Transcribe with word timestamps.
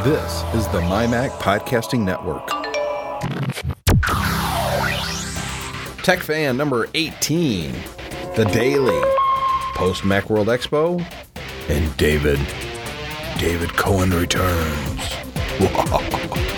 This 0.00 0.42
is 0.54 0.66
the 0.68 0.80
MyMac 0.80 1.30
Podcasting 1.38 2.00
Network. 2.00 2.48
Tech 6.02 6.18
Fan 6.20 6.56
number 6.56 6.88
18, 6.94 7.72
The 8.34 8.44
Daily, 8.46 9.00
Post 9.74 10.02
Macworld 10.02 10.46
Expo, 10.46 10.98
and 11.68 11.96
David. 11.98 12.40
David 13.38 13.72
Cohen 13.74 14.10
returns. 14.10 15.00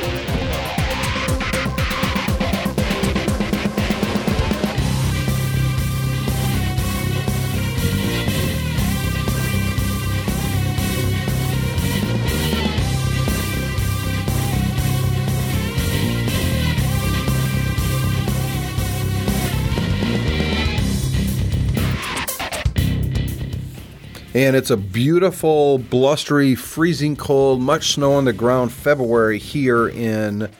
And 24.35 24.57
it's 24.57 24.71
a 24.71 24.77
beautiful, 24.77 25.79
blustery, 25.79 26.57
freezing 26.57 27.15
cold, 27.15 27.61
much 27.61 27.93
snow 27.93 28.15
on 28.15 28.25
the 28.25 28.33
ground 28.33 28.73
February 28.73 29.39
here 29.39 29.89
in 29.89 30.51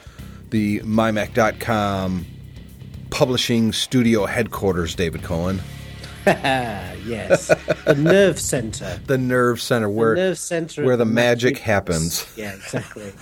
the 0.49 0.79
MyMac.com 0.79 2.25
publishing 3.09 3.73
studio 3.73 4.25
headquarters, 4.25 4.95
David 4.95 5.23
Cohen. 5.23 5.61
yes, 6.25 7.47
the 7.85 7.95
nerve 7.95 8.39
center. 8.39 8.99
The 9.05 9.17
nerve 9.17 9.61
center 9.61 9.89
where, 9.89 10.15
the 10.15 10.21
nerve 10.21 10.37
center 10.39 10.85
where 10.85 10.97
the 10.97 11.05
magic 11.05 11.55
magic 11.55 11.63
happens. 11.63 12.25
Yeah, 12.37 12.53
exactly. 12.53 13.13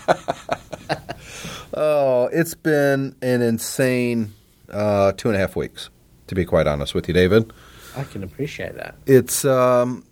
Oh, 1.73 2.29
it's 2.31 2.53
been 2.53 3.15
an 3.23 3.41
insane 3.41 4.33
uh, 4.69 5.13
two 5.13 5.29
and 5.29 5.35
a 5.35 5.39
half 5.39 5.55
weeks, 5.55 5.89
to 6.27 6.35
be 6.35 6.45
quite 6.45 6.67
honest 6.67 6.93
with 6.93 7.07
you, 7.07 7.13
David. 7.15 7.51
I 7.95 8.03
can 8.03 8.23
appreciate 8.23 8.75
that. 8.75 8.95
It's 9.07 9.43
um, 9.45 10.05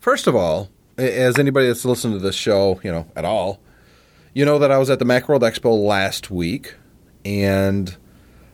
first 0.00 0.26
of 0.26 0.34
all, 0.34 0.68
as 0.96 1.38
anybody 1.38 1.66
that's 1.68 1.84
listened 1.84 2.14
to 2.14 2.18
this 2.18 2.34
show, 2.34 2.80
you 2.82 2.90
know, 2.90 3.06
at 3.14 3.24
all, 3.24 3.60
you 4.34 4.44
know 4.44 4.58
that 4.58 4.70
I 4.70 4.78
was 4.78 4.90
at 4.90 4.98
the 4.98 5.04
Macworld 5.04 5.40
Expo 5.40 5.84
last 5.84 6.30
week, 6.30 6.74
and 7.24 7.96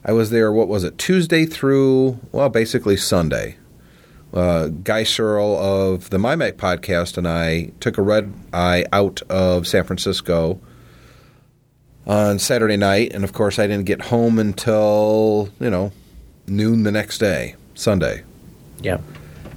I 0.05 0.12
was 0.12 0.31
there. 0.31 0.53
What 0.53 0.69
was 0.69 0.84
it? 0.84 0.98
Tuesday 0.98 1.47
through 1.47 2.19
well, 2.33 2.48
basically 2.48 2.97
Sunday. 2.97 3.56
Uh, 4.33 4.67
Guy 4.67 5.05
Serle 5.05 5.56
of 5.56 6.11
the 6.11 6.19
MyMac 6.19 6.55
podcast 6.55 7.17
and 7.17 7.28
I 7.28 7.70
took 7.79 7.98
a 7.98 8.03
red 8.03 8.34
eye 8.53 8.84
out 8.92 9.23
of 9.31 9.64
San 9.64 9.84
Francisco 9.84 10.58
on 12.05 12.41
Saturday 12.41 12.77
night, 12.77 13.12
and 13.12 13.23
of 13.23 13.33
course, 13.33 13.61
I 13.61 13.69
didn't 13.69 13.86
get 13.86 14.03
home 14.03 14.39
until 14.39 15.51
you 15.61 15.70
know 15.70 15.92
noon 16.47 16.83
the 16.83 16.92
next 16.92 17.19
day, 17.19 17.55
Sunday 17.75 18.23
Yeah. 18.81 18.98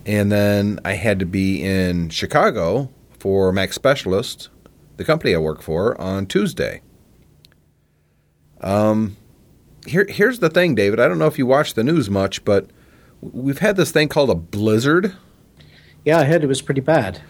And 0.07 0.31
then 0.31 0.79
I 0.85 0.93
had 0.93 1.19
to 1.19 1.25
be 1.25 1.61
in 1.61 2.09
Chicago 2.09 2.89
for 3.19 3.51
Mac 3.51 3.73
Specialist, 3.73 4.49
the 4.95 5.03
company 5.03 5.35
I 5.35 5.37
work 5.37 5.61
for, 5.61 5.99
on 5.99 6.25
Tuesday. 6.25 6.81
Um, 8.61 9.17
here, 9.85 10.07
here's 10.09 10.39
the 10.39 10.49
thing, 10.49 10.75
David. 10.75 11.01
I 11.01 11.09
don't 11.09 11.19
know 11.19 11.27
if 11.27 11.37
you 11.37 11.45
watch 11.45 11.73
the 11.73 11.83
news 11.83 12.09
much, 12.09 12.45
but 12.45 12.69
we've 13.21 13.59
had 13.59 13.75
this 13.75 13.91
thing 13.91 14.07
called 14.07 14.29
a 14.29 14.35
blizzard. 14.35 15.15
Yeah, 16.05 16.19
I 16.19 16.23
heard 16.23 16.43
it 16.43 16.47
was 16.47 16.61
pretty 16.61 16.81
bad. 16.81 17.21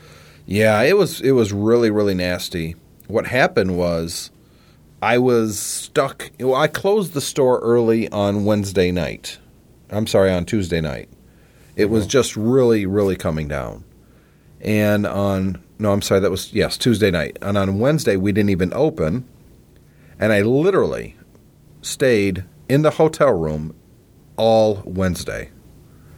Yeah, 0.45 0.81
it 0.83 0.95
was 0.95 1.19
it 1.19 1.31
was 1.31 1.51
really 1.51 1.89
really 1.89 2.13
nasty. 2.13 2.75
What 3.07 3.27
happened 3.27 3.75
was 3.75 4.31
I 5.01 5.17
was 5.17 5.59
stuck. 5.59 6.31
Well, 6.39 6.55
I 6.55 6.67
closed 6.67 7.13
the 7.13 7.21
store 7.21 7.59
early 7.59 8.07
on 8.09 8.45
Wednesday 8.45 8.91
night. 8.91 9.39
I'm 9.89 10.07
sorry, 10.07 10.31
on 10.31 10.45
Tuesday 10.45 10.79
night. 10.79 11.09
It 11.77 11.89
was 11.89 12.07
just 12.07 12.35
really 12.35 12.85
really 12.85 13.15
coming 13.15 13.47
down. 13.47 13.85
And 14.59 15.05
on 15.05 15.63
no, 15.79 15.93
I'm 15.93 16.01
sorry, 16.01 16.19
that 16.21 16.31
was 16.31 16.51
yes, 16.53 16.77
Tuesday 16.77 17.11
night. 17.11 17.37
And 17.41 17.57
on 17.57 17.79
Wednesday 17.79 18.17
we 18.17 18.31
didn't 18.31 18.49
even 18.49 18.73
open. 18.73 19.27
And 20.19 20.33
I 20.33 20.41
literally 20.41 21.15
stayed 21.81 22.43
in 22.67 22.81
the 22.81 22.91
hotel 22.91 23.31
room 23.31 23.75
all 24.35 24.81
Wednesday. 24.85 25.51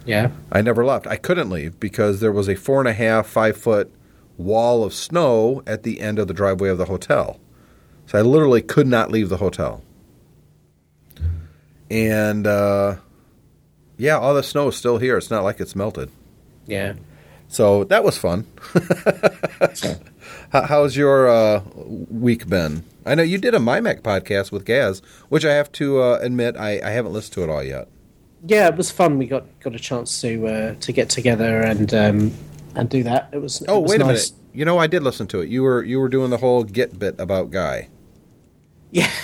Yeah. 0.06 0.32
I 0.52 0.62
never 0.62 0.86
left. 0.86 1.06
I 1.08 1.18
couldn't 1.18 1.50
leave 1.50 1.80
because 1.80 2.20
there 2.20 2.32
was 2.32 2.48
a 2.48 2.56
four 2.56 2.80
and 2.80 2.88
a 2.88 2.94
half, 2.94 3.28
five 3.28 3.58
foot 3.58 3.94
wall 4.38 4.84
of 4.84 4.94
snow 4.94 5.62
at 5.68 5.84
the 5.84 6.00
end 6.00 6.18
of 6.18 6.28
the 6.28 6.34
driveway 6.34 6.70
of 6.70 6.78
the 6.78 6.86
hotel. 6.86 7.40
So 8.06 8.18
I 8.18 8.22
literally 8.22 8.62
could 8.62 8.88
not 8.88 9.12
leave 9.12 9.30
the 9.30 9.38
hotel. 9.38 9.84
And 11.92 12.48
uh, 12.48 12.96
yeah, 14.00 14.18
all 14.18 14.34
the 14.34 14.42
snow 14.42 14.70
is 14.70 14.76
still 14.76 14.98
here. 14.98 15.18
It's 15.18 15.30
not 15.30 15.44
like 15.44 15.60
it's 15.60 15.76
melted. 15.76 16.10
Yeah. 16.66 16.94
So 17.48 17.84
that 17.86 18.04
was 18.04 18.18
fun. 18.18 18.48
How, 20.52 20.64
how's 20.64 20.96
your 20.98 21.28
uh, 21.30 21.62
week 21.76 22.48
been? 22.48 22.84
I 23.06 23.16
know 23.16 23.24
you 23.24 23.38
did 23.38 23.54
a 23.54 23.60
MyMac 23.60 24.02
podcast 24.02 24.52
with 24.52 24.66
Gaz, 24.66 25.02
which 25.30 25.46
I 25.46 25.54
have 25.54 25.72
to 25.74 26.02
uh, 26.02 26.20
admit 26.22 26.58
I, 26.58 26.80
I 26.84 26.90
haven't 26.90 27.14
listened 27.14 27.34
to 27.36 27.44
it 27.44 27.50
all 27.50 27.64
yet. 27.64 27.88
Yeah, 28.46 28.68
it 28.68 28.76
was 28.76 28.90
fun. 28.92 29.18
We 29.18 29.26
got 29.28 29.46
got 29.60 29.76
a 29.76 29.80
chance 29.80 30.22
to 30.22 30.48
uh, 30.48 30.76
to 30.76 30.92
get 30.92 31.10
together 31.10 31.62
and 31.62 31.94
um, 31.94 32.32
and 32.76 32.90
do 32.90 33.04
that. 33.04 33.30
It 33.34 33.40
was. 33.42 33.62
it 33.62 33.70
Oh, 33.70 33.80
was 33.80 33.92
wait 33.92 34.02
a 34.02 34.06
minute. 34.06 34.32
You 34.54 34.66
know, 34.66 34.78
I 34.78 34.88
did 34.88 35.04
listen 35.04 35.28
to 35.28 35.42
it. 35.42 35.50
You 35.50 35.64
were 35.64 35.84
you 35.84 36.00
were 36.00 36.10
doing 36.10 36.30
the 36.30 36.38
whole 36.38 36.64
Git 36.64 36.98
bit 36.98 37.20
about 37.20 37.52
Guy. 37.52 37.90
Yeah. 38.92 39.10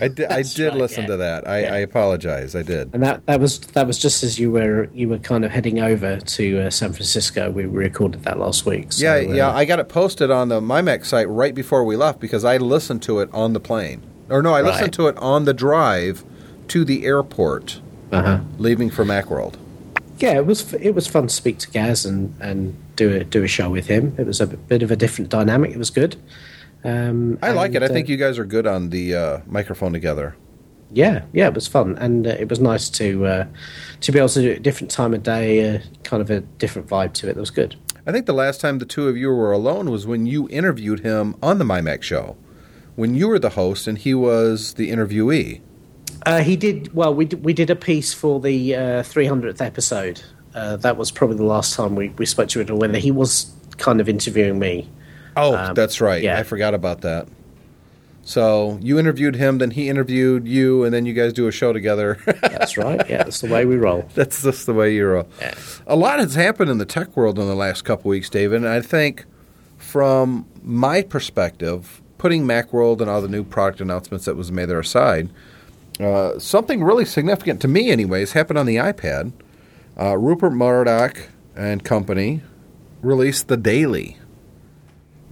I 0.00 0.08
did. 0.08 0.30
I 0.30 0.42
did 0.42 0.68
right, 0.68 0.76
listen 0.76 1.02
yeah. 1.02 1.08
to 1.08 1.16
that. 1.18 1.48
I, 1.48 1.62
Yeah. 1.62 1.74
I 1.74 1.76
apologize. 1.78 2.54
I 2.54 2.62
did. 2.62 2.94
And 2.94 3.02
that, 3.02 3.24
that 3.26 3.40
was 3.40 3.60
that 3.60 3.86
was 3.86 3.98
just 3.98 4.22
as 4.22 4.38
you 4.38 4.50
were 4.50 4.88
you 4.92 5.08
were 5.08 5.18
kind 5.18 5.44
of 5.44 5.50
heading 5.50 5.80
over 5.80 6.18
to 6.18 6.60
uh, 6.60 6.70
San 6.70 6.92
Francisco. 6.92 7.50
We 7.50 7.64
recorded 7.64 8.24
that 8.24 8.38
last 8.38 8.66
week. 8.66 8.92
So, 8.92 9.04
yeah, 9.04 9.30
uh, 9.30 9.32
yeah. 9.32 9.50
I 9.54 9.64
got 9.64 9.78
it 9.78 9.88
posted 9.88 10.30
on 10.30 10.48
the 10.48 10.60
MyMac 10.60 11.04
site 11.04 11.28
right 11.28 11.54
before 11.54 11.84
we 11.84 11.96
left 11.96 12.20
because 12.20 12.44
I 12.44 12.56
listened 12.56 13.02
to 13.04 13.20
it 13.20 13.30
on 13.32 13.52
the 13.52 13.60
plane. 13.60 14.02
Or 14.28 14.42
no, 14.42 14.54
I 14.54 14.62
listened 14.62 14.92
to 14.94 15.06
it 15.08 15.16
on 15.18 15.44
the 15.44 15.52
drive 15.52 16.24
to 16.68 16.84
the 16.84 17.04
airport, 17.04 17.80
uh-huh. 18.10 18.40
leaving 18.58 18.90
for 18.90 19.04
Macworld. 19.04 19.56
Yeah, 20.18 20.36
it 20.36 20.46
was 20.46 20.72
it 20.74 20.94
was 20.94 21.06
fun 21.06 21.26
to 21.26 21.34
speak 21.34 21.58
to 21.58 21.70
Gaz 21.70 22.06
and, 22.06 22.34
and 22.40 22.76
do 22.96 23.14
a 23.14 23.24
do 23.24 23.42
a 23.42 23.48
show 23.48 23.68
with 23.68 23.86
him. 23.86 24.14
It 24.16 24.26
was 24.26 24.40
a 24.40 24.46
bit 24.46 24.82
of 24.82 24.90
a 24.90 24.96
different 24.96 25.30
dynamic. 25.30 25.72
It 25.72 25.78
was 25.78 25.90
good. 25.90 26.16
Um, 26.84 27.38
I 27.42 27.52
like 27.52 27.74
it. 27.74 27.82
I 27.82 27.88
think 27.88 28.08
uh, 28.08 28.12
you 28.12 28.16
guys 28.16 28.38
are 28.38 28.44
good 28.44 28.66
on 28.66 28.90
the 28.90 29.14
uh, 29.14 29.38
microphone 29.46 29.92
together. 29.92 30.36
Yeah, 30.92 31.24
yeah, 31.32 31.48
it 31.48 31.54
was 31.54 31.66
fun, 31.66 31.96
and 31.98 32.26
uh, 32.26 32.30
it 32.30 32.48
was 32.48 32.60
nice 32.60 32.88
to 32.90 33.26
uh, 33.26 33.46
to 34.02 34.12
be 34.12 34.18
able 34.18 34.28
to 34.28 34.42
do 34.42 34.50
it 34.50 34.58
a 34.58 34.60
different 34.60 34.90
time 34.90 35.14
of 35.14 35.22
day, 35.22 35.76
uh, 35.76 35.80
kind 36.04 36.20
of 36.20 36.30
a 36.30 36.40
different 36.40 36.86
vibe 36.86 37.14
to 37.14 37.28
it. 37.28 37.34
That 37.34 37.40
was 37.40 37.50
good. 37.50 37.74
I 38.06 38.12
think 38.12 38.26
the 38.26 38.34
last 38.34 38.60
time 38.60 38.78
the 38.78 38.84
two 38.84 39.08
of 39.08 39.16
you 39.16 39.30
were 39.30 39.50
alone 39.50 39.90
was 39.90 40.06
when 40.06 40.26
you 40.26 40.46
interviewed 40.50 41.00
him 41.00 41.36
on 41.42 41.58
the 41.58 41.64
MyMac 41.64 42.02
show, 42.02 42.36
when 42.96 43.14
you 43.14 43.28
were 43.28 43.38
the 43.38 43.50
host 43.50 43.88
and 43.88 43.96
he 43.96 44.12
was 44.12 44.74
the 44.74 44.90
interviewee. 44.90 45.62
Uh, 46.26 46.42
he 46.42 46.54
did 46.54 46.94
well. 46.94 47.14
We 47.14 47.24
did, 47.24 47.44
we 47.44 47.54
did 47.54 47.70
a 47.70 47.76
piece 47.76 48.12
for 48.12 48.40
the 48.40 48.74
uh, 48.74 48.78
300th 49.02 49.60
episode. 49.60 50.22
Uh, 50.54 50.76
that 50.76 50.96
was 50.96 51.10
probably 51.10 51.36
the 51.36 51.44
last 51.44 51.74
time 51.74 51.96
we, 51.96 52.10
we 52.10 52.26
spoke 52.26 52.48
to 52.50 52.60
it, 52.60 52.70
when 52.70 52.94
he 52.94 53.10
was 53.10 53.52
kind 53.78 54.00
of 54.00 54.08
interviewing 54.08 54.58
me. 54.58 54.88
Oh, 55.36 55.54
Um, 55.56 55.74
that's 55.74 56.00
right. 56.00 56.22
yeah. 56.22 56.38
I 56.38 56.42
forgot 56.42 56.74
about 56.74 57.00
that. 57.02 57.26
So 58.26 58.78
you 58.80 58.98
interviewed 58.98 59.36
him, 59.36 59.58
then 59.58 59.72
he 59.72 59.88
interviewed 59.90 60.48
you, 60.48 60.82
and 60.84 60.94
then 60.94 61.04
you 61.04 61.12
guys 61.12 61.32
do 61.34 61.46
a 61.46 61.52
show 61.52 61.72
together. 61.74 62.18
That's 62.40 62.78
right. 62.78 63.06
Yeah, 63.10 63.24
that's 63.24 63.42
the 63.42 63.48
way 63.50 63.66
we 63.66 63.76
roll. 63.76 64.08
that's 64.14 64.42
just 64.42 64.64
the 64.64 64.72
way 64.72 64.94
you 64.94 65.06
roll. 65.06 65.28
Yeah. 65.40 65.54
A 65.86 65.94
lot 65.94 66.18
has 66.20 66.34
happened 66.34 66.70
in 66.70 66.78
the 66.78 66.86
tech 66.86 67.14
world 67.18 67.38
in 67.38 67.46
the 67.46 67.54
last 67.54 67.82
couple 67.84 68.08
weeks, 68.08 68.30
David, 68.30 68.56
and 68.56 68.68
I 68.68 68.80
think 68.80 69.26
from 69.76 70.46
my 70.62 71.02
perspective, 71.02 72.00
putting 72.16 72.44
Macworld 72.46 73.02
and 73.02 73.10
all 73.10 73.20
the 73.20 73.28
new 73.28 73.44
product 73.44 73.82
announcements 73.82 74.24
that 74.24 74.36
was 74.36 74.50
made 74.50 74.66
there 74.70 74.80
aside, 74.80 75.28
uh, 76.00 76.38
something 76.38 76.82
really 76.82 77.04
significant 77.04 77.60
to 77.60 77.68
me, 77.68 77.90
anyways, 77.90 78.32
happened 78.32 78.58
on 78.58 78.64
the 78.64 78.76
iPad. 78.76 79.32
Uh, 80.00 80.16
Rupert 80.16 80.54
Murdoch 80.54 81.28
and 81.54 81.84
company 81.84 82.40
released 83.02 83.48
the 83.48 83.58
Daily, 83.58 84.16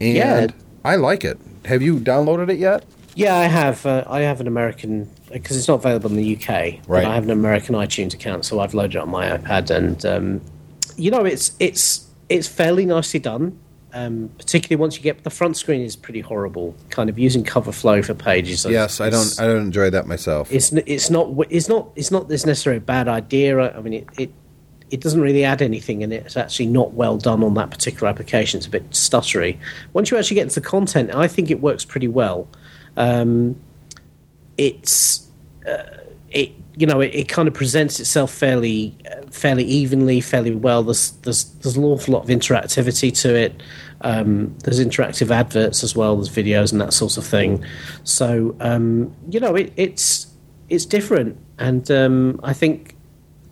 and 0.02 0.16
Yeah. 0.16 0.46
I 0.84 0.96
like 0.96 1.25
it. 1.25 1.38
Have 1.66 1.82
you 1.82 1.99
downloaded 1.99 2.50
it 2.50 2.58
yet? 2.58 2.84
Yeah, 3.14 3.37
I 3.37 3.44
have. 3.44 3.84
Uh, 3.87 4.04
I 4.08 4.20
have 4.20 4.40
an 4.40 4.46
American 4.46 5.08
because 5.31 5.56
it's 5.56 5.69
not 5.69 5.75
available 5.75 6.10
in 6.10 6.16
the 6.16 6.37
UK. 6.37 6.81
Right. 6.88 7.04
I 7.04 7.14
have 7.14 7.25
an 7.25 7.31
American 7.31 7.75
iTunes 7.75 8.14
account, 8.14 8.44
so 8.44 8.60
I've 8.60 8.75
loaded 8.75 8.96
it 8.96 9.02
on 9.02 9.10
my 9.10 9.37
iPad, 9.37 9.70
and 9.70 10.04
um, 10.06 10.40
you 10.96 11.10
know, 11.10 11.25
it's 11.25 11.52
it's 11.60 12.08
it's 12.28 12.49
fairly 12.49 12.87
nicely 12.87 13.20
done. 13.20 13.58
Um, 13.94 14.31
particularly 14.38 14.81
once 14.81 14.96
you 14.96 15.02
get 15.02 15.22
the 15.22 15.28
front 15.28 15.58
screen 15.58 15.82
is 15.82 15.96
pretty 15.96 16.20
horrible. 16.20 16.75
Kind 16.88 17.10
of 17.10 17.19
using 17.19 17.44
cover 17.44 17.72
flow 17.72 18.00
for 18.00 18.14
pages. 18.14 18.64
Yes, 18.64 19.02
I 19.02 19.10
don't. 19.10 19.38
I 19.38 19.44
don't 19.46 19.60
enjoy 19.60 19.90
that 19.90 20.06
myself. 20.06 20.50
It's 20.50 20.72
it's 20.72 21.10
not 21.10 21.28
it's 21.50 21.69
not 21.69 21.90
it's 21.94 22.10
not 22.10 22.31
this 22.31 22.46
necessarily 22.46 22.78
a 22.78 22.81
bad 22.81 23.06
idea. 23.08 23.58
I 23.58 23.76
I 23.76 23.81
mean, 23.82 23.93
it, 23.93 24.06
it 24.16 24.31
it 24.92 25.00
doesn't 25.00 25.22
really 25.22 25.42
add 25.42 25.62
anything, 25.62 26.02
and 26.02 26.12
it's 26.12 26.36
actually 26.36 26.66
not 26.66 26.92
well 26.92 27.16
done 27.16 27.42
on 27.42 27.54
that 27.54 27.70
particular 27.70 28.08
application. 28.08 28.58
It's 28.58 28.66
a 28.66 28.70
bit 28.70 28.90
stuttery. 28.90 29.58
Once 29.94 30.10
you 30.10 30.18
actually 30.18 30.34
get 30.34 30.42
into 30.42 30.60
the 30.60 30.66
content, 30.66 31.14
I 31.14 31.26
think 31.28 31.50
it 31.50 31.62
works 31.62 31.82
pretty 31.86 32.08
well. 32.08 32.46
Um, 32.98 33.58
it's 34.58 35.26
uh, 35.66 35.84
it 36.28 36.52
you 36.76 36.86
know 36.86 37.00
it, 37.00 37.14
it, 37.14 37.28
kind 37.28 37.48
of 37.48 37.54
presents 37.54 38.00
itself 38.00 38.30
fairly 38.30 38.94
uh, 39.10 39.22
fairly 39.30 39.64
evenly, 39.64 40.20
fairly 40.20 40.54
well. 40.54 40.82
There's 40.82 41.12
there's 41.22 41.44
there's 41.44 41.78
an 41.78 41.84
awful 41.84 42.12
lot 42.12 42.24
of 42.24 42.28
interactivity 42.28 43.18
to 43.22 43.34
it. 43.34 43.62
Um, 44.02 44.54
there's 44.58 44.78
interactive 44.78 45.30
adverts 45.30 45.82
as 45.82 45.96
well. 45.96 46.16
There's 46.16 46.28
videos 46.28 46.70
and 46.70 46.82
that 46.82 46.92
sort 46.92 47.16
of 47.16 47.24
thing. 47.24 47.64
So 48.04 48.54
um, 48.60 49.16
you 49.30 49.40
know 49.40 49.54
it, 49.54 49.72
it's 49.76 50.26
it's 50.68 50.84
different, 50.84 51.38
and 51.58 51.90
um, 51.90 52.40
I 52.42 52.52
think 52.52 52.94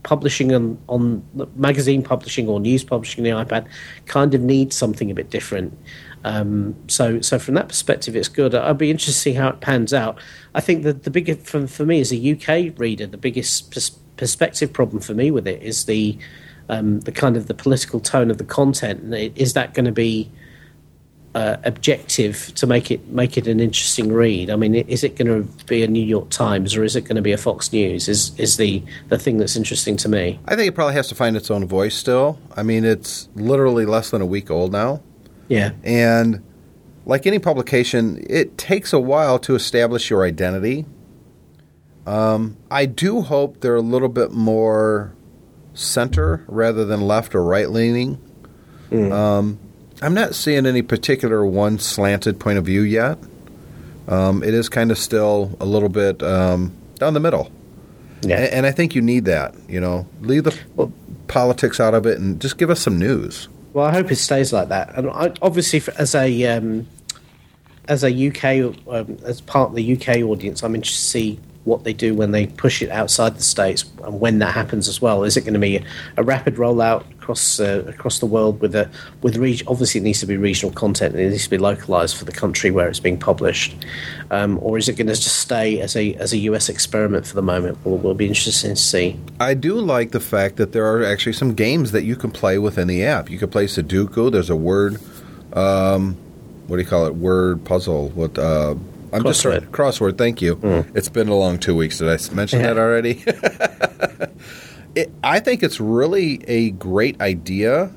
publishing 0.03 0.55
on, 0.55 0.79
on 0.89 1.23
magazine 1.57 2.03
publishing 2.03 2.49
or 2.49 2.61
news 2.61 2.85
publishing 2.85 3.27
on 3.27 3.39
the 3.39 3.45
iPad 3.45 3.67
kind 4.07 4.35
of 4.35 4.41
needs 4.41 4.77
something 4.77 5.11
a 5.11 5.15
bit 5.15 5.31
different. 5.31 5.77
Um, 6.25 6.75
so, 6.89 7.21
so 7.21 7.39
from 7.39 7.55
that 7.55 7.69
perspective, 7.69 8.15
it's 8.15 8.29
good. 8.29 8.55
I'd 8.55 8.79
be 8.79 8.91
interested 8.91 9.13
to 9.13 9.19
see 9.19 9.33
how 9.33 9.49
it 9.49 9.61
pans 9.61 9.95
out. 9.95 10.19
I 10.55 10.61
think 10.61 10.83
that 10.85 11.05
the 11.05 11.11
biggest 11.11 11.47
for, 11.47 11.67
for 11.67 11.87
me 11.87 12.01
as 12.01 12.13
a 12.13 12.33
UK 12.33 12.79
reader, 12.79 13.07
the 13.07 13.17
biggest 13.17 13.71
pers- 13.71 13.97
perspective 14.17 14.73
problem 14.73 15.01
for 15.01 15.15
me 15.15 15.31
with 15.31 15.47
it 15.47 15.63
is 15.63 15.87
the 15.87 16.19
um, 16.69 17.01
the 17.01 17.11
kind 17.11 17.37
of 17.37 17.49
the 17.49 17.55
political 17.55 17.99
tone 17.99 18.31
of 18.31 18.39
the 18.39 18.45
content. 18.45 19.13
Is 19.37 19.55
that 19.55 19.75
going 19.75 19.87
to 19.87 19.93
be 19.93 20.31
uh, 21.35 21.57
objective 21.65 22.53
to 22.57 22.67
make 22.67 22.91
it 22.91 23.07
make 23.09 23.37
it 23.37 23.47
an 23.47 23.61
interesting 23.61 24.13
read? 24.13 24.51
I 24.51 24.57
mean, 24.57 24.75
is 24.75 25.05
it 25.05 25.17
going 25.17 25.29
to 25.29 25.67
be 25.67 25.83
a 25.83 25.89
New 25.89 26.05
York 26.05 26.31
Times 26.31 26.75
or 26.75 26.83
is 26.83 26.97
it 26.97 27.03
going 27.03 27.17
to 27.17 27.23
be 27.23 27.33
a 27.33 27.39
Fox 27.39 27.73
News? 27.73 28.09
Is 28.09 28.39
is 28.39 28.57
the 28.57 28.83
the 29.09 29.19
thing 29.19 29.39
that's 29.39 29.57
interesting 29.57 29.97
to 29.99 30.09
me? 30.09 30.41
I 30.47 30.57
think 30.57 30.69
it 30.69 30.75
probably 30.75 30.95
has 30.95 31.09
to 31.09 31.15
find 31.15 31.37
its 31.37 31.51
own 31.51 31.67
voice 31.67 31.95
still. 31.95 32.39
I 32.57 32.63
mean, 32.63 32.85
it's 32.85 33.29
literally 33.35 33.87
less 33.87 34.11
than 34.11 34.23
a 34.23 34.27
week 34.27 34.51
old 34.51 34.73
now. 34.73 35.03
Yeah. 35.49 35.73
And 35.83 36.43
like 37.07 37.27
any 37.27 37.39
publication, 37.39 38.25
it 38.29 38.59
takes 38.59 38.93
a 38.93 39.01
while 39.01 39.39
to 39.41 39.55
establish 39.55 40.11
your 40.11 40.25
identity. 40.25 40.87
Um, 42.07 42.57
I 42.71 42.87
do 42.87 43.21
hope 43.21 43.61
they're 43.61 43.77
a 43.77 43.81
little 43.81 44.09
bit 44.09 44.33
more 44.33 45.15
center 45.75 46.45
rather 46.49 46.85
than 46.85 47.03
left 47.03 47.35
or 47.35 47.43
right 47.43 47.71
leaning. 47.71 48.19
Mm. 48.91 49.13
Um, 49.13 49.59
I'm 50.03 50.15
not 50.15 50.35
seeing 50.35 50.67
any 50.67 50.83
particular 50.83 51.45
one 51.45 51.79
slanted 51.79 52.41
point 52.41 52.59
of 52.59 52.65
view 52.65 52.83
yet. 52.83 53.19
Um, 54.09 54.43
it 54.43 54.55
is 54.55 54.69
kind 54.69 54.91
of 54.91 54.99
still 54.99 55.57
a 55.61 55.65
little 55.65 55.89
bit 55.89 56.23
um, 56.23 56.75
down 56.97 57.15
the 57.15 57.21
middle. 57.21 57.51
Yeah. 58.23 58.37
And, 58.37 58.55
and, 58.55 58.67
I 58.67 58.73
think 58.73 58.95
you 58.95 59.03
need 59.03 59.25
that. 59.27 59.55
You 59.69 59.81
know, 59.81 60.07
leave 60.21 60.45
the 60.45 60.59
well, 60.75 60.93
politics 61.29 61.81
out 61.81 61.95
of 61.95 62.07
it 62.07 62.19
and 62.19 62.41
just 62.41 62.59
give 62.59 62.71
us 62.71 62.81
some 62.81 62.99
news. 62.99 63.49
Well, 63.73 63.87
I 63.87 63.93
hope 63.93 64.11
it 64.11 64.17
stays 64.17 64.53
like 64.53 64.69
that. 64.69 64.95
And 64.97 65.11
I, 65.11 65.33
obviously, 65.43 65.83
as 65.97 66.15
a 66.15 66.47
um, 66.47 66.89
as 67.89 68.05
a 68.05 68.29
UK 68.29 68.77
um, 68.89 69.19
as 69.25 69.41
part 69.41 69.71
of 69.71 69.77
the 69.77 69.95
UK 69.95 70.23
audience, 70.23 70.63
I'm 70.63 70.75
interested 70.75 71.03
to 71.03 71.09
see 71.09 71.41
what 71.65 71.85
they 71.85 71.93
do 71.93 72.15
when 72.15 72.31
they 72.31 72.47
push 72.47 72.81
it 72.81 72.91
outside 72.91 73.37
the 73.37 73.43
states 73.43 73.85
and 74.03 74.19
when 74.19 74.39
that 74.39 74.55
happens 74.55 74.89
as 74.89 75.03
well. 75.03 75.25
Is 75.25 75.37
it 75.37 75.43
going 75.43 75.55
to 75.55 75.61
be 75.61 75.85
a, 76.17 76.23
rapid 76.23 76.55
rollout 76.57 77.11
across 77.13 77.61
uh, 77.61 77.85
across 77.87 78.19
the 78.19 78.27
world 78.27 78.61
with 78.61 78.75
a 78.75 78.91
with 79.21 79.37
reg- 79.37 79.63
obviously 79.67 80.01
it 80.01 80.05
needs 80.05 80.21
to 80.21 80.27
be 80.27 80.37
regional 80.37 80.73
content 80.75 81.15
and 81.15 81.23
it 81.23 81.31
needs 81.31 81.45
to 81.45 81.51
be 81.51 81.59
localized 81.59 82.17
for 82.17 82.25
the 82.25 82.33
country 82.33 82.71
where 82.71 82.89
it's 82.89 83.01
being 83.01 83.19
published, 83.19 83.75
um, 84.31 84.59
or 84.63 84.79
is 84.79 84.89
it 84.89 84.97
going 84.97 85.07
to 85.07 85.15
just 85.15 85.37
stay 85.37 85.81
as 85.81 85.97
a 85.97 86.15
as 86.15 86.33
a 86.33 86.39
US 86.39 86.69
experiment 86.69 87.27
for 87.27 87.35
the 87.35 87.43
moment? 87.43 87.85
Will 87.85 87.99
will 87.99 88.15
be 88.15 88.27
interesting 88.27 88.71
to 88.71 88.77
see. 88.77 89.19
I 89.39 89.55
do 89.55 89.75
like 89.75 90.13
the 90.13 90.21
fact 90.21 90.57
that 90.57 90.73
there 90.73 90.87
are 90.87 91.05
actually 91.05 91.35
some 91.35 91.55
games 91.55 91.93
that 91.93 92.05
you 92.05 92.17
can 92.17 92.31
play 92.31 92.59
within 92.59 92.89
the 92.89 93.05
app. 93.05 93.29
You 93.29 93.39
can 93.39 93.51
play 93.51 93.67
Sudoku. 93.67 94.33
There's 94.33 94.51
a 94.51 94.57
word. 94.57 94.99
Um, 95.53 96.17
what 96.69 96.77
do 96.77 96.83
you 96.83 96.89
call 96.89 97.07
it? 97.07 97.17
Word 97.17 97.65
puzzle. 97.65 98.11
What? 98.11 98.39
Uh, 98.39 98.77
I'm 99.13 99.23
crossword. 99.23 99.27
just 99.27 99.41
sorry, 99.41 99.61
crossword. 99.61 100.19
Thank 100.19 100.41
you. 100.41 100.57
Mm. 100.57 100.97
It's 100.97 101.09
been 101.09 101.29
a 101.29 101.35
long 101.35 101.59
two 101.59 101.75
weeks. 101.75 101.99
Did 101.99 102.09
I 102.09 102.35
mention 102.35 102.61
yeah. 102.61 102.69
that 102.69 102.79
already? 102.79 103.25
it, 104.95 105.11
I 105.23 105.41
think 105.41 105.63
it's 105.63 105.81
really 105.81 106.45
a 106.47 106.71
great 106.71 107.21
idea. 107.21 107.91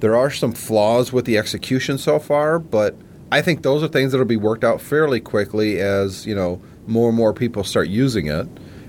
There 0.00 0.16
are 0.16 0.30
some 0.30 0.52
flaws 0.52 1.12
with 1.12 1.24
the 1.24 1.38
execution 1.38 1.98
so 1.98 2.18
far, 2.18 2.58
but 2.58 2.94
I 3.32 3.42
think 3.42 3.62
those 3.62 3.82
are 3.82 3.88
things 3.88 4.12
that 4.12 4.18
will 4.18 4.24
be 4.24 4.36
worked 4.36 4.64
out 4.64 4.80
fairly 4.80 5.20
quickly 5.20 5.80
as 5.80 6.26
you 6.26 6.34
know 6.34 6.60
more 6.86 7.08
and 7.08 7.16
more 7.16 7.32
people 7.32 7.64
start 7.64 7.88
using 7.88 8.26
it, 8.26 8.46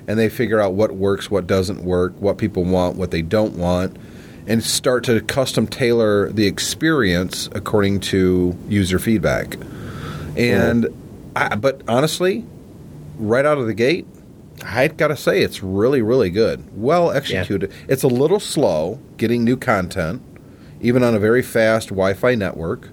and 0.08 0.20
they 0.20 0.30
figure 0.30 0.60
out 0.60 0.74
what 0.74 0.96
works, 0.96 1.32
what 1.32 1.48
doesn't 1.48 1.84
work, 1.84 2.14
what 2.20 2.38
people 2.38 2.66
want, 2.66 2.98
what 2.98 3.12
they 3.12 3.22
don't 3.22 3.56
want, 3.56 3.96
and 4.46 4.62
start 4.62 5.06
to 5.06 5.22
custom 5.22 5.68
tailor 5.68 6.32
the 6.32 6.48
experience 6.48 7.48
according 7.54 8.02
to 8.02 8.58
user 8.68 9.00
feedback. 9.00 9.56
And. 10.36 10.88
I, 11.36 11.56
but 11.56 11.82
honestly, 11.88 12.46
right 13.18 13.46
out 13.46 13.58
of 13.58 13.68
the 13.68 13.74
gate, 13.74 14.06
I 14.64 14.88
gotta 14.88 15.18
say 15.18 15.42
it's 15.42 15.64
really, 15.64 16.02
really 16.02 16.30
good. 16.30 16.64
Well 16.76 17.12
executed. 17.12 17.72
Yeah. 17.72 17.86
It's 17.88 18.04
a 18.04 18.08
little 18.08 18.40
slow 18.40 19.00
getting 19.18 19.44
new 19.44 19.58
content, 19.58 20.22
even 20.82 21.04
on 21.04 21.16
a 21.16 21.20
very 21.20 21.42
fast 21.42 21.90
Wi-Fi 21.90 22.36
network. 22.36 22.90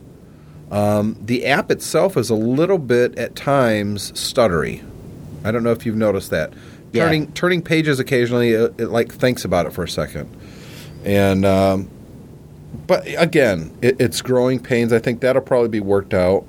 Um, 0.71 1.17
the 1.21 1.47
app 1.47 1.71
itself 1.71 2.17
is 2.17 2.31
a 2.31 2.35
little 2.35 2.79
bit 2.79 3.19
at 3.19 3.35
times 3.35 4.13
stuttery. 4.13 4.85
I 5.45 5.51
don't 5.51 5.63
know 5.63 5.73
if 5.73 5.87
you've 5.87 5.97
noticed 5.97 6.31
that. 6.31 6.53
Yeah. 6.93 7.05
Turning 7.05 7.33
turning 7.33 7.63
pages 7.63 8.01
occasionally, 8.01 8.53
it, 8.53 8.61
uh, 8.61 8.85
it, 8.85 8.87
like 8.87 9.13
thinks 9.13 9.45
about 9.45 9.67
it 9.67 9.73
for 9.73 9.85
a 9.85 9.89
second, 9.89 10.35
and 11.05 11.45
um, 11.45 11.91
but 12.87 13.07
again, 13.19 13.77
it, 13.83 14.01
it's 14.01 14.23
growing 14.23 14.59
pains. 14.59 14.93
I 14.93 14.99
think 14.99 15.21
that'll 15.21 15.43
probably 15.43 15.69
be 15.69 15.81
worked 15.81 16.15
out. 16.15 16.47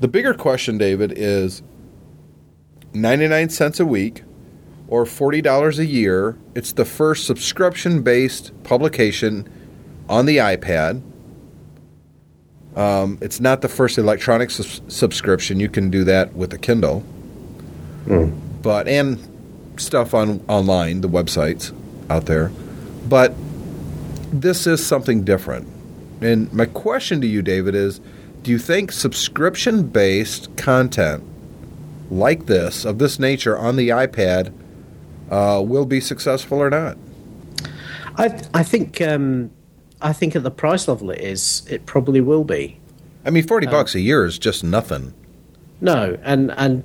The 0.00 0.08
bigger 0.08 0.34
question, 0.34 0.76
David, 0.76 1.12
is 1.16 1.62
99 2.92 3.48
cents 3.48 3.80
a 3.80 3.86
week 3.86 4.22
or 4.88 5.04
$40 5.04 5.78
a 5.78 5.86
year. 5.86 6.36
It's 6.54 6.72
the 6.72 6.84
first 6.84 7.26
subscription 7.26 8.02
based 8.02 8.52
publication 8.62 9.48
on 10.08 10.26
the 10.26 10.36
iPad. 10.38 11.02
Um, 12.76 13.18
it's 13.22 13.40
not 13.40 13.62
the 13.62 13.68
first 13.68 13.96
electronic 13.96 14.50
su- 14.50 14.82
subscription. 14.88 15.60
You 15.60 15.70
can 15.70 15.90
do 15.90 16.04
that 16.04 16.34
with 16.34 16.52
a 16.52 16.58
Kindle. 16.58 17.02
Mm. 18.04 18.38
But, 18.62 18.86
and 18.86 19.18
stuff 19.80 20.12
on 20.12 20.44
online, 20.46 21.00
the 21.00 21.08
websites 21.08 21.74
out 22.10 22.26
there. 22.26 22.52
But 23.08 23.34
this 24.30 24.66
is 24.66 24.84
something 24.84 25.24
different. 25.24 25.68
And 26.20 26.52
my 26.52 26.66
question 26.66 27.20
to 27.22 27.26
you, 27.26 27.40
David, 27.40 27.74
is 27.74 28.00
do 28.46 28.52
you 28.52 28.58
think 28.60 28.92
subscription 28.92 29.88
based 29.88 30.56
content 30.56 31.24
like 32.12 32.46
this, 32.46 32.84
of 32.84 33.00
this 33.00 33.18
nature, 33.18 33.58
on 33.58 33.74
the 33.74 33.88
iPad 33.88 34.52
uh, 35.32 35.60
will 35.66 35.84
be 35.84 36.00
successful 36.00 36.62
or 36.62 36.70
not? 36.70 36.96
I, 38.16 38.40
I 38.54 38.62
think 38.62 39.00
um, 39.00 39.50
I 40.00 40.12
think 40.12 40.36
at 40.36 40.44
the 40.44 40.52
price 40.52 40.86
level 40.86 41.10
it 41.10 41.20
is, 41.20 41.66
it 41.68 41.86
probably 41.86 42.20
will 42.20 42.44
be. 42.44 42.78
I 43.24 43.30
mean, 43.30 43.44
forty 43.44 43.66
um, 43.66 43.72
bucks 43.72 43.96
a 43.96 44.00
year 44.00 44.24
is 44.24 44.38
just 44.38 44.62
nothing. 44.62 45.12
No, 45.80 46.16
and 46.22 46.52
and 46.52 46.84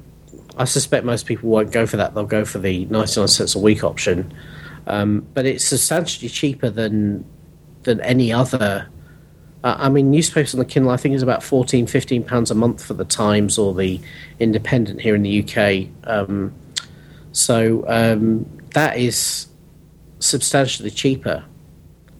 I 0.57 0.65
suspect 0.65 1.05
most 1.05 1.27
people 1.27 1.47
won't 1.47 1.71
go 1.71 1.85
for 1.85 1.97
that. 1.97 2.15
They'll 2.15 2.25
go 2.25 2.43
for 2.43 2.57
the 2.57 2.85
ninety 2.85 3.19
nine 3.19 3.27
cents 3.27 3.53
a 3.53 3.59
week 3.59 3.83
option. 3.83 4.33
Um, 4.87 5.27
but 5.35 5.45
it's 5.45 5.65
substantially 5.65 6.27
cheaper 6.27 6.71
than 6.71 7.23
than 7.83 8.01
any 8.01 8.33
other 8.33 8.89
uh, 9.63 9.75
I 9.77 9.89
mean, 9.89 10.09
newspapers 10.09 10.53
on 10.53 10.59
the 10.59 10.65
Kindle, 10.65 10.91
I 10.91 10.97
think, 10.97 11.13
is 11.15 11.21
about 11.21 11.43
14, 11.43 11.87
15 11.87 12.23
pounds 12.23 12.49
a 12.49 12.55
month 12.55 12.83
for 12.83 12.93
the 12.93 13.05
Times 13.05 13.57
or 13.57 13.73
the 13.73 13.99
Independent 14.39 15.01
here 15.01 15.13
in 15.13 15.21
the 15.21 15.43
UK. 15.43 15.87
Um, 16.09 16.53
so 17.31 17.85
um, 17.87 18.45
that 18.73 18.97
is 18.97 19.47
substantially 20.19 20.89
cheaper. 20.89 21.45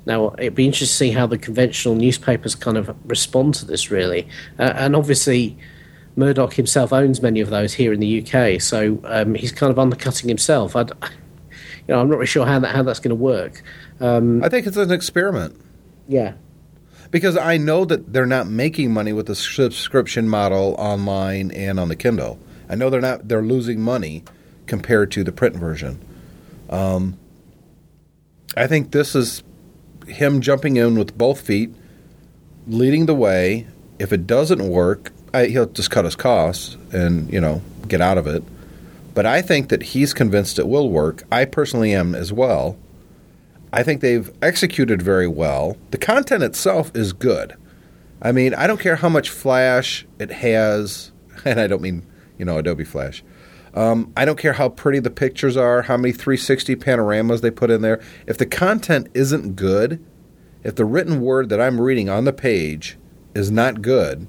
Now, 0.06 0.34
it'd 0.38 0.56
be 0.56 0.66
interesting 0.66 0.88
to 0.88 0.94
see 0.94 1.12
how 1.12 1.28
the 1.28 1.38
conventional 1.38 1.96
newspapers 1.96 2.56
kind 2.56 2.78
of 2.78 2.96
respond 3.06 3.56
to 3.56 3.66
this, 3.66 3.92
really. 3.92 4.28
Uh, 4.58 4.74
and 4.76 4.96
obviously, 4.96 5.58
Murdoch 6.16 6.54
himself 6.54 6.92
owns 6.92 7.22
many 7.22 7.40
of 7.40 7.50
those 7.50 7.74
here 7.74 7.94
in 7.94 8.00
the 8.00 8.22
UK, 8.22 8.62
so 8.62 9.00
um, 9.06 9.36
he's 9.36 9.52
kind 9.52 9.72
of 9.72 9.78
undercutting 9.80 10.28
himself. 10.28 10.76
I'd, 10.76 10.90
you 10.90 10.96
know, 11.90 12.00
I'm 12.00 12.10
not 12.10 12.18
really 12.18 12.26
sure 12.26 12.46
how 12.46 12.60
that 12.60 12.76
how 12.76 12.84
that's 12.84 13.00
going 13.00 13.10
to 13.10 13.16
work. 13.16 13.62
Um, 14.00 14.44
I 14.44 14.50
think 14.50 14.66
it's 14.66 14.78
an 14.78 14.92
experiment. 14.92 15.60
Yeah, 16.08 16.34
because 17.12 17.38
I 17.38 17.58
know 17.58 17.86
that 17.86 18.14
they're 18.14 18.26
not 18.26 18.48
making 18.48 18.94
money 18.94 19.14
with 19.14 19.28
the 19.28 19.36
subscription 19.36 20.28
model 20.28 20.76
online 20.80 21.52
and 21.52 21.80
on 21.80 21.90
the 21.90 21.96
Kindle. 21.96 22.40
I 22.70 22.76
know 22.76 22.90
they're 22.90 23.02
not 23.02 23.28
they're 23.28 23.44
losing 23.44 23.82
money 23.82 24.24
compared 24.66 25.12
to 25.12 25.24
the 25.24 25.32
print 25.32 25.58
version. 25.58 26.04
Um, 26.70 27.20
I 28.56 28.68
think 28.68 28.92
this 28.92 29.14
is 29.14 29.44
him 30.08 30.42
jumping 30.42 30.78
in 30.78 30.98
with 30.98 31.18
both 31.18 31.42
feet, 31.42 31.72
leading 32.66 33.06
the 33.06 33.14
way. 33.14 33.68
If 34.00 34.12
it 34.12 34.26
doesn't 34.26 34.68
work, 34.68 35.12
I, 35.34 35.46
he'll 35.46 35.68
just 35.68 35.92
cut 35.92 36.06
his 36.06 36.16
costs 36.16 36.78
and 36.92 37.32
you 37.32 37.42
know 37.42 37.62
get 37.88 38.02
out 38.02 38.18
of 38.18 38.26
it. 38.26 38.44
But 39.14 39.26
I 39.26 39.42
think 39.42 39.68
that 39.70 39.84
he's 39.84 40.14
convinced 40.14 40.58
it 40.58 40.68
will 40.68 40.90
work. 40.90 41.24
I 41.30 41.44
personally 41.44 41.94
am 41.94 42.16
as 42.16 42.32
well. 42.32 42.78
I 43.74 43.84
think 43.84 44.02
they've 44.02 44.32
executed 44.42 45.02
very 45.02 45.28
well. 45.28 45.78
The 45.92 45.98
content 45.98 46.44
itself 46.44 46.92
is 46.96 47.14
good. 47.14 47.56
I 48.22 48.32
mean, 48.32 48.54
I 48.54 48.68
don't 48.68 48.80
care 48.80 48.98
how 48.98 49.10
much 49.10 49.30
flash 49.30 50.06
it 50.20 50.32
has, 50.32 51.12
and 51.46 51.60
I 51.60 51.68
don't 51.68 51.82
mean, 51.82 52.06
you 52.38 52.46
know, 52.46 52.58
Adobe 52.58 52.84
Flash. 52.84 53.24
Um, 53.74 54.12
I 54.18 54.26
don't 54.26 54.38
care 54.38 54.54
how 54.54 54.68
pretty 54.70 55.00
the 55.00 55.10
pictures 55.10 55.56
are, 55.56 55.84
how 55.84 55.96
many 55.96 56.12
360 56.12 56.76
panoramas 56.76 57.42
they 57.42 57.52
put 57.52 57.72
in 57.72 57.82
there. 57.82 58.02
If 58.28 58.38
the 58.38 58.46
content 58.46 59.08
isn't 59.14 59.56
good, 59.56 60.04
if 60.64 60.76
the 60.76 60.86
written 60.86 61.22
word 61.22 61.50
that 61.50 61.62
I'm 61.62 61.80
reading 61.80 62.10
on 62.10 62.26
the 62.26 62.34
page 62.34 62.98
is 63.34 63.50
not 63.50 63.82
good, 63.82 64.28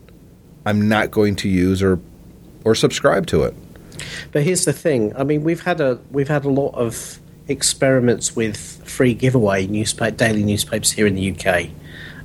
I'm 0.65 0.89
not 0.89 1.11
going 1.11 1.37
to 1.37 1.49
use 1.49 1.83
or 1.83 2.01
or 2.65 2.77
subscribe 2.77 3.27
to 3.27 3.43
it. 3.43 3.55
But 4.31 4.45
here's 4.45 4.65
the 4.65 4.73
thing. 4.73 5.15
I 5.17 5.25
mean, 5.25 5.43
we've 5.43 5.63
had 5.63 5.81
a 5.81 5.99
we've 6.11 6.29
had 6.29 6.45
a 6.45 6.49
lot 6.49 6.75
of 6.75 7.19
experiments 7.49 8.37
with 8.37 8.57
free 8.89 9.15
giveaway 9.15 9.67
newspaper 9.67 10.17
daily 10.17 10.43
newspapers 10.43 10.93
here 10.93 11.07
in 11.07 11.15
the 11.15 11.33
UK. 11.33 11.71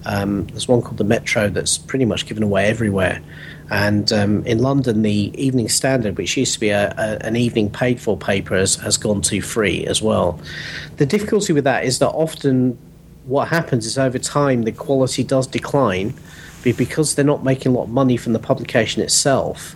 Um, 0.06 0.48
there's 0.48 0.68
one 0.68 0.82
called 0.82 0.98
the 0.98 1.04
Metro 1.04 1.50
that's 1.50 1.78
pretty 1.78 2.06
much 2.06 2.26
given 2.26 2.44
away 2.44 2.66
everywhere. 2.68 3.22
And 3.70 4.12
um, 4.14 4.46
in 4.46 4.60
London, 4.60 5.02
the 5.02 5.34
Evening 5.36 5.68
Standard, 5.68 6.18
which 6.18 6.38
used 6.38 6.54
to 6.54 6.60
be 6.60 6.70
a, 6.70 6.94
a, 6.98 7.26
an 7.26 7.36
evening 7.36 7.70
paid 7.70 8.00
for 8.00 8.16
paper, 8.16 8.56
has, 8.56 8.76
has 8.76 8.96
gone 8.96 9.22
to 9.24 9.42
free 9.42 9.86
as 9.86 10.02
well. 10.02 10.40
The 10.96 11.06
difficulty 11.06 11.52
with 11.52 11.66
that 11.66 11.84
is 11.84 12.00
that 12.00 12.10
often 12.10 12.78
what 13.26 13.50
happens 13.50 13.86
is 13.86 13.98
over 13.98 14.18
time 14.18 14.64
the 14.64 14.72
quality 14.72 15.24
does 15.24 15.48
decline 15.48 16.14
because 16.64 17.16
they're 17.16 17.26
not 17.26 17.44
making 17.44 17.72
a 17.72 17.76
lot 17.76 17.84
of 17.84 17.90
money 17.90 18.18
from 18.18 18.34
the 18.34 18.40
publication 18.40 19.02
itself. 19.02 19.76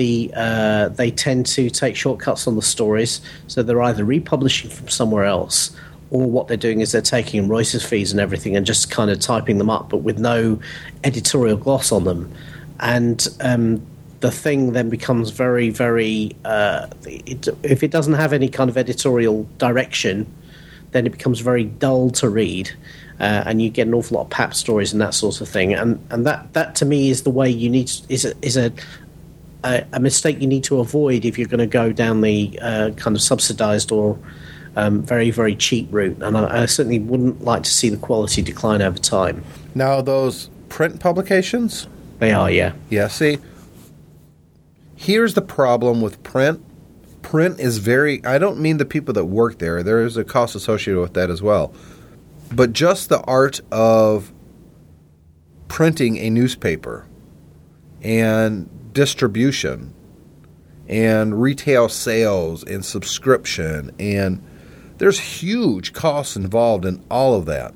The, 0.00 0.32
uh, 0.34 0.88
they 0.88 1.10
tend 1.10 1.44
to 1.48 1.68
take 1.68 1.94
shortcuts 1.94 2.46
on 2.46 2.56
the 2.56 2.62
stories, 2.62 3.20
so 3.48 3.62
they're 3.62 3.82
either 3.82 4.02
republishing 4.02 4.70
from 4.70 4.88
somewhere 4.88 5.26
else 5.26 5.76
or 6.10 6.30
what 6.30 6.48
they're 6.48 6.56
doing 6.56 6.80
is 6.80 6.92
they're 6.92 7.02
taking 7.02 7.48
Reuters 7.48 7.86
feeds 7.86 8.10
and 8.10 8.18
everything 8.18 8.56
and 8.56 8.64
just 8.64 8.90
kind 8.90 9.10
of 9.10 9.20
typing 9.20 9.58
them 9.58 9.68
up, 9.68 9.90
but 9.90 9.98
with 9.98 10.18
no 10.18 10.58
editorial 11.04 11.58
gloss 11.58 11.92
on 11.92 12.04
them. 12.04 12.32
And 12.80 13.28
um, 13.40 13.86
the 14.20 14.30
thing 14.30 14.72
then 14.72 14.88
becomes 14.88 15.28
very, 15.30 15.68
very. 15.68 16.34
Uh, 16.46 16.86
it, 17.04 17.46
if 17.62 17.82
it 17.82 17.90
doesn't 17.90 18.14
have 18.14 18.32
any 18.32 18.48
kind 18.48 18.70
of 18.70 18.78
editorial 18.78 19.46
direction, 19.58 20.26
then 20.92 21.04
it 21.04 21.10
becomes 21.10 21.40
very 21.40 21.64
dull 21.64 22.08
to 22.12 22.30
read. 22.30 22.70
Uh, 23.20 23.44
and 23.44 23.60
you 23.60 23.68
get 23.68 23.86
an 23.86 23.92
awful 23.92 24.16
lot 24.16 24.24
of 24.24 24.30
pap 24.30 24.54
stories 24.54 24.92
and 24.94 25.02
that 25.02 25.12
sort 25.12 25.42
of 25.42 25.48
thing, 25.48 25.74
and 25.74 26.02
and 26.08 26.26
that 26.26 26.50
that 26.54 26.74
to 26.76 26.86
me 26.86 27.10
is 27.10 27.22
the 27.22 27.30
way 27.30 27.50
you 27.50 27.68
need 27.68 27.86
to, 27.86 28.02
is 28.08 28.24
a, 28.24 28.32
is 28.40 28.56
a 28.56 28.72
a, 29.64 29.84
a 29.92 30.00
mistake 30.00 30.40
you 30.40 30.46
need 30.46 30.64
to 30.64 30.80
avoid 30.80 31.24
if 31.24 31.38
you're 31.38 31.48
going 31.48 31.58
to 31.58 31.66
go 31.66 31.92
down 31.92 32.20
the 32.20 32.58
uh, 32.62 32.90
kind 32.96 33.16
of 33.16 33.22
subsidised 33.22 33.92
or 33.92 34.18
um, 34.76 35.02
very, 35.02 35.30
very 35.30 35.54
cheap 35.54 35.88
route. 35.90 36.22
And 36.22 36.36
I, 36.36 36.62
I, 36.62 36.66
certainly 36.66 36.98
wouldn't 36.98 37.42
like 37.44 37.64
to 37.64 37.70
see 37.70 37.88
the 37.88 37.96
quality 37.96 38.42
decline 38.42 38.82
over 38.82 38.98
time. 38.98 39.44
Now, 39.74 40.00
those 40.00 40.50
print 40.68 41.00
publications? 41.00 41.88
They 42.18 42.32
are, 42.32 42.50
yeah. 42.50 42.72
Yeah, 42.88 43.08
see, 43.08 43.38
here's 44.96 45.34
the 45.34 45.42
problem 45.42 46.00
with 46.00 46.22
print. 46.22 46.64
Print 47.22 47.60
is 47.60 47.78
very, 47.78 48.24
I 48.24 48.38
don't 48.38 48.58
mean 48.60 48.78
the 48.78 48.84
people 48.84 49.12
that 49.14 49.26
work 49.26 49.58
there, 49.58 49.82
there 49.82 50.02
is 50.02 50.16
a 50.16 50.24
cost 50.24 50.54
associated 50.54 51.00
with 51.00 51.14
that 51.14 51.30
as 51.30 51.42
well. 51.42 51.74
But 52.52 52.72
just 52.72 53.08
the 53.08 53.20
art 53.22 53.60
of 53.70 54.32
printing 55.68 56.18
a 56.18 56.30
newspaper 56.30 57.06
and 58.02 58.68
distribution 58.92 59.94
and 60.88 61.40
retail 61.40 61.88
sales 61.88 62.64
and 62.64 62.84
subscription 62.84 63.92
and 63.98 64.42
there's 64.98 65.18
huge 65.18 65.94
costs 65.94 66.36
involved 66.36 66.84
in 66.84 67.02
all 67.10 67.34
of 67.34 67.46
that. 67.46 67.74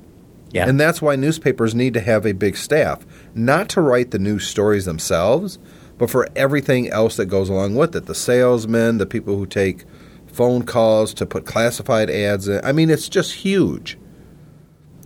Yeah. 0.51 0.69
And 0.69 0.79
that's 0.79 1.01
why 1.01 1.15
newspapers 1.15 1.73
need 1.73 1.95
to 1.95 1.99
have 1.99 2.25
a 2.25 2.33
big 2.33 2.55
staff, 2.55 3.05
not 3.33 3.67
to 3.69 3.81
write 3.81 4.11
the 4.11 4.19
news 4.19 4.47
stories 4.47 4.85
themselves, 4.85 5.57
but 5.97 6.09
for 6.09 6.29
everything 6.35 6.87
else 6.89 7.15
that 7.17 7.25
goes 7.25 7.49
along 7.49 7.75
with 7.75 7.95
it. 7.95 8.05
The 8.05 8.15
salesmen, 8.15 8.99
the 8.99 9.07
people 9.07 9.37
who 9.37 9.47
take 9.47 9.85
phone 10.27 10.63
calls 10.63 11.13
to 11.15 11.25
put 11.25 11.45
classified 11.45 12.11
ads 12.11 12.47
in. 12.47 12.63
I 12.63 12.73
mean, 12.73 12.89
it's 12.89 13.09
just 13.09 13.33
huge. 13.33 13.97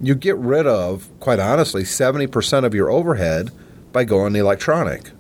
You 0.02 0.14
get 0.14 0.38
rid 0.38 0.68
of, 0.68 1.10
quite 1.20 1.40
honestly, 1.40 1.84
70% 1.84 2.66
of 2.66 2.76
your 2.76 2.90
overhead 2.90 3.52
by 3.92 4.04
going 4.04 4.36
electronic. 4.36 5.12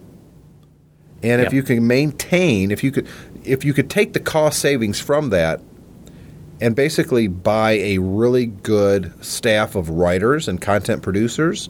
And 1.21 1.41
if 1.41 1.51
you 1.51 1.63
can 1.63 1.85
maintain, 1.85 2.71
if 2.71 2.83
you 2.83 2.91
could, 2.91 3.07
if 3.43 3.65
you 3.65 3.73
could 3.73 3.89
take 3.89 4.13
the 4.13 4.19
cost 4.19 4.59
savings 4.59 4.99
from 4.99 5.29
that, 5.31 5.61
and 6.61 6.75
basically 6.75 7.27
buy 7.27 7.71
a 7.71 7.97
really 7.99 8.45
good 8.45 9.13
staff 9.23 9.75
of 9.75 9.89
writers 9.89 10.47
and 10.47 10.61
content 10.61 11.01
producers, 11.01 11.69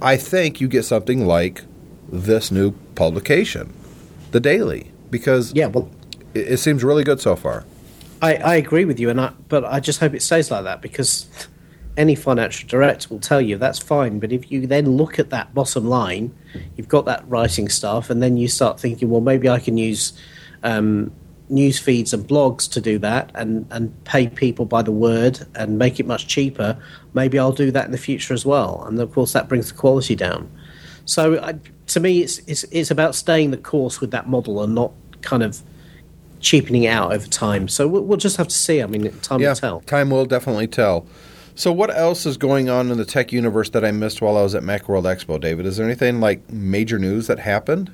I 0.00 0.16
think 0.16 0.60
you 0.60 0.68
get 0.68 0.84
something 0.84 1.26
like 1.26 1.62
this 2.08 2.50
new 2.50 2.72
publication, 2.94 3.72
the 4.30 4.40
Daily, 4.40 4.92
because 5.10 5.52
yeah, 5.54 5.66
well, 5.66 5.90
it, 6.34 6.52
it 6.52 6.56
seems 6.58 6.84
really 6.84 7.04
good 7.04 7.20
so 7.20 7.36
far. 7.36 7.64
I, 8.22 8.36
I 8.36 8.54
agree 8.56 8.84
with 8.84 8.98
you, 8.98 9.10
and 9.10 9.20
I, 9.20 9.32
but 9.48 9.64
I 9.64 9.80
just 9.80 10.00
hope 10.00 10.14
it 10.14 10.22
stays 10.22 10.50
like 10.50 10.64
that 10.64 10.80
because 10.80 11.26
any 11.96 12.14
financial 12.14 12.68
director 12.68 13.08
will 13.08 13.20
tell 13.20 13.40
you 13.40 13.56
that's 13.56 13.78
fine. 13.78 14.18
But 14.18 14.32
if 14.32 14.50
you 14.50 14.66
then 14.66 14.96
look 14.96 15.18
at 15.18 15.30
that 15.30 15.54
bottom 15.54 15.86
line, 15.86 16.34
you've 16.76 16.88
got 16.88 17.04
that 17.06 17.28
writing 17.28 17.68
staff, 17.68 18.10
and 18.10 18.22
then 18.22 18.36
you 18.36 18.48
start 18.48 18.78
thinking, 18.78 19.10
well, 19.10 19.20
maybe 19.20 19.48
I 19.48 19.58
can 19.58 19.76
use 19.78 20.12
um, 20.62 21.12
news 21.48 21.78
feeds 21.78 22.12
and 22.12 22.26
blogs 22.26 22.70
to 22.72 22.80
do 22.80 22.98
that, 22.98 23.30
and 23.34 23.66
and 23.70 24.04
pay 24.04 24.28
people 24.28 24.64
by 24.64 24.82
the 24.82 24.92
word 24.92 25.46
and 25.54 25.78
make 25.78 25.98
it 25.98 26.06
much 26.06 26.26
cheaper. 26.26 26.78
Maybe 27.14 27.38
I'll 27.38 27.52
do 27.52 27.70
that 27.70 27.86
in 27.86 27.92
the 27.92 27.98
future 27.98 28.34
as 28.34 28.44
well, 28.44 28.84
and 28.86 29.00
of 29.00 29.12
course 29.12 29.32
that 29.32 29.48
brings 29.48 29.72
the 29.72 29.78
quality 29.78 30.14
down. 30.14 30.50
So 31.06 31.40
I, 31.42 31.54
to 31.88 32.00
me, 32.00 32.20
it's 32.20 32.38
it's 32.46 32.64
it's 32.64 32.90
about 32.90 33.14
staying 33.14 33.52
the 33.52 33.58
course 33.58 34.00
with 34.00 34.10
that 34.10 34.28
model 34.28 34.62
and 34.62 34.74
not 34.74 34.92
kind 35.22 35.42
of 35.42 35.62
cheapening 36.40 36.84
it 36.84 36.88
out 36.88 37.12
over 37.12 37.26
time. 37.26 37.68
So 37.68 37.88
we'll, 37.88 38.02
we'll 38.02 38.18
just 38.18 38.36
have 38.36 38.48
to 38.48 38.54
see. 38.54 38.82
I 38.82 38.86
mean, 38.86 39.10
time 39.20 39.40
yeah, 39.40 39.50
will 39.50 39.56
tell. 39.56 39.80
Time 39.80 40.10
will 40.10 40.26
definitely 40.26 40.66
tell. 40.66 41.06
So, 41.56 41.72
what 41.72 41.90
else 41.96 42.26
is 42.26 42.36
going 42.36 42.68
on 42.68 42.90
in 42.90 42.98
the 42.98 43.06
tech 43.06 43.32
universe 43.32 43.70
that 43.70 43.82
I 43.82 43.90
missed 43.90 44.20
while 44.20 44.36
I 44.36 44.42
was 44.42 44.54
at 44.54 44.62
Macworld 44.62 45.04
Expo, 45.04 45.40
David? 45.40 45.64
Is 45.64 45.78
there 45.78 45.86
anything 45.86 46.20
like 46.20 46.52
major 46.52 46.98
news 46.98 47.28
that 47.28 47.38
happened? 47.38 47.90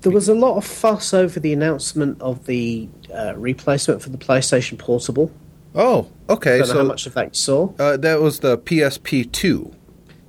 There 0.00 0.10
was 0.10 0.28
a 0.28 0.34
lot 0.34 0.56
of 0.56 0.64
fuss 0.64 1.14
over 1.14 1.38
the 1.38 1.52
announcement 1.52 2.20
of 2.20 2.46
the 2.46 2.88
uh, 3.14 3.34
replacement 3.36 4.02
for 4.02 4.10
the 4.10 4.18
PlayStation 4.18 4.76
Portable. 4.78 5.30
Oh, 5.76 6.10
okay. 6.28 6.56
I 6.56 6.58
don't 6.58 6.66
so 6.66 6.74
know 6.74 6.80
how 6.80 6.86
much 6.86 7.06
of 7.06 7.14
that 7.14 7.26
you 7.26 7.34
saw. 7.34 7.72
Uh, 7.78 7.96
that 7.98 8.20
was 8.20 8.40
the 8.40 8.58
PSP 8.58 9.30
two. 9.30 9.72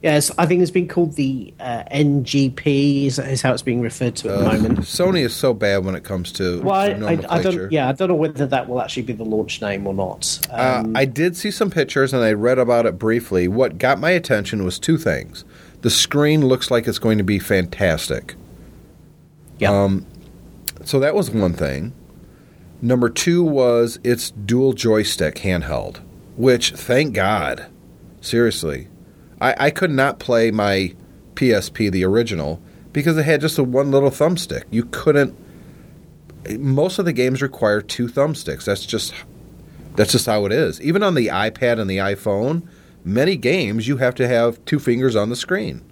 Yes, 0.06 0.30
I 0.38 0.46
think 0.46 0.62
it's 0.62 0.70
been 0.70 0.88
called 0.88 1.16
the 1.16 1.52
uh, 1.60 1.82
NGP. 1.92 3.08
Is, 3.08 3.18
is, 3.18 3.42
how 3.42 3.54
it's 3.54 3.64
being 3.64 3.82
referred 3.82 4.16
to 4.18 4.30
at 4.30 4.38
the 4.38 4.44
moment. 4.46 4.80
Sony 4.82 5.22
is 5.22 5.36
so 5.36 5.52
bad 5.52 5.84
when 5.84 5.96
it 5.96 6.04
comes 6.04 6.32
to 6.34 6.62
well, 6.62 6.76
I, 6.76 6.90
I, 6.90 7.26
I, 7.28 7.42
don't. 7.42 7.72
Yeah, 7.72 7.90
I 7.90 7.92
don't 7.92 8.10
know 8.10 8.16
whether 8.16 8.46
that 8.46 8.70
will 8.70 8.80
actually 8.84 9.02
be 9.02 9.14
the 9.14 9.26
launch 9.26 9.64
name 9.64 9.88
or 9.88 9.96
not. 9.96 10.48
Uh, 10.52 10.82
um, 10.86 10.96
uh, 10.96 11.00
I 11.00 11.06
did 11.06 11.36
see 11.36 11.50
some 11.50 11.72
pictures 11.72 12.14
and 12.14 12.24
I 12.24 12.34
read 12.34 12.60
about 12.60 12.86
it 12.86 13.00
briefly. 13.00 13.48
What 13.48 13.80
got 13.80 14.00
my 14.00 14.12
attention 14.12 14.64
was 14.64 14.78
two 14.78 15.00
things. 15.00 15.44
The 15.82 15.90
screen 15.90 16.46
looks 16.46 16.70
like 16.70 16.88
it's 16.88 17.00
going 17.00 17.18
to 17.18 17.24
be 17.24 17.40
fantastic. 17.40 18.36
Yeah. 19.58 19.72
Um, 19.72 20.06
so 20.84 21.00
that 21.00 21.16
was 21.16 21.32
one 21.32 21.54
thing. 21.54 21.94
Number 22.80 23.10
two 23.10 23.42
was 23.42 23.98
its 24.04 24.30
dual 24.30 24.74
joystick 24.74 25.38
handheld, 25.38 26.00
which, 26.36 26.74
thank 26.74 27.16
God, 27.16 27.66
seriously, 28.22 28.88
I, 29.42 29.56
I 29.58 29.70
could 29.70 29.92
not 29.92 30.20
play 30.20 30.52
my 30.52 30.94
PSP, 31.36 31.92
the 31.92 32.06
original, 32.06 32.62
because 32.94 33.18
it 33.18 33.24
had 33.24 33.42
just 33.42 33.58
a 33.58 33.64
one 33.64 33.92
little 33.92 34.10
thumbstick. 34.10 34.64
You 34.72 34.86
couldn't. 34.86 35.38
Most 36.60 37.00
of 37.00 37.06
the 37.06 37.14
games 37.14 37.42
require 37.42 37.82
two 37.82 38.08
thumbsticks. 38.08 38.66
That's 38.66 38.86
just 38.86 39.14
that's 39.96 40.12
just 40.12 40.26
how 40.26 40.46
it 40.46 40.52
is. 40.52 40.82
Even 40.82 41.04
on 41.04 41.16
the 41.16 41.28
iPad 41.28 41.80
and 41.80 41.90
the 41.90 41.98
iPhone, 41.98 42.68
many 43.04 43.36
games 43.36 43.88
you 43.88 43.98
have 43.98 44.16
to 44.16 44.28
have 44.28 44.64
two 44.66 44.80
fingers 44.80 45.16
on 45.16 45.30
the 45.30 45.36
screen, 45.36 45.84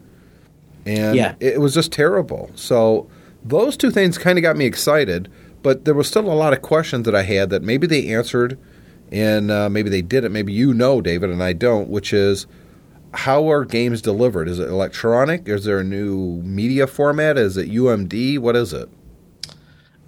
and 0.86 1.16
yeah. 1.16 1.36
it 1.40 1.60
was 1.60 1.74
just 1.74 1.92
terrible. 1.92 2.52
So 2.56 3.10
those 3.44 3.76
two 3.76 3.92
things 3.92 4.18
kind 4.18 4.38
of 4.38 4.42
got 4.42 4.56
me 4.56 4.66
excited, 4.66 5.30
but 5.62 5.86
there 5.86 5.94
was 5.94 6.08
still 6.08 6.32
a 6.32 6.34
lot 6.34 6.54
of 6.54 6.62
questions 6.62 7.06
that 7.06 7.16
I 7.16 7.24
had 7.24 7.50
that 7.50 7.64
maybe 7.64 7.88
they 7.88 8.08
answered, 8.14 8.58
and 9.12 9.52
uh, 9.52 9.70
maybe 9.70 9.90
they 9.90 10.02
didn't. 10.02 10.32
Maybe 10.32 10.54
you 10.54 10.74
know, 10.74 11.02
David, 11.02 11.30
and 11.30 11.44
I 11.44 11.54
don't. 11.54 11.90
Which 11.90 12.14
is 12.14 12.48
how 13.14 13.50
are 13.52 13.64
games 13.66 14.02
delivered? 14.02 14.48
Is 14.48 14.60
it 14.60 14.68
electronic? 14.70 15.48
Is 15.48 15.66
there 15.66 15.80
a 15.80 15.84
new 15.84 16.42
media 16.42 16.88
format? 16.88 17.38
Is 17.38 17.58
it 17.58 17.70
UMD? 17.70 18.40
What 18.40 18.56
is 18.56 18.74
it? 18.74 18.90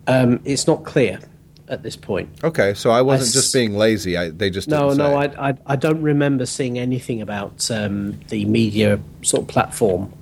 Um, 0.07 0.39
it's 0.43 0.67
not 0.67 0.83
clear 0.83 1.19
at 1.67 1.83
this 1.83 1.95
point. 1.95 2.29
Okay, 2.43 2.74
so 2.74 2.91
I 2.91 3.01
wasn't 3.01 3.27
I 3.27 3.29
s- 3.29 3.33
just 3.33 3.53
being 3.53 3.75
lazy. 3.75 4.17
I, 4.17 4.29
they 4.29 4.50
just 4.50 4.67
no, 4.67 4.93
no. 4.93 5.15
I, 5.15 5.50
I, 5.50 5.57
I 5.65 5.75
don't 5.75 6.01
remember 6.01 6.45
seeing 6.45 6.77
anything 6.77 7.21
about 7.21 7.69
um, 7.71 8.19
the 8.29 8.45
media 8.45 9.00
sort 9.24 9.43
of 9.43 9.47
platform 9.47 10.13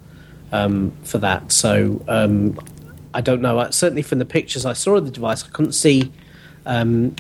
um, 0.52 0.92
for 1.04 1.18
that. 1.20 1.52
So 1.52 2.04
um, 2.08 2.60
I 3.14 3.22
don't 3.22 3.42
know. 3.42 3.60
Uh, 3.60 3.72
certainly 3.72 4.04
from 4.04 4.20
the 4.20 4.26
pictures 4.26 4.66
I 4.66 4.74
saw 4.74 4.96
of 4.96 5.06
the 5.06 5.12
device, 5.12 5.44
I 5.44 5.50
couldn't 5.50 5.74
see. 5.74 6.12
Um, 6.66 7.16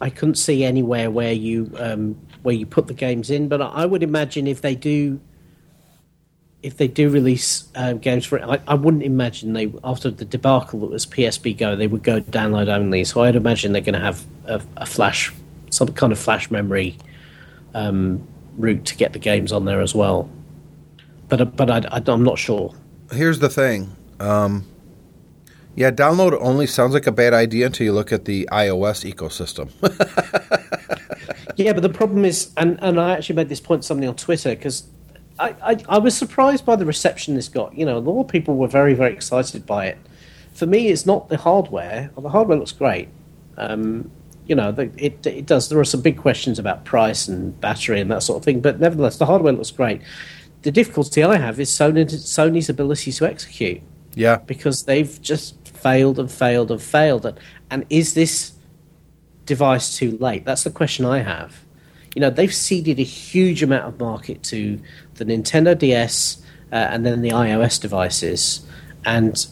I 0.00 0.10
couldn't 0.10 0.36
see 0.36 0.64
anywhere 0.64 1.10
where 1.10 1.32
you 1.32 1.72
um, 1.78 2.16
where 2.42 2.54
you 2.54 2.66
put 2.66 2.86
the 2.86 2.94
games 2.94 3.30
in. 3.30 3.48
But 3.48 3.60
I 3.60 3.86
would 3.86 4.02
imagine 4.02 4.46
if 4.46 4.60
they 4.60 4.74
do, 4.74 5.20
if 6.62 6.76
they 6.76 6.88
do 6.88 7.10
release 7.10 7.68
uh, 7.74 7.94
games 7.94 8.24
for 8.26 8.38
it, 8.38 8.44
I, 8.44 8.60
I, 8.66 8.74
wouldn't 8.74 9.02
imagine 9.02 9.52
they 9.52 9.72
after 9.84 10.10
the 10.10 10.24
debacle 10.24 10.80
that 10.80 10.90
was 10.90 11.06
PSP 11.06 11.56
Go, 11.56 11.76
they 11.76 11.86
would 11.86 12.02
go 12.02 12.20
download 12.20 12.68
only. 12.68 13.04
So 13.04 13.22
I'd 13.22 13.36
imagine 13.36 13.72
they're 13.72 13.82
going 13.82 13.94
to 13.94 14.00
have 14.00 14.24
a, 14.46 14.62
a, 14.76 14.86
flash, 14.86 15.32
some 15.70 15.88
kind 15.88 16.12
of 16.12 16.18
flash 16.18 16.50
memory 16.50 16.96
um, 17.74 18.26
route 18.56 18.84
to 18.86 18.96
get 18.96 19.12
the 19.12 19.18
games 19.18 19.52
on 19.52 19.64
there 19.64 19.80
as 19.80 19.94
well. 19.94 20.28
But 21.28 21.56
but 21.56 21.70
I, 21.70 22.02
am 22.12 22.24
not 22.24 22.38
sure. 22.38 22.74
Here's 23.12 23.38
the 23.38 23.48
thing. 23.48 23.96
Um, 24.20 24.66
yeah, 25.78 25.92
download 25.92 26.36
only 26.40 26.66
sounds 26.66 26.92
like 26.92 27.06
a 27.06 27.12
bad 27.12 27.32
idea 27.32 27.66
until 27.66 27.84
you 27.84 27.92
look 27.92 28.12
at 28.12 28.24
the 28.24 28.48
iOS 28.50 29.08
ecosystem. 29.08 29.70
yeah, 31.56 31.72
but 31.72 31.82
the 31.82 31.88
problem 31.88 32.24
is, 32.24 32.52
and, 32.56 32.78
and 32.82 33.00
I 33.00 33.12
actually 33.12 33.36
made 33.36 33.48
this 33.48 33.60
point 33.60 33.82
to 33.82 33.86
somebody 33.86 34.06
on 34.06 34.16
Twitter 34.16 34.50
because 34.50 34.88
I, 35.38 35.54
I, 35.62 35.76
I, 35.88 35.98
was 35.98 36.16
surprised 36.16 36.64
by 36.64 36.76
the 36.76 36.84
reception 36.84 37.34
this 37.34 37.48
got. 37.48 37.76
You 37.76 37.86
know, 37.86 37.96
a 37.96 38.00
lot 38.00 38.20
of 38.20 38.28
people 38.28 38.56
were 38.56 38.68
very, 38.68 38.94
very 38.94 39.12
excited 39.12 39.66
by 39.66 39.86
it. 39.86 39.98
For 40.52 40.66
me, 40.66 40.88
it's 40.88 41.06
not 41.06 41.28
the 41.28 41.36
hardware. 41.36 42.10
Well, 42.14 42.22
the 42.22 42.30
hardware 42.30 42.58
looks 42.58 42.72
great. 42.72 43.08
Um, 43.56 44.10
you 44.46 44.54
know, 44.54 44.72
the, 44.72 44.90
it, 44.96 45.24
it 45.26 45.46
does. 45.46 45.68
There 45.68 45.78
are 45.78 45.84
some 45.84 46.00
big 46.00 46.16
questions 46.16 46.58
about 46.58 46.84
price 46.84 47.28
and 47.28 47.58
battery 47.60 48.00
and 48.00 48.10
that 48.10 48.22
sort 48.22 48.38
of 48.38 48.44
thing, 48.44 48.60
but 48.60 48.80
nevertheless, 48.80 49.18
the 49.18 49.26
hardware 49.26 49.52
looks 49.52 49.70
great. 49.70 50.00
The 50.62 50.72
difficulty 50.72 51.22
I 51.22 51.36
have 51.36 51.60
is 51.60 51.70
Sony, 51.70 52.04
Sony's 52.04 52.68
ability 52.68 53.12
to 53.12 53.26
execute. 53.26 53.82
Yeah. 54.14 54.38
Because 54.38 54.84
they've 54.84 55.20
just 55.22 55.68
failed 55.68 56.18
and 56.18 56.30
failed 56.30 56.70
and 56.72 56.82
failed. 56.82 57.26
And, 57.26 57.38
and 57.70 57.86
is 57.90 58.14
this 58.14 58.52
device 59.48 59.96
too 59.96 60.16
late? 60.18 60.44
That's 60.44 60.62
the 60.62 60.70
question 60.70 61.04
I 61.04 61.18
have. 61.18 61.64
You 62.14 62.20
know, 62.20 62.30
they've 62.30 62.54
ceded 62.54 62.98
a 63.00 63.04
huge 63.04 63.62
amount 63.62 63.86
of 63.86 63.98
market 63.98 64.42
to 64.44 64.80
the 65.14 65.24
Nintendo 65.24 65.76
DS 65.76 66.40
uh, 66.72 66.76
and 66.76 67.04
then 67.04 67.22
the 67.22 67.30
iOS 67.30 67.80
devices. 67.80 68.64
And 69.04 69.44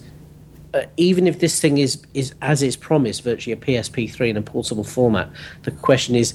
uh, 0.74 0.82
even 0.96 1.26
if 1.26 1.40
this 1.40 1.60
thing 1.60 1.78
is, 1.78 2.02
is, 2.14 2.34
as 2.42 2.62
it's 2.62 2.76
promised, 2.76 3.22
virtually 3.22 3.52
a 3.52 3.56
PSP3 3.56 4.28
in 4.28 4.36
a 4.36 4.42
portable 4.42 4.84
format, 4.84 5.30
the 5.62 5.70
question 5.70 6.14
is, 6.14 6.34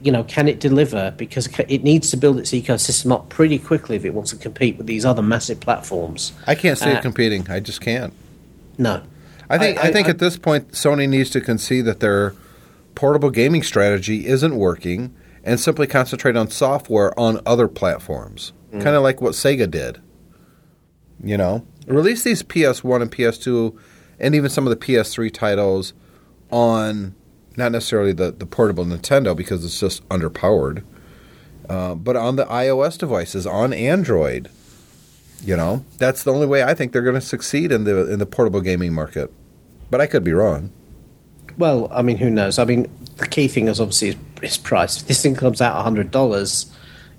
you 0.00 0.10
know, 0.10 0.24
can 0.24 0.48
it 0.48 0.60
deliver? 0.60 1.12
Because 1.16 1.48
it 1.68 1.82
needs 1.82 2.10
to 2.10 2.16
build 2.16 2.38
its 2.38 2.52
ecosystem 2.52 3.12
up 3.12 3.28
pretty 3.28 3.58
quickly 3.58 3.96
if 3.96 4.04
it 4.04 4.14
wants 4.14 4.30
to 4.30 4.36
compete 4.36 4.78
with 4.78 4.86
these 4.86 5.04
other 5.04 5.22
massive 5.22 5.60
platforms. 5.60 6.32
I 6.46 6.54
can't 6.54 6.78
see 6.78 6.90
uh, 6.90 6.96
it 6.96 7.02
competing. 7.02 7.50
I 7.50 7.60
just 7.60 7.80
can't. 7.80 8.14
No. 8.78 9.02
I 9.48 9.58
think 9.58 9.78
I, 9.78 9.88
I 9.88 9.92
think 9.92 10.06
I, 10.06 10.10
at 10.10 10.18
this 10.18 10.36
point 10.36 10.72
Sony 10.72 11.08
needs 11.08 11.30
to 11.30 11.40
concede 11.40 11.84
that 11.84 12.00
their 12.00 12.34
portable 12.94 13.30
gaming 13.30 13.62
strategy 13.62 14.26
isn't 14.26 14.56
working 14.56 15.14
and 15.44 15.60
simply 15.60 15.86
concentrate 15.86 16.36
on 16.36 16.50
software 16.50 17.18
on 17.18 17.40
other 17.46 17.68
platforms. 17.68 18.52
Mm. 18.72 18.82
Kind 18.82 18.96
of 18.96 19.02
like 19.02 19.20
what 19.20 19.32
Sega 19.32 19.70
did. 19.70 20.00
You 21.22 21.36
know, 21.36 21.66
release 21.86 22.24
these 22.24 22.42
PS1 22.42 23.02
and 23.02 23.10
PS2 23.10 23.78
and 24.18 24.34
even 24.34 24.50
some 24.50 24.66
of 24.66 24.70
the 24.70 24.84
PS3 24.84 25.32
titles 25.32 25.92
on 26.50 27.14
not 27.56 27.72
necessarily 27.72 28.12
the, 28.12 28.32
the 28.32 28.46
portable 28.46 28.84
Nintendo 28.84 29.34
because 29.34 29.64
it's 29.64 29.80
just 29.80 30.06
underpowered, 30.08 30.84
uh, 31.68 31.94
but 31.94 32.16
on 32.16 32.36
the 32.36 32.44
iOS 32.46 32.98
devices, 32.98 33.46
on 33.46 33.72
Android. 33.72 34.50
You 35.42 35.56
know, 35.56 35.84
that's 35.98 36.24
the 36.24 36.32
only 36.32 36.46
way 36.46 36.62
I 36.62 36.74
think 36.74 36.92
they're 36.92 37.02
going 37.02 37.14
to 37.14 37.20
succeed 37.20 37.70
in 37.72 37.84
the 37.84 38.10
in 38.12 38.18
the 38.18 38.26
portable 38.26 38.60
gaming 38.60 38.92
market. 38.92 39.32
But 39.90 40.00
I 40.00 40.06
could 40.06 40.24
be 40.24 40.32
wrong. 40.32 40.70
Well, 41.58 41.88
I 41.90 42.02
mean, 42.02 42.16
who 42.16 42.28
knows? 42.30 42.58
I 42.58 42.64
mean, 42.64 42.90
the 43.16 43.26
key 43.26 43.48
thing 43.48 43.68
is 43.68 43.80
obviously 43.80 44.08
is, 44.08 44.16
is 44.42 44.58
price. 44.58 45.00
If 45.00 45.08
this 45.08 45.22
thing 45.22 45.34
comes 45.34 45.60
out 45.60 45.80
hundred 45.82 46.10
dollars, 46.10 46.70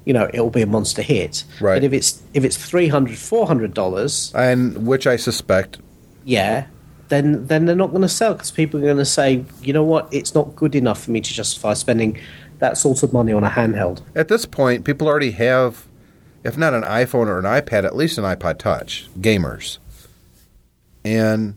you 0.05 0.13
know, 0.13 0.29
it'll 0.33 0.49
be 0.49 0.61
a 0.61 0.67
monster 0.67 1.01
hit. 1.01 1.43
Right. 1.59 1.75
But 1.75 1.83
if 1.83 1.93
it's 1.93 2.21
if 2.33 2.43
it's 2.43 2.57
three 2.57 2.87
hundred, 2.87 3.17
four 3.17 3.47
hundred 3.47 3.73
dollars, 3.73 4.31
and 4.35 4.85
which 4.85 5.07
I 5.07 5.15
suspect, 5.15 5.79
yeah, 6.23 6.67
then 7.09 7.47
then 7.47 7.65
they're 7.65 7.75
not 7.75 7.89
going 7.89 8.03
to 8.03 8.09
sell 8.09 8.33
because 8.33 8.51
people 8.51 8.79
are 8.79 8.83
going 8.83 8.97
to 8.97 9.05
say, 9.05 9.43
you 9.61 9.73
know 9.73 9.83
what, 9.83 10.07
it's 10.11 10.35
not 10.35 10.55
good 10.55 10.75
enough 10.75 11.03
for 11.03 11.11
me 11.11 11.21
to 11.21 11.33
justify 11.33 11.73
spending 11.73 12.19
that 12.59 12.77
sort 12.77 13.03
of 13.03 13.13
money 13.13 13.33
on 13.33 13.43
a 13.43 13.49
handheld. 13.49 14.01
At 14.15 14.27
this 14.27 14.45
point, 14.45 14.83
people 14.83 15.07
already 15.07 15.31
have, 15.31 15.86
if 16.43 16.57
not 16.57 16.73
an 16.73 16.83
iPhone 16.83 17.27
or 17.27 17.39
an 17.39 17.45
iPad, 17.45 17.83
at 17.83 17.95
least 17.95 18.17
an 18.17 18.23
iPod 18.23 18.57
Touch. 18.59 19.09
Gamers, 19.19 19.79
and 21.03 21.55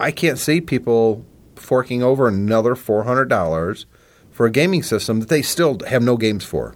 I 0.00 0.10
can't 0.10 0.38
see 0.38 0.60
people 0.60 1.24
forking 1.56 2.02
over 2.02 2.28
another 2.28 2.74
four 2.74 3.04
hundred 3.04 3.28
dollars 3.28 3.86
for 4.30 4.46
a 4.46 4.50
gaming 4.50 4.82
system 4.82 5.20
that 5.20 5.28
they 5.28 5.42
still 5.42 5.78
have 5.88 6.02
no 6.02 6.16
games 6.16 6.44
for. 6.44 6.74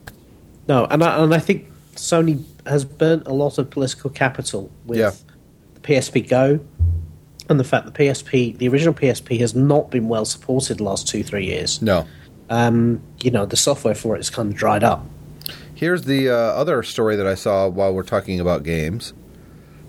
No, 0.69 0.87
and 0.87 1.03
I, 1.03 1.23
and 1.23 1.35
I 1.35 1.39
think 1.39 1.71
Sony 1.95 2.45
has 2.67 2.85
burnt 2.85 3.27
a 3.27 3.33
lot 3.33 3.59
of 3.59 3.71
political 3.71 4.11
capital 4.11 4.71
with 4.85 4.99
yeah. 4.99 5.13
the 5.75 5.81
PSP 5.81 6.29
Go 6.29 6.61
and 7.49 7.61
the 7.61 7.65
fact 7.65 7.87
that 7.87 7.95
PSP, 7.95 8.57
the 8.59 8.69
original 8.69 8.95
PSP, 8.95 9.39
has 9.41 9.55
not 9.55 9.91
been 9.91 10.09
well 10.09 10.25
supported 10.25 10.79
the 10.79 10.85
last 10.85 11.09
two 11.09 11.23
three 11.23 11.47
years. 11.47 11.83
No, 11.83 12.07
um, 12.51 13.01
you 13.21 13.31
know 13.31 13.47
the 13.47 13.57
software 13.57 13.95
for 13.95 14.17
it 14.17 14.21
is 14.21 14.31
kind 14.31 14.51
of 14.51 14.57
dried 14.57 14.85
up. 14.85 15.05
Here's 15.83 16.05
the 16.05 16.31
uh, 16.31 16.35
other 16.37 16.85
story 16.85 17.17
that 17.17 17.27
I 17.27 17.35
saw 17.35 17.67
while 17.67 17.93
we're 17.93 18.05
talking 18.05 18.39
about 18.39 18.63
games: 18.63 19.15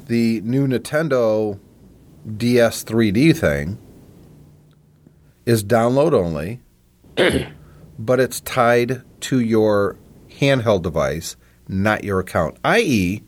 the 0.08 0.42
new 0.42 0.68
Nintendo 0.68 1.60
DS 2.36 2.84
3D 2.84 3.38
thing 3.38 3.78
is 5.46 5.64
download 5.64 6.14
only, 6.14 6.62
but 8.00 8.20
it's 8.20 8.42
tied 8.42 9.04
to 9.20 9.40
your 9.40 9.96
handheld 10.40 10.82
device, 10.82 11.36
not 11.68 12.04
your 12.04 12.22
account. 12.22 12.58
I.e., 12.66 13.22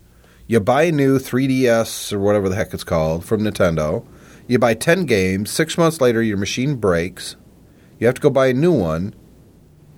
you 0.48 0.60
buy 0.60 0.86
a 0.86 0.92
new 0.92 1.20
3DS 1.20 2.12
or 2.12 2.20
whatever 2.20 2.50
the 2.50 2.56
heck 2.56 2.74
it's 2.74 2.84
called 2.84 3.24
from 3.24 3.44
Nintendo. 3.44 4.04
You 4.48 4.58
buy 4.58 4.74
10 4.74 5.06
games. 5.06 5.52
Six 5.52 5.78
months 5.78 6.02
later, 6.02 6.24
your 6.24 6.38
machine 6.38 6.78
breaks. 6.78 7.36
You 8.00 8.08
have 8.08 8.16
to 8.16 8.22
go 8.22 8.32
buy 8.32 8.48
a 8.48 8.54
new 8.54 8.74
one. 8.74 9.14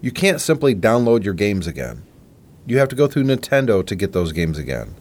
You 0.02 0.12
can't 0.12 0.42
simply 0.42 0.76
download 0.76 1.24
your 1.24 1.34
games 1.34 1.66
again. 1.66 2.04
You 2.68 2.78
have 2.78 2.90
to 2.90 2.96
go 2.96 3.08
through 3.08 3.24
Nintendo 3.24 3.84
to 3.86 3.96
get 3.96 4.12
those 4.12 4.32
games 4.34 4.60
again. 4.60 4.94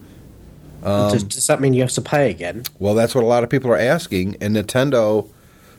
Um, 0.84 1.12
does, 1.12 1.24
does, 1.24 1.46
that 1.48 1.60
mean 1.60 1.74
you 1.74 1.82
have 1.82 1.90
to 1.90 2.00
pay 2.00 2.30
again? 2.30 2.62
Well, 2.78 2.94
that's 2.94 3.12
what 3.12 3.24
a 3.24 3.26
lot 3.26 3.42
of 3.42 3.50
people 3.50 3.70
are 3.72 3.78
asking. 3.78 4.36
And 4.40 4.54
Nintendo, 4.54 5.28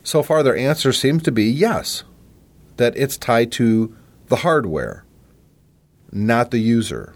so 0.04 0.22
far, 0.22 0.44
their 0.44 0.58
answer 0.58 0.92
seems 0.92 1.24
to 1.24 1.32
be 1.32 1.46
yes, 1.46 2.04
that 2.76 2.96
it's 2.98 3.18
tied 3.18 3.54
to 3.54 3.96
the 4.28 4.38
hardware, 4.38 5.06
not 6.12 6.52
the 6.52 6.60
user. 6.60 7.16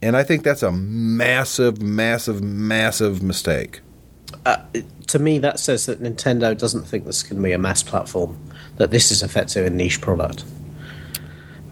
And 0.00 0.16
I 0.16 0.22
think 0.22 0.42
that's 0.42 0.62
a 0.62 0.72
massive, 0.72 1.82
massive, 1.82 2.42
massive 2.42 3.22
mistake. 3.22 3.80
Uh, 4.46 4.56
to 5.08 5.18
me, 5.18 5.38
that 5.38 5.58
says 5.58 5.86
that 5.86 6.00
Nintendo 6.00 6.56
doesn't 6.56 6.84
think 6.84 7.04
this 7.04 7.22
can 7.22 7.42
be 7.42 7.52
a 7.52 7.58
mass 7.58 7.82
platform. 7.82 8.38
That 8.76 8.90
this 8.90 9.10
is 9.10 9.22
effectively 9.22 9.66
a 9.66 9.70
niche 9.70 10.00
product. 10.00 10.44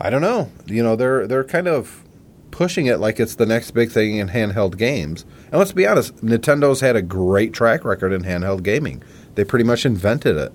I 0.00 0.10
don't 0.10 0.22
know. 0.22 0.50
You 0.66 0.82
know, 0.82 0.96
they're 0.96 1.26
they're 1.26 1.44
kind 1.44 1.68
of 1.68 2.02
pushing 2.50 2.86
it 2.86 3.00
like 3.00 3.18
it's 3.18 3.34
the 3.34 3.46
next 3.46 3.72
big 3.72 3.90
thing 3.90 4.16
in 4.16 4.28
handheld 4.28 4.78
games. 4.78 5.24
And 5.50 5.54
let's 5.54 5.72
be 5.72 5.86
honest, 5.86 6.16
Nintendo's 6.24 6.80
had 6.80 6.94
a 6.94 7.02
great 7.02 7.52
track 7.52 7.84
record 7.84 8.12
in 8.12 8.22
handheld 8.22 8.62
gaming. 8.62 9.02
They 9.34 9.44
pretty 9.44 9.64
much 9.64 9.84
invented 9.84 10.36
it. 10.36 10.52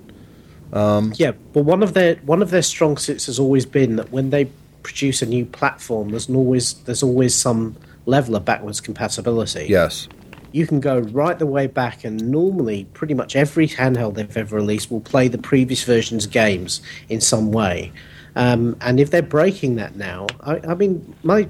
Um, 0.72 1.14
yeah, 1.18 1.32
but 1.54 1.64
one 1.64 1.84
of 1.84 1.94
their 1.94 2.16
one 2.18 2.42
of 2.42 2.52
their 2.52 2.62
strong 2.62 2.98
suits 2.98 3.26
has 3.26 3.40
always 3.40 3.66
been 3.66 3.96
that 3.98 4.12
when 4.12 4.30
they 4.30 4.50
produce 4.84 5.22
a 5.22 5.26
new 5.26 5.46
platform, 5.46 6.10
there's 6.10 6.30
always 6.30 6.74
there's 6.86 7.04
always 7.04 7.36
some 7.36 7.76
level 8.06 8.36
of 8.36 8.46
backwards 8.46 8.82
compatibility. 8.82 9.66
Yes. 9.68 10.08
You 10.52 10.66
can 10.66 10.80
go 10.80 11.00
right 11.00 11.38
the 11.38 11.46
way 11.46 11.68
back, 11.68 12.04
and 12.04 12.32
normally, 12.32 12.86
pretty 12.94 13.14
much 13.14 13.36
every 13.36 13.68
handheld 13.68 14.16
they've 14.16 14.38
ever 14.38 14.56
released 14.56 14.90
will 14.90 15.02
play 15.02 15.28
the 15.28 15.38
previous 15.38 15.84
version's 15.84 16.26
games 16.26 16.82
in 17.08 17.22
some 17.22 17.52
way. 17.52 17.92
Um, 18.36 18.78
and 18.82 19.00
if 19.00 19.12
they're 19.12 19.22
breaking 19.22 19.76
that 19.76 19.96
now, 19.96 20.28
I, 20.42 20.60
I, 20.68 20.76
mean, 20.76 21.16
my 21.24 21.48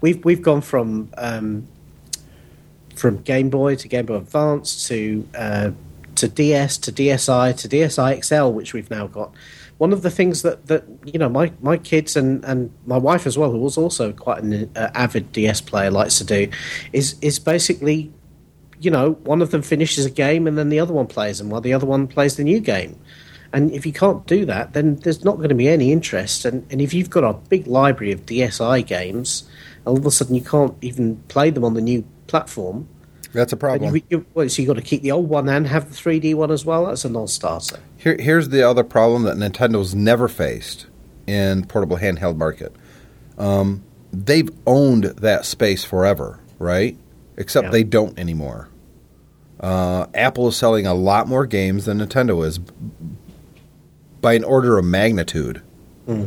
we've 0.00 0.24
we've 0.24 0.42
gone 0.42 0.60
from 0.60 1.10
um, 1.16 1.66
from 2.94 3.18
Game 3.22 3.50
Boy 3.50 3.76
to 3.76 3.88
Game 3.88 4.06
Boy 4.06 4.16
Advance 4.16 4.88
to 4.88 5.28
uh, 5.34 5.70
to 6.16 6.28
DS 6.28 6.78
to 6.78 6.92
DSi 6.92 7.56
to 7.56 7.68
DSi 7.68 8.24
XL, 8.24 8.52
which 8.52 8.72
we've 8.72 8.90
now 8.90 9.06
got 9.06 9.32
one 9.78 9.92
of 9.92 10.02
the 10.02 10.10
things 10.10 10.42
that, 10.42 10.66
that 10.66 10.84
you 11.04 11.18
know 11.18 11.28
my, 11.28 11.52
my 11.60 11.76
kids 11.76 12.16
and, 12.16 12.44
and 12.44 12.72
my 12.86 12.96
wife 12.96 13.26
as 13.26 13.36
well, 13.36 13.50
who 13.50 13.58
was 13.58 13.76
also 13.76 14.12
quite 14.12 14.42
an 14.42 14.70
uh, 14.76 14.90
avid 14.94 15.32
DS 15.32 15.60
player, 15.60 15.90
likes 15.90 16.18
to 16.18 16.24
do, 16.24 16.48
is 16.92 17.16
is 17.20 17.38
basically, 17.38 18.12
you 18.80 18.90
know, 18.90 19.12
one 19.24 19.42
of 19.42 19.50
them 19.50 19.62
finishes 19.62 20.06
a 20.06 20.10
game 20.10 20.46
and 20.46 20.56
then 20.56 20.68
the 20.68 20.78
other 20.78 20.92
one 20.92 21.06
plays 21.06 21.38
them 21.38 21.50
while 21.50 21.60
the 21.60 21.72
other 21.72 21.86
one 21.86 22.06
plays 22.06 22.36
the 22.36 22.44
new 22.44 22.60
game. 22.60 22.98
And 23.54 23.70
if 23.70 23.86
you 23.86 23.92
can't 23.92 24.26
do 24.26 24.44
that, 24.46 24.72
then 24.72 24.96
there's 24.96 25.24
not 25.24 25.36
going 25.36 25.48
to 25.48 25.54
be 25.54 25.68
any 25.68 25.92
interest. 25.92 26.44
And, 26.44 26.66
and 26.70 26.80
if 26.80 26.92
you've 26.92 27.08
got 27.08 27.22
a 27.24 27.32
big 27.32 27.66
library 27.68 28.12
of 28.12 28.26
DSi 28.26 28.84
games, 28.84 29.48
all 29.86 29.96
of 29.96 30.04
a 30.04 30.10
sudden 30.10 30.34
you 30.34 30.42
can't 30.42 30.74
even 30.82 31.16
play 31.28 31.50
them 31.50 31.64
on 31.64 31.74
the 31.74 31.80
new 31.80 32.04
platform, 32.26 32.88
that's 33.32 33.52
a 33.52 33.56
problem. 33.56 33.94
You, 33.94 34.02
you, 34.10 34.26
well, 34.34 34.48
so 34.48 34.62
you've 34.62 34.68
got 34.68 34.76
to 34.76 34.82
keep 34.82 35.02
the 35.02 35.10
old 35.10 35.28
one 35.28 35.48
and 35.48 35.66
have 35.66 35.88
the 35.88 35.94
3D 35.96 36.34
one 36.34 36.50
as 36.50 36.64
well. 36.64 36.86
That's 36.86 37.04
a 37.04 37.08
non-starter. 37.08 37.80
Here, 37.96 38.16
here's 38.18 38.48
the 38.50 38.62
other 38.62 38.84
problem 38.84 39.24
that 39.24 39.36
Nintendo's 39.36 39.94
never 39.94 40.28
faced, 40.28 40.86
in 41.26 41.64
portable 41.66 41.96
handheld 41.98 42.36
market. 42.36 42.74
Um, 43.38 43.82
they've 44.12 44.48
owned 44.66 45.04
that 45.04 45.46
space 45.46 45.84
forever, 45.84 46.38
right? 46.58 46.96
Except 47.36 47.66
Yeah. 47.66 47.70
they 47.70 47.82
don't 47.82 48.16
anymore. 48.18 48.68
Uh, 49.58 50.06
Apple 50.14 50.48
is 50.48 50.56
selling 50.56 50.86
a 50.86 50.94
lot 50.94 51.26
more 51.26 51.46
games 51.46 51.86
than 51.86 51.98
Nintendo 51.98 52.44
is 52.46 52.60
by 54.24 54.32
an 54.32 54.42
order 54.42 54.78
of 54.78 54.86
magnitude. 54.86 55.60
Hmm. 56.06 56.24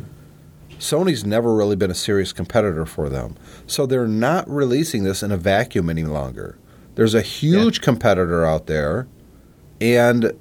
Sony's 0.77 1.25
never 1.25 1.55
really 1.55 1.75
been 1.75 1.89
a 1.89 1.95
serious 1.95 2.31
competitor 2.31 2.85
for 2.85 3.09
them. 3.09 3.35
So 3.65 3.87
they're 3.87 4.07
not 4.07 4.47
releasing 4.47 5.03
this 5.03 5.23
in 5.23 5.31
a 5.31 5.37
vacuum 5.37 5.89
any 5.89 6.03
longer. 6.03 6.59
There's 6.93 7.15
a 7.15 7.23
huge 7.23 7.81
competitor 7.81 8.45
out 8.45 8.67
there. 8.67 9.07
And 9.81 10.31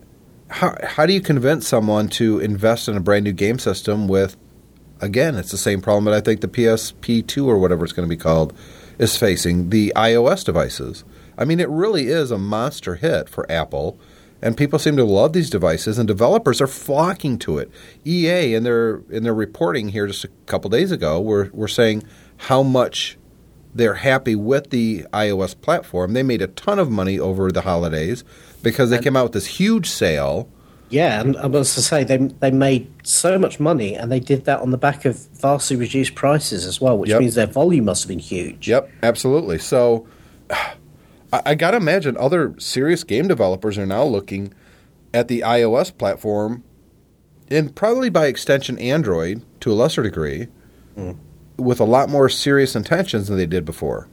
how, 0.50 0.76
how 0.82 1.06
do 1.06 1.14
you 1.14 1.22
convince 1.22 1.66
someone 1.66 2.08
to 2.08 2.40
invest 2.40 2.90
in 2.90 2.96
a 2.98 3.00
brand 3.00 3.24
new 3.24 3.32
game 3.32 3.58
system 3.58 4.06
with, 4.06 4.36
again, 5.00 5.34
it's 5.36 5.50
the 5.50 5.56
same 5.56 5.80
problem 5.80 6.04
that 6.04 6.12
I 6.12 6.20
think 6.20 6.42
the 6.42 6.48
PSP2 6.48 7.46
or 7.46 7.56
whatever 7.56 7.84
it's 7.84 7.94
going 7.94 8.06
to 8.06 8.14
be 8.14 8.20
called 8.20 8.52
is 8.98 9.16
facing 9.16 9.70
the 9.70 9.94
iOS 9.96 10.44
devices. 10.44 11.04
I 11.38 11.46
mean, 11.46 11.60
it 11.60 11.70
really 11.70 12.08
is 12.08 12.30
a 12.30 12.36
monster 12.36 12.96
hit 12.96 13.30
for 13.30 13.50
Apple, 13.50 13.98
and 14.42 14.56
people 14.56 14.78
seem 14.78 14.96
to 14.96 15.04
love 15.04 15.32
these 15.32 15.50
devices, 15.50 15.98
and 15.98 16.06
developers 16.06 16.60
are 16.60 16.66
flocking 16.66 17.38
to 17.40 17.58
it. 17.58 17.70
EA 18.04 18.54
in 18.54 18.62
their 18.64 19.02
in 19.10 19.22
their 19.22 19.34
reporting 19.34 19.88
here 19.90 20.06
just 20.06 20.24
a 20.24 20.28
couple 20.46 20.70
days 20.70 20.92
ago 20.92 21.20
were 21.20 21.50
were 21.52 21.68
saying 21.68 22.02
how 22.36 22.62
much 22.62 23.16
they're 23.74 23.94
happy 23.94 24.34
with 24.34 24.70
the 24.70 25.04
iOS 25.12 25.58
platform. 25.60 26.12
They 26.14 26.22
made 26.22 26.40
a 26.42 26.46
ton 26.46 26.78
of 26.78 26.90
money 26.90 27.18
over 27.18 27.52
the 27.52 27.60
holidays 27.62 28.24
because 28.62 28.88
they 28.90 28.98
came 28.98 29.16
out 29.16 29.24
with 29.24 29.32
this 29.32 29.46
huge 29.46 29.88
sale. 29.90 30.48
Yeah, 30.88 31.20
and 31.20 31.36
I 31.36 31.46
was 31.46 31.74
to 31.74 31.82
say 31.82 32.04
they 32.04 32.16
they 32.16 32.50
made 32.52 32.88
so 33.02 33.38
much 33.38 33.58
money, 33.58 33.94
and 33.94 34.10
they 34.12 34.20
did 34.20 34.44
that 34.44 34.60
on 34.60 34.70
the 34.70 34.78
back 34.78 35.04
of 35.04 35.16
vastly 35.34 35.76
reduced 35.76 36.14
prices 36.14 36.64
as 36.64 36.80
well, 36.80 36.96
which 36.96 37.10
Yep. 37.10 37.20
means 37.20 37.34
their 37.34 37.46
volume 37.46 37.86
must 37.86 38.04
have 38.04 38.08
been 38.08 38.18
huge. 38.20 38.68
Yep, 38.68 38.88
absolutely. 39.02 39.58
So 39.58 40.06
I, 41.32 41.42
I 41.46 41.54
got 41.54 41.72
to 41.72 41.76
imagine 41.78 42.16
other 42.16 42.54
serious 42.58 43.04
game 43.04 43.28
developers 43.28 43.78
are 43.78 43.86
now 43.86 44.04
looking 44.04 44.52
at 45.12 45.28
the 45.28 45.40
iOS 45.40 45.96
platform 45.96 46.64
and 47.48 47.74
probably 47.74 48.10
by 48.10 48.26
extension 48.26 48.78
Android 48.78 49.42
to 49.60 49.72
a 49.72 49.74
lesser 49.74 50.02
degree 50.02 50.48
with 51.56 51.80
a 51.80 51.84
lot 51.84 52.08
more 52.08 52.28
serious 52.28 52.74
intentions 52.74 53.28
than 53.28 53.36
they 53.36 53.46
did 53.46 53.64
before. 53.64 54.08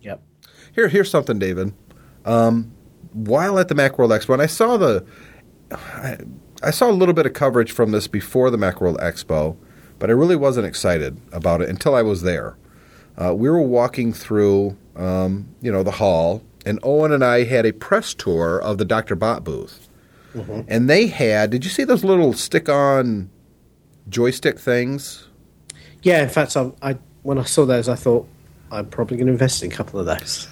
Yep. 0.00 0.22
Here, 0.74 0.88
here's 0.88 1.10
something, 1.10 1.38
David. 1.38 1.74
Um, 2.24 2.72
while 3.12 3.58
at 3.58 3.68
the 3.68 3.74
Macworld 3.74 4.16
Expo, 4.16 4.32
and 4.32 4.42
I 4.42 4.46
saw 4.46 4.76
the, 4.76 5.04
I, 5.70 6.18
I 6.62 6.70
saw 6.70 6.90
a 6.90 6.92
little 6.92 7.14
bit 7.14 7.26
of 7.26 7.32
coverage 7.32 7.72
from 7.72 7.90
this 7.90 8.06
before 8.06 8.50
the 8.50 8.56
Macworld 8.56 8.98
Expo, 8.98 9.56
but 9.98 10.08
I 10.10 10.12
really 10.12 10.36
wasn't 10.36 10.66
excited 10.66 11.20
about 11.32 11.60
it 11.60 11.68
until 11.68 11.94
I 11.94 12.02
was 12.02 12.22
there. 12.22 12.56
Uh, 13.20 13.34
we 13.34 13.50
were 13.50 13.60
walking 13.60 14.12
through, 14.12 14.76
um, 14.96 15.48
you 15.60 15.72
know, 15.72 15.82
the 15.82 15.90
hall, 15.92 16.42
and 16.64 16.78
Owen 16.82 17.12
and 17.12 17.24
I 17.24 17.44
had 17.44 17.66
a 17.66 17.72
press 17.72 18.14
tour 18.14 18.60
of 18.60 18.78
the 18.78 18.84
Dr. 18.84 19.14
Bot 19.16 19.44
booth, 19.44 19.88
and 20.68 20.88
they 20.88 21.06
had. 21.06 21.50
Did 21.50 21.64
you 21.64 21.70
see 21.70 21.84
those 21.84 22.04
little 22.04 22.32
stick-on 22.32 23.30
joystick 24.08 24.58
things? 24.58 25.28
Yeah, 26.02 26.22
in 26.22 26.28
fact, 26.28 26.56
I, 26.56 26.72
I 26.82 26.98
when 27.22 27.38
I 27.38 27.44
saw 27.44 27.64
those, 27.64 27.88
I 27.88 27.94
thought 27.94 28.28
I'm 28.70 28.86
probably 28.86 29.16
going 29.16 29.26
to 29.26 29.32
invest 29.32 29.62
in 29.62 29.70
a 29.70 29.74
couple 29.74 30.00
of 30.00 30.06
those. 30.06 30.48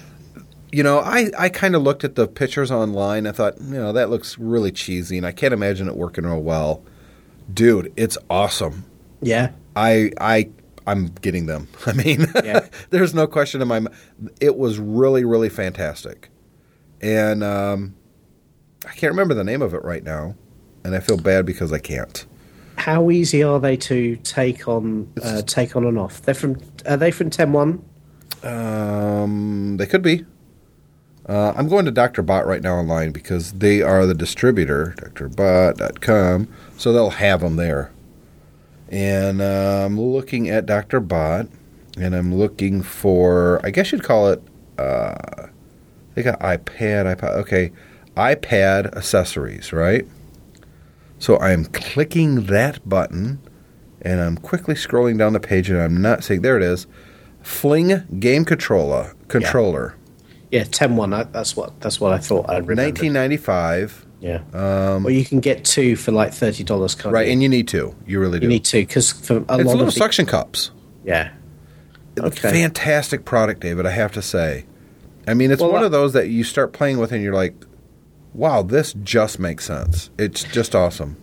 You 0.71 0.83
know, 0.83 0.99
I, 0.99 1.31
I 1.37 1.49
kind 1.49 1.75
of 1.75 1.81
looked 1.81 2.05
at 2.05 2.15
the 2.15 2.27
pictures 2.27 2.71
online. 2.71 3.27
I 3.27 3.33
thought, 3.33 3.59
you 3.59 3.73
know, 3.73 3.91
that 3.91 4.09
looks 4.09 4.37
really 4.37 4.71
cheesy, 4.71 5.17
and 5.17 5.25
I 5.25 5.33
can't 5.33 5.53
imagine 5.53 5.89
it 5.89 5.97
working 5.97 6.25
real 6.25 6.41
well. 6.41 6.81
Dude, 7.53 7.91
it's 7.97 8.17
awesome. 8.29 8.85
Yeah, 9.21 9.51
I 9.75 10.11
I 10.19 10.49
I'm 10.87 11.07
getting 11.21 11.45
them. 11.45 11.67
I 11.85 11.93
mean, 11.93 12.27
Yeah. 12.43 12.67
there's 12.89 13.13
no 13.13 13.27
question 13.27 13.61
in 13.61 13.67
my 13.67 13.79
mind. 13.79 13.95
It 14.39 14.57
was 14.57 14.79
really 14.79 15.23
really 15.25 15.49
fantastic, 15.49 16.29
and 17.01 17.43
um, 17.43 17.95
I 18.87 18.91
can't 18.93 19.11
remember 19.11 19.33
the 19.33 19.43
name 19.43 19.61
of 19.61 19.73
it 19.73 19.83
right 19.83 20.03
now, 20.03 20.35
and 20.83 20.95
I 20.95 20.99
feel 20.99 21.17
bad 21.17 21.45
because 21.45 21.71
I 21.71 21.79
can't. 21.79 22.25
how 22.77 23.11
easy 23.11 23.43
are 23.43 23.59
they 23.59 23.77
to 23.77 24.15
take 24.17 24.67
on 24.67 25.11
uh, 25.23 25.41
take 25.43 25.75
on 25.75 25.85
and 25.85 25.97
off? 25.99 26.21
They're 26.23 26.33
from 26.35 26.57
are 26.87 26.97
they 26.97 27.11
from 27.11 27.29
Ten 27.29 27.51
One? 27.53 27.83
Um, 28.43 29.77
they 29.77 29.85
could 29.85 30.01
be. 30.01 30.25
Uh, 31.29 31.53
I'm 31.55 31.67
going 31.69 31.85
to 31.85 31.91
Dr. 31.91 32.23
Bot 32.23 32.47
right 32.47 32.61
now 32.63 32.75
online 32.75 33.11
because 33.11 33.51
they 33.53 33.83
are 33.83 34.07
the 34.07 34.15
distributor, 34.15 34.95
drbot.com, 35.13 36.47
so 36.77 36.91
they'll 36.91 37.11
have 37.11 37.41
them 37.41 37.55
there. 37.57 37.91
And 38.91 39.41
uh, 39.41 39.83
I'm 39.85 39.99
looking 39.99 40.49
at 40.49 40.65
Dr. 40.65 40.99
Bot, 40.99 41.47
and 41.97 42.13
I'm 42.13 42.35
looking 42.35 42.81
for, 42.81 43.61
I 43.63 43.71
guess 43.71 43.91
you'd 43.91 44.03
call 44.03 44.27
it, 44.27 44.43
uh, 44.77 45.47
they 46.13 46.23
got 46.23 46.39
iPad, 46.41 47.15
iPod, 47.15 47.31
okay, 47.37 47.71
iPad 48.17 48.93
accessories, 48.95 49.71
right? 49.71 50.05
So 51.19 51.39
I'm 51.39 51.65
clicking 51.65 52.47
that 52.47 52.87
button, 52.87 53.39
and 54.01 54.19
I'm 54.19 54.35
quickly 54.35 54.75
scrolling 54.75 55.17
down 55.17 55.31
the 55.31 55.39
page, 55.39 55.69
and 55.69 55.79
I'm 55.79 56.01
not 56.01 56.25
seeing, 56.25 56.41
there 56.41 56.57
it 56.57 56.63
is, 56.63 56.85
Fling 57.41 58.03
Game 58.19 58.43
Controller, 58.43 59.15
controller, 59.29 59.95
Yeah, 60.51 60.65
Ten 60.65 60.97
One. 60.97 61.11
That's 61.11 61.55
what 61.55 61.79
that's 61.79 61.99
what 61.99 62.11
I 62.13 62.17
thought. 62.17 62.49
I 62.49 62.57
remember. 62.57 62.83
1995. 62.83 64.05
Yeah. 64.21 64.41
Um, 64.53 65.03
well, 65.03 65.09
you 65.09 65.25
can 65.25 65.39
get 65.41 65.65
two 65.65 65.95
for 65.97 66.11
like 66.11 66.31
thirty 66.33 66.63
dollars. 66.63 66.95
Right, 67.03 67.25
you? 67.27 67.33
and 67.33 67.41
you 67.43 67.49
need 67.49 67.67
two. 67.67 67.95
You 68.05 68.19
really 68.19 68.39
do. 68.39 68.45
you 68.45 68.49
need 68.49 68.63
two 68.63 68.81
because 68.81 69.11
for 69.11 69.37
a 69.37 69.39
it's 69.39 69.47
lot 69.49 69.57
little 69.65 69.79
of 69.81 69.85
the, 69.87 69.91
suction 69.91 70.25
cups. 70.25 70.71
yeah. 71.03 71.31
Okay. 72.19 72.51
Fantastic 72.51 73.25
product, 73.25 73.61
David. 73.61 73.85
I 73.85 73.91
have 73.91 74.11
to 74.13 74.21
say. 74.21 74.65
I 75.27 75.33
mean, 75.33 75.49
it's 75.51 75.61
Well, 75.61 75.71
one 75.71 75.81
I- 75.83 75.85
of 75.87 75.91
those 75.91 76.13
that 76.13 76.29
you 76.29 76.43
start 76.43 76.71
playing 76.73 76.97
with, 76.99 77.11
and 77.11 77.23
you're 77.23 77.33
like, 77.33 77.55
"Wow, 78.33 78.61
this 78.63 78.93
just 78.93 79.39
makes 79.39 79.65
sense. 79.65 80.09
It's 80.19 80.43
just 80.43 80.75
awesome." 80.75 81.17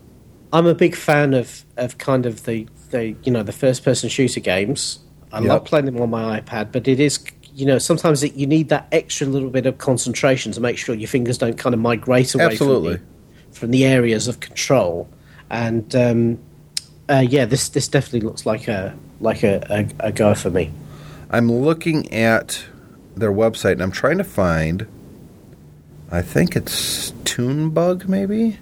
I'm 0.52 0.66
a 0.66 0.74
big 0.74 0.94
fan 0.96 1.34
of, 1.34 1.64
of 1.76 1.98
kind 1.98 2.24
of 2.26 2.44
the, 2.46 2.66
the 2.90 3.14
you 3.22 3.30
know 3.30 3.42
the 3.42 3.52
first 3.52 3.84
person 3.84 4.08
shooter 4.08 4.40
games. 4.40 4.98
I 5.30 5.40
Yep. 5.40 5.48
love 5.48 5.64
playing 5.66 5.84
them 5.84 6.00
on 6.00 6.08
my 6.10 6.40
iPad, 6.40 6.72
but 6.72 6.88
it 6.88 6.98
is 6.98 7.20
you 7.58 7.66
know 7.66 7.78
sometimes 7.78 8.22
it, 8.22 8.34
you 8.34 8.46
need 8.46 8.68
that 8.68 8.86
extra 8.92 9.26
little 9.26 9.50
bit 9.50 9.66
of 9.66 9.78
concentration 9.78 10.52
to 10.52 10.60
make 10.60 10.78
sure 10.78 10.94
your 10.94 11.08
fingers 11.08 11.38
don't 11.38 11.58
kind 11.58 11.74
of 11.74 11.80
migrate 11.80 12.32
away 12.34 12.44
Absolutely. 12.44 12.96
from 12.98 13.06
the, 13.50 13.56
from 13.58 13.70
the 13.72 13.84
areas 13.84 14.28
of 14.28 14.38
control. 14.38 15.08
And 15.50 15.92
um, 15.96 16.38
uh, 17.08 17.24
yeah, 17.28 17.46
this 17.46 17.68
this 17.70 17.88
definitely 17.88 18.20
looks 18.20 18.46
like 18.46 18.68
a 18.68 18.96
like 19.20 19.42
a, 19.42 19.66
a, 20.00 20.08
a 20.08 20.12
go 20.12 20.34
for 20.34 20.50
me. 20.50 20.70
I'm 21.30 21.50
looking 21.50 22.12
at 22.12 22.64
their 23.16 23.32
website, 23.32 23.72
and 23.72 23.82
I'm 23.82 23.92
trying 23.92 24.18
to 24.18 24.24
find. 24.24 24.86
I 26.10 26.22
think 26.22 26.56
it's 26.56 27.10
TuneBug, 27.24 28.08
maybe. 28.08 28.58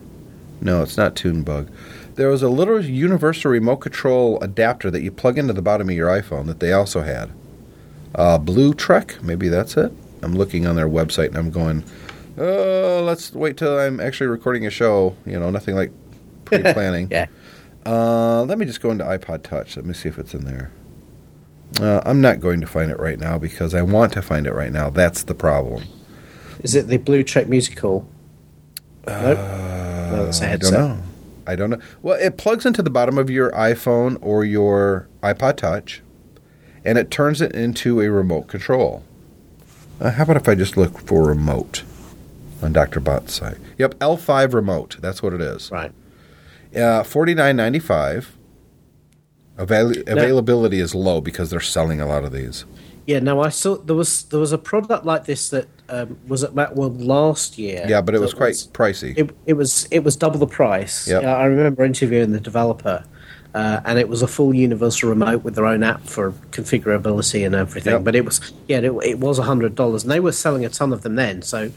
No, 0.60 0.82
it's 0.82 0.96
not 0.96 1.14
TuneBug. 1.14 1.68
There 2.14 2.28
was 2.28 2.42
a 2.42 2.48
little 2.48 2.82
universal 2.82 3.50
remote 3.50 3.76
control 3.76 4.40
adapter 4.42 4.90
that 4.90 5.02
you 5.02 5.12
plug 5.12 5.38
into 5.38 5.52
the 5.52 5.62
bottom 5.62 5.90
of 5.90 5.94
your 5.94 6.08
iPhone 6.08 6.46
that 6.46 6.60
they 6.60 6.72
also 6.72 7.02
had. 7.02 7.30
Uh, 8.16 8.38
Blue 8.38 8.74
Trek, 8.74 9.22
maybe 9.22 9.48
that's 9.48 9.76
it. 9.76 9.92
I'm 10.22 10.34
looking 10.34 10.66
on 10.66 10.74
their 10.74 10.88
website 10.88 11.28
and 11.28 11.36
I'm 11.36 11.50
going, 11.50 11.84
oh, 12.38 13.02
let's 13.04 13.32
wait 13.32 13.56
till 13.58 13.78
I'm 13.78 14.00
actually 14.00 14.26
recording 14.28 14.66
a 14.66 14.70
show. 14.70 15.14
You 15.26 15.38
know, 15.38 15.50
nothing 15.50 15.74
like 15.76 15.92
pre-planning. 16.44 17.08
Yeah. 17.10 17.26
Uh, 17.84 18.42
let 18.42 18.58
me 18.58 18.66
just 18.66 18.80
go 18.80 18.90
into 18.90 19.04
iPod 19.04 19.42
Touch. 19.44 19.76
Let 19.76 19.84
me 19.86 19.94
see 19.94 20.08
if 20.08 20.18
it's 20.18 20.34
in 20.34 20.44
there. 20.44 20.72
Uh, 21.80 22.00
I'm 22.04 22.20
not 22.20 22.40
going 22.40 22.60
to 22.60 22.66
find 22.66 22.90
it 22.90 22.98
right 22.98 23.18
now 23.18 23.38
because 23.38 23.74
I 23.74 23.82
want 23.82 24.12
to 24.14 24.22
find 24.22 24.46
it 24.46 24.54
right 24.54 24.72
now. 24.72 24.90
That's 24.90 25.22
the 25.22 25.34
problem. 25.34 25.84
Is 26.64 26.74
it 26.74 26.88
the 26.88 26.96
Blue 26.96 27.22
Trek 27.22 27.48
musical? 27.48 28.08
nope. 29.06 29.38
No, 29.38 30.24
that's 30.24 30.40
a 30.40 30.44
Uh, 30.44 30.46
I 30.46 30.50
headset. 30.50 30.72
don't 30.72 30.88
know. 30.88 31.02
I 31.46 31.54
don't 31.54 31.70
know. 31.70 31.78
Well, 32.02 32.18
it 32.20 32.36
plugs 32.38 32.66
into 32.66 32.82
the 32.82 32.90
bottom 32.90 33.18
of 33.18 33.30
your 33.30 33.52
iPhone 33.52 34.18
or 34.20 34.44
your 34.44 35.06
iPod 35.22 35.56
Touch, 35.58 36.02
and 36.86 36.96
it 36.96 37.10
turns 37.10 37.40
it 37.42 37.52
into 37.52 38.00
a 38.00 38.10
remote 38.10 38.46
control. 38.46 39.02
Uh, 40.00 40.12
how 40.12 40.22
about 40.22 40.36
if 40.36 40.48
I 40.48 40.54
just 40.54 40.76
look 40.76 40.98
for 41.00 41.24
remote 41.24 41.82
on 42.62 42.72
Dr. 42.72 43.00
Bot's 43.00 43.34
site? 43.34 43.58
Yep, 43.78 43.96
L5 43.96 44.54
remote. 44.54 44.96
That's 45.00 45.22
what 45.22 45.32
it 45.32 45.40
is. 45.40 45.70
Right. 45.70 45.92
Uh, 46.74 47.02
Forty 47.02 47.34
nine 47.34 47.56
ninety 47.56 47.78
five. 47.78 48.36
Avail- 49.56 49.92
availability 50.06 50.80
is 50.80 50.94
low 50.94 51.20
because 51.22 51.48
they're 51.48 51.60
selling 51.60 52.00
a 52.00 52.06
lot 52.06 52.24
of 52.24 52.32
these. 52.32 52.66
Yeah, 53.06 53.20
now 53.20 53.40
I 53.40 53.48
saw 53.48 53.76
there 53.76 53.96
was 53.96 54.24
there 54.24 54.40
was 54.40 54.52
a 54.52 54.58
product 54.58 55.06
like 55.06 55.24
this 55.24 55.48
that 55.50 55.68
um, 55.88 56.18
was 56.26 56.44
at 56.44 56.50
Macworld 56.52 57.02
last 57.02 57.56
year. 57.56 57.86
Yeah, 57.88 58.02
but 58.02 58.14
it 58.14 58.20
was 58.20 58.34
quite 58.34 58.54
pricey. 58.72 59.16
It, 59.16 59.34
it 59.46 59.54
was 59.54 59.88
it 59.90 60.00
was 60.04 60.16
double 60.16 60.38
the 60.38 60.46
price. 60.46 61.08
Yep. 61.08 61.22
Yeah, 61.22 61.36
I 61.36 61.44
remember 61.44 61.84
interviewing 61.84 62.32
the 62.32 62.40
developer, 62.40 63.04
uh, 63.56 63.80
and 63.86 63.98
it 63.98 64.08
was 64.08 64.20
a 64.22 64.26
full 64.28 64.52
universal 64.54 65.08
remote 65.08 65.42
with 65.42 65.54
their 65.54 65.64
own 65.66 65.82
app 65.82 66.02
for 66.02 66.32
configurability 66.50 67.44
and 67.46 67.54
everything. 67.54 67.94
Yep. 67.94 68.04
But 68.04 68.14
it 68.14 68.24
was 68.24 68.52
yeah, 68.68 68.78
it, 68.78 68.92
it 69.02 69.18
was 69.18 69.38
hundred 69.38 69.74
dollars, 69.74 70.02
and 70.04 70.10
they 70.12 70.20
were 70.20 70.32
selling 70.32 70.64
a 70.64 70.68
ton 70.68 70.92
of 70.92 71.00
them 71.02 71.14
then. 71.14 71.42
So 71.42 71.70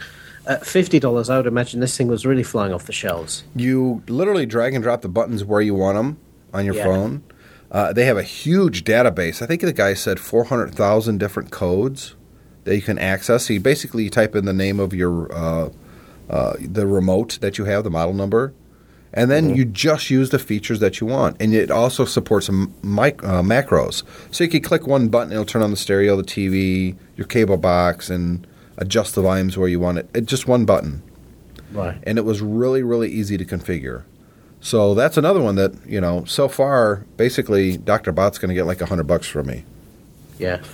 at 0.46 0.66
fifty 0.66 1.00
dollars, 1.00 1.30
I 1.30 1.38
would 1.38 1.48
imagine 1.48 1.80
this 1.80 1.96
thing 1.98 2.08
was 2.08 2.26
really 2.26 2.44
flying 2.44 2.74
off 2.74 2.86
the 2.86 2.94
shelves. 2.94 3.44
you 3.56 4.04
literally 4.08 4.46
drag 4.46 4.74
and 4.74 4.84
drop 4.84 5.02
the 5.02 5.10
buttons 5.10 5.44
where 5.46 5.62
you 5.62 5.74
want 5.74 5.96
them, 5.98 6.18
on 6.54 6.66
your 6.66 6.76
Yeah. 6.76 6.84
phone. 6.84 7.24
Uh, 7.72 7.94
they 7.94 8.06
have 8.06 8.18
a 8.18 8.24
huge 8.24 8.84
database. 8.84 9.42
I 9.44 9.46
think 9.46 9.62
the 9.62 9.72
guy 9.72 9.94
said 9.94 10.20
400,000 10.20 11.20
different 11.20 11.52
codes 11.52 12.16
that 12.64 12.76
you 12.76 12.82
can 12.82 12.98
access. 12.98 13.46
So 13.46 13.54
you 13.54 13.60
basically 13.60 14.04
you 14.06 14.10
type 14.10 14.36
in 14.36 14.46
the 14.46 14.54
name 14.54 14.80
of 14.80 14.92
your 14.94 15.32
uh, 15.32 15.70
uh, 16.30 16.54
the 16.60 16.86
remote 16.88 17.38
that 17.42 17.58
you 17.60 17.66
have, 17.66 17.84
the 17.84 17.90
model 17.92 18.14
number, 18.14 18.54
and 19.14 19.30
then 19.32 19.56
you 19.56 19.66
just 19.66 20.10
use 20.10 20.30
the 20.30 20.40
features 20.40 20.80
that 20.82 21.00
you 21.02 21.08
want. 21.08 21.38
And 21.42 21.54
it 21.54 21.72
also 21.72 22.06
supports 22.06 22.48
m- 22.50 22.74
mic- 22.84 23.24
uh, 23.24 23.42
macros. 23.42 24.04
So 24.32 24.44
you 24.44 24.50
can 24.50 24.62
click 24.62 24.86
one 24.88 25.08
button, 25.10 25.32
it'll 25.32 25.46
turn 25.46 25.62
on 25.64 25.72
the 25.72 25.78
stereo, 25.78 26.16
the 26.16 26.24
TV, 26.24 26.96
your 27.16 27.28
cable 27.28 27.58
box, 27.58 28.10
and 28.10 28.46
adjust 28.78 29.16
the 29.16 29.22
volumes 29.22 29.58
where 29.58 29.68
you 29.68 29.80
want 29.80 29.98
it. 29.98 30.10
It 30.14 30.26
just 30.26 30.48
one 30.48 30.66
button 30.66 31.02
Right. 31.72 31.98
and 32.04 32.18
it 32.18 32.26
was 32.26 32.42
really 32.42 32.82
really 32.84 33.10
easy 33.10 33.38
to 33.38 33.46
configure. 33.46 34.04
So 34.62 34.94
that's 34.94 35.18
another 35.18 35.42
one 35.42 35.56
that 35.56 35.74
you 35.88 36.02
know. 36.02 36.24
So 36.26 36.48
far, 36.48 37.06
basically, 37.18 37.78
Doctor 37.78 38.12
Bot's 38.12 38.38
going 38.38 38.50
to 38.50 38.56
get 38.56 38.66
like 38.66 38.82
a 38.82 38.86
hundred 38.88 39.08
bucks 39.08 39.28
from 39.28 39.48
me. 39.48 39.64
Yeah. 40.38 40.62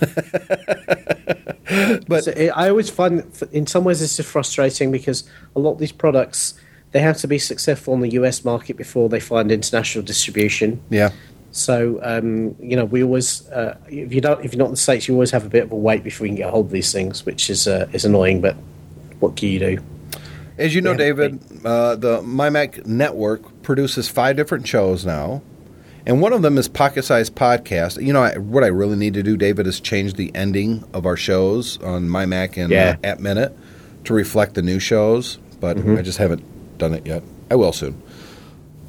But- 2.08 2.24
So 2.24 2.30
it, 2.30 2.50
I 2.50 2.68
always 2.68 2.88
find, 2.90 3.24
in 3.52 3.66
some 3.66 3.82
ways, 3.84 4.00
this 4.00 4.18
is 4.20 4.26
frustrating 4.26 4.90
because 4.92 5.24
a 5.54 5.58
lot 5.58 5.72
of 5.72 5.78
these 5.78 5.92
products 5.92 6.54
they 6.92 7.00
have 7.00 7.16
to 7.18 7.26
be 7.28 7.38
successful 7.38 7.94
on 7.94 8.00
the 8.00 8.10
US 8.12 8.44
market 8.44 8.76
before 8.76 9.08
they 9.08 9.20
find 9.20 9.50
international 9.52 10.04
distribution. 10.04 10.80
Yeah, 10.90 11.10
So 11.50 11.98
um, 12.02 12.54
you 12.60 12.76
know, 12.76 12.84
we 12.84 13.02
always 13.02 13.48
uh, 13.50 13.76
if 13.88 14.12
you 14.12 14.20
don't 14.20 14.44
if 14.44 14.52
you're 14.52 14.58
not 14.58 14.66
in 14.66 14.70
the 14.72 14.76
states, 14.78 15.08
you 15.08 15.14
always 15.14 15.30
have 15.32 15.44
a 15.44 15.48
bit 15.48 15.64
of 15.64 15.72
a 15.72 15.76
wait 15.76 16.02
before 16.04 16.26
you 16.26 16.30
can 16.32 16.36
get 16.36 16.50
hold 16.50 16.66
of 16.66 16.72
these 16.72 16.92
things, 16.92 17.24
which 17.26 17.50
is 17.50 17.66
uh, 17.68 17.88
is 17.92 18.04
annoying. 18.04 18.40
But 18.40 18.56
what 19.20 19.36
can 19.36 19.48
you 19.48 19.58
do? 19.58 19.78
as 20.58 20.74
you 20.74 20.80
know, 20.80 20.92
Yeah. 20.92 20.96
David, 20.96 21.40
uh, 21.66 21.96
the 21.96 22.22
MyMac 22.22 22.86
Network 22.86 23.62
produces 23.62 24.08
five 24.08 24.36
different 24.36 24.66
shows 24.66 25.04
now, 25.04 25.42
and 26.06 26.22
one 26.22 26.32
of 26.32 26.40
them 26.40 26.56
is 26.56 26.66
Pocket 26.66 27.04
Size 27.04 27.28
Podcast. 27.28 28.02
You 28.02 28.14
know, 28.14 28.22
I, 28.22 28.38
what 28.38 28.64
I 28.64 28.68
really 28.68 28.96
need 28.96 29.12
to 29.14 29.22
do, 29.22 29.36
David, 29.36 29.66
is 29.66 29.80
change 29.80 30.14
the 30.14 30.34
ending 30.34 30.82
of 30.94 31.04
our 31.04 31.16
shows 31.16 31.78
on 31.82 32.08
MyMac 32.08 32.56
and 32.56 32.72
Yeah. 32.72 32.96
uh, 33.02 33.06
App 33.06 33.18
Minute 33.20 33.54
to 34.04 34.14
reflect 34.14 34.54
the 34.54 34.62
new 34.62 34.78
shows, 34.78 35.38
but 35.60 35.76
I 35.76 36.00
just 36.00 36.16
haven't 36.16 36.42
done 36.78 36.94
it 36.94 37.06
yet. 37.06 37.22
I 37.50 37.54
will 37.56 37.72
soon. 37.72 38.00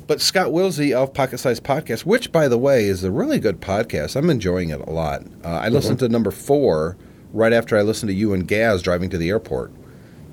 But 0.08 0.22
Scott 0.22 0.48
Wilsey 0.48 0.94
of 0.94 1.14
Pocket 1.14 1.38
Size 1.40 1.60
Podcast, 1.60 2.06
which, 2.06 2.32
by 2.32 2.48
the 2.48 2.58
way, 2.58 2.86
is 2.86 3.04
a 3.04 3.12
really 3.12 3.40
good 3.40 3.60
podcast. 3.60 4.16
I'm 4.16 4.30
enjoying 4.30 4.70
it 4.70 4.80
a 4.80 4.90
lot. 4.90 5.24
Uh, 5.44 5.50
I 5.50 5.68
listened 5.68 6.00
to 6.00 6.08
number 6.10 6.32
four 6.32 6.96
right 7.34 7.52
after 7.52 7.78
I 7.78 7.82
listened 7.82 8.10
to 8.10 8.16
you 8.16 8.34
and 8.34 8.48
Gaz 8.48 8.82
driving 8.82 9.10
to 9.10 9.18
the 9.18 9.30
airport. 9.30 9.72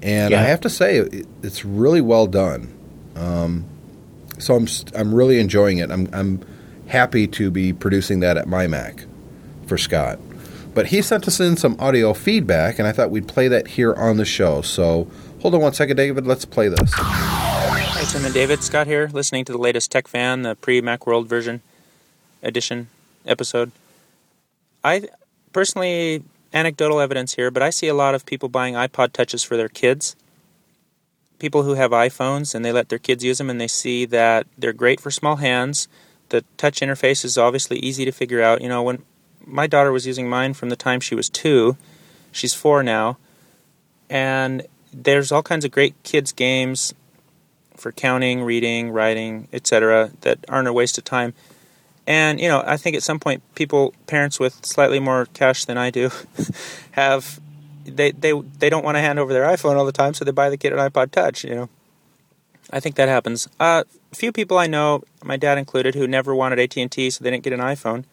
And 0.00 0.32
I 0.34 0.44
have 0.44 0.60
to 0.60 0.70
say, 0.70 0.98
it, 0.98 1.26
it's 1.42 1.64
really 1.64 2.00
well 2.00 2.28
done. 2.28 2.72
Um, 3.16 3.64
so 4.38 4.54
I'm, 4.54 4.68
st- 4.68 4.96
I'm 4.96 5.12
really 5.12 5.40
enjoying 5.40 5.78
it. 5.78 5.90
I'm, 5.90 6.08
I'm 6.12 6.44
happy 6.86 7.26
to 7.28 7.50
be 7.50 7.72
producing 7.72 8.20
that 8.20 8.36
at 8.36 8.46
MyMac 8.46 9.06
for 9.66 9.76
Scott. 9.76 10.20
But 10.72 10.86
he 10.86 11.02
sent 11.02 11.26
us 11.26 11.40
in 11.40 11.56
some 11.56 11.76
audio 11.80 12.12
feedback, 12.14 12.78
and 12.78 12.86
I 12.86 12.92
thought 12.92 13.10
we'd 13.10 13.28
play 13.28 13.48
that 13.48 13.66
here 13.66 13.94
on 13.94 14.18
the 14.18 14.24
show. 14.24 14.60
So 14.62 15.08
hold 15.40 15.54
on 15.54 15.60
one 15.60 15.72
second, 15.72 15.96
David. 15.96 16.26
Let's 16.26 16.44
play 16.44 16.68
this. 16.68 16.92
Tim 18.14 18.24
and 18.26 18.32
David. 18.32 18.62
Scott 18.62 18.86
here, 18.86 19.10
listening 19.12 19.44
to 19.44 19.50
the 19.50 19.58
latest 19.58 19.90
Tech 19.90 20.06
Fan, 20.06 20.42
the 20.42 20.54
pre 20.54 20.80
Macworld 20.80 21.26
version 21.26 21.62
edition 22.44 22.86
episode. 23.26 23.72
I 24.84 25.08
personally, 25.52 26.22
anecdotal 26.52 27.00
evidence 27.00 27.34
here, 27.34 27.50
but 27.50 27.60
I 27.60 27.70
see 27.70 27.88
a 27.88 27.92
lot 27.92 28.14
of 28.14 28.24
people 28.24 28.48
buying 28.48 28.74
iPod 28.74 29.12
Touches 29.12 29.42
for 29.42 29.56
their 29.56 29.68
kids. 29.68 30.14
People 31.40 31.64
who 31.64 31.74
have 31.74 31.90
iPhones 31.90 32.54
and 32.54 32.64
they 32.64 32.70
let 32.70 32.88
their 32.88 33.00
kids 33.00 33.24
use 33.24 33.38
them 33.38 33.50
and 33.50 33.60
they 33.60 33.66
see 33.66 34.04
that 34.04 34.46
they're 34.56 34.72
great 34.72 35.00
for 35.00 35.10
small 35.10 35.36
hands. 35.36 35.88
The 36.28 36.44
touch 36.56 36.78
interface 36.78 37.24
is 37.24 37.36
obviously 37.36 37.80
easy 37.80 38.04
to 38.04 38.12
figure 38.12 38.40
out. 38.40 38.62
You 38.62 38.68
know, 38.68 38.84
when 38.84 39.02
my 39.44 39.66
daughter 39.66 39.90
was 39.90 40.06
using 40.06 40.28
mine 40.28 40.54
from 40.54 40.68
the 40.68 40.76
time 40.76 41.00
she 41.00 41.16
was 41.16 41.28
two, 41.28 41.76
she's 42.30 42.54
four 42.54 42.84
now, 42.84 43.18
and 44.08 44.68
there's 44.92 45.32
all 45.32 45.42
kinds 45.42 45.64
of 45.64 45.72
great 45.72 46.00
kids' 46.04 46.30
games 46.30 46.94
for 47.76 47.92
counting, 47.92 48.42
reading, 48.42 48.90
writing, 48.90 49.48
etc. 49.52 50.10
that 50.22 50.38
aren't 50.48 50.68
a 50.68 50.72
waste 50.72 50.98
of 50.98 51.04
time. 51.04 51.34
And 52.06 52.40
you 52.40 52.48
know, 52.48 52.62
I 52.66 52.76
think 52.76 52.96
at 52.96 53.02
some 53.02 53.18
point 53.18 53.42
people 53.54 53.94
parents 54.06 54.38
with 54.38 54.64
slightly 54.64 55.00
more 55.00 55.26
cash 55.32 55.64
than 55.64 55.78
I 55.78 55.90
do 55.90 56.10
have 56.92 57.40
they 57.84 58.12
they 58.12 58.32
they 58.32 58.70
don't 58.70 58.84
want 58.84 58.96
to 58.96 59.00
hand 59.00 59.18
over 59.18 59.32
their 59.32 59.44
iPhone 59.44 59.76
all 59.76 59.84
the 59.84 59.92
time, 59.92 60.14
so 60.14 60.24
they 60.24 60.30
buy 60.30 60.50
the 60.50 60.56
kid 60.56 60.72
an 60.72 60.78
iPod 60.78 61.10
Touch, 61.10 61.44
you 61.44 61.54
know. 61.54 61.68
I 62.70 62.80
think 62.80 62.96
that 62.96 63.08
happens. 63.08 63.48
Uh, 63.60 63.84
a 64.10 64.14
few 64.14 64.32
people 64.32 64.58
I 64.58 64.66
know, 64.66 65.02
my 65.22 65.36
dad 65.36 65.58
included, 65.58 65.94
who 65.94 66.06
never 66.06 66.34
wanted 66.34 66.58
AT&T, 66.58 67.10
so 67.10 67.22
they 67.22 67.30
didn't 67.30 67.44
get 67.44 67.52
an 67.52 67.60
iPhone, 67.60 68.04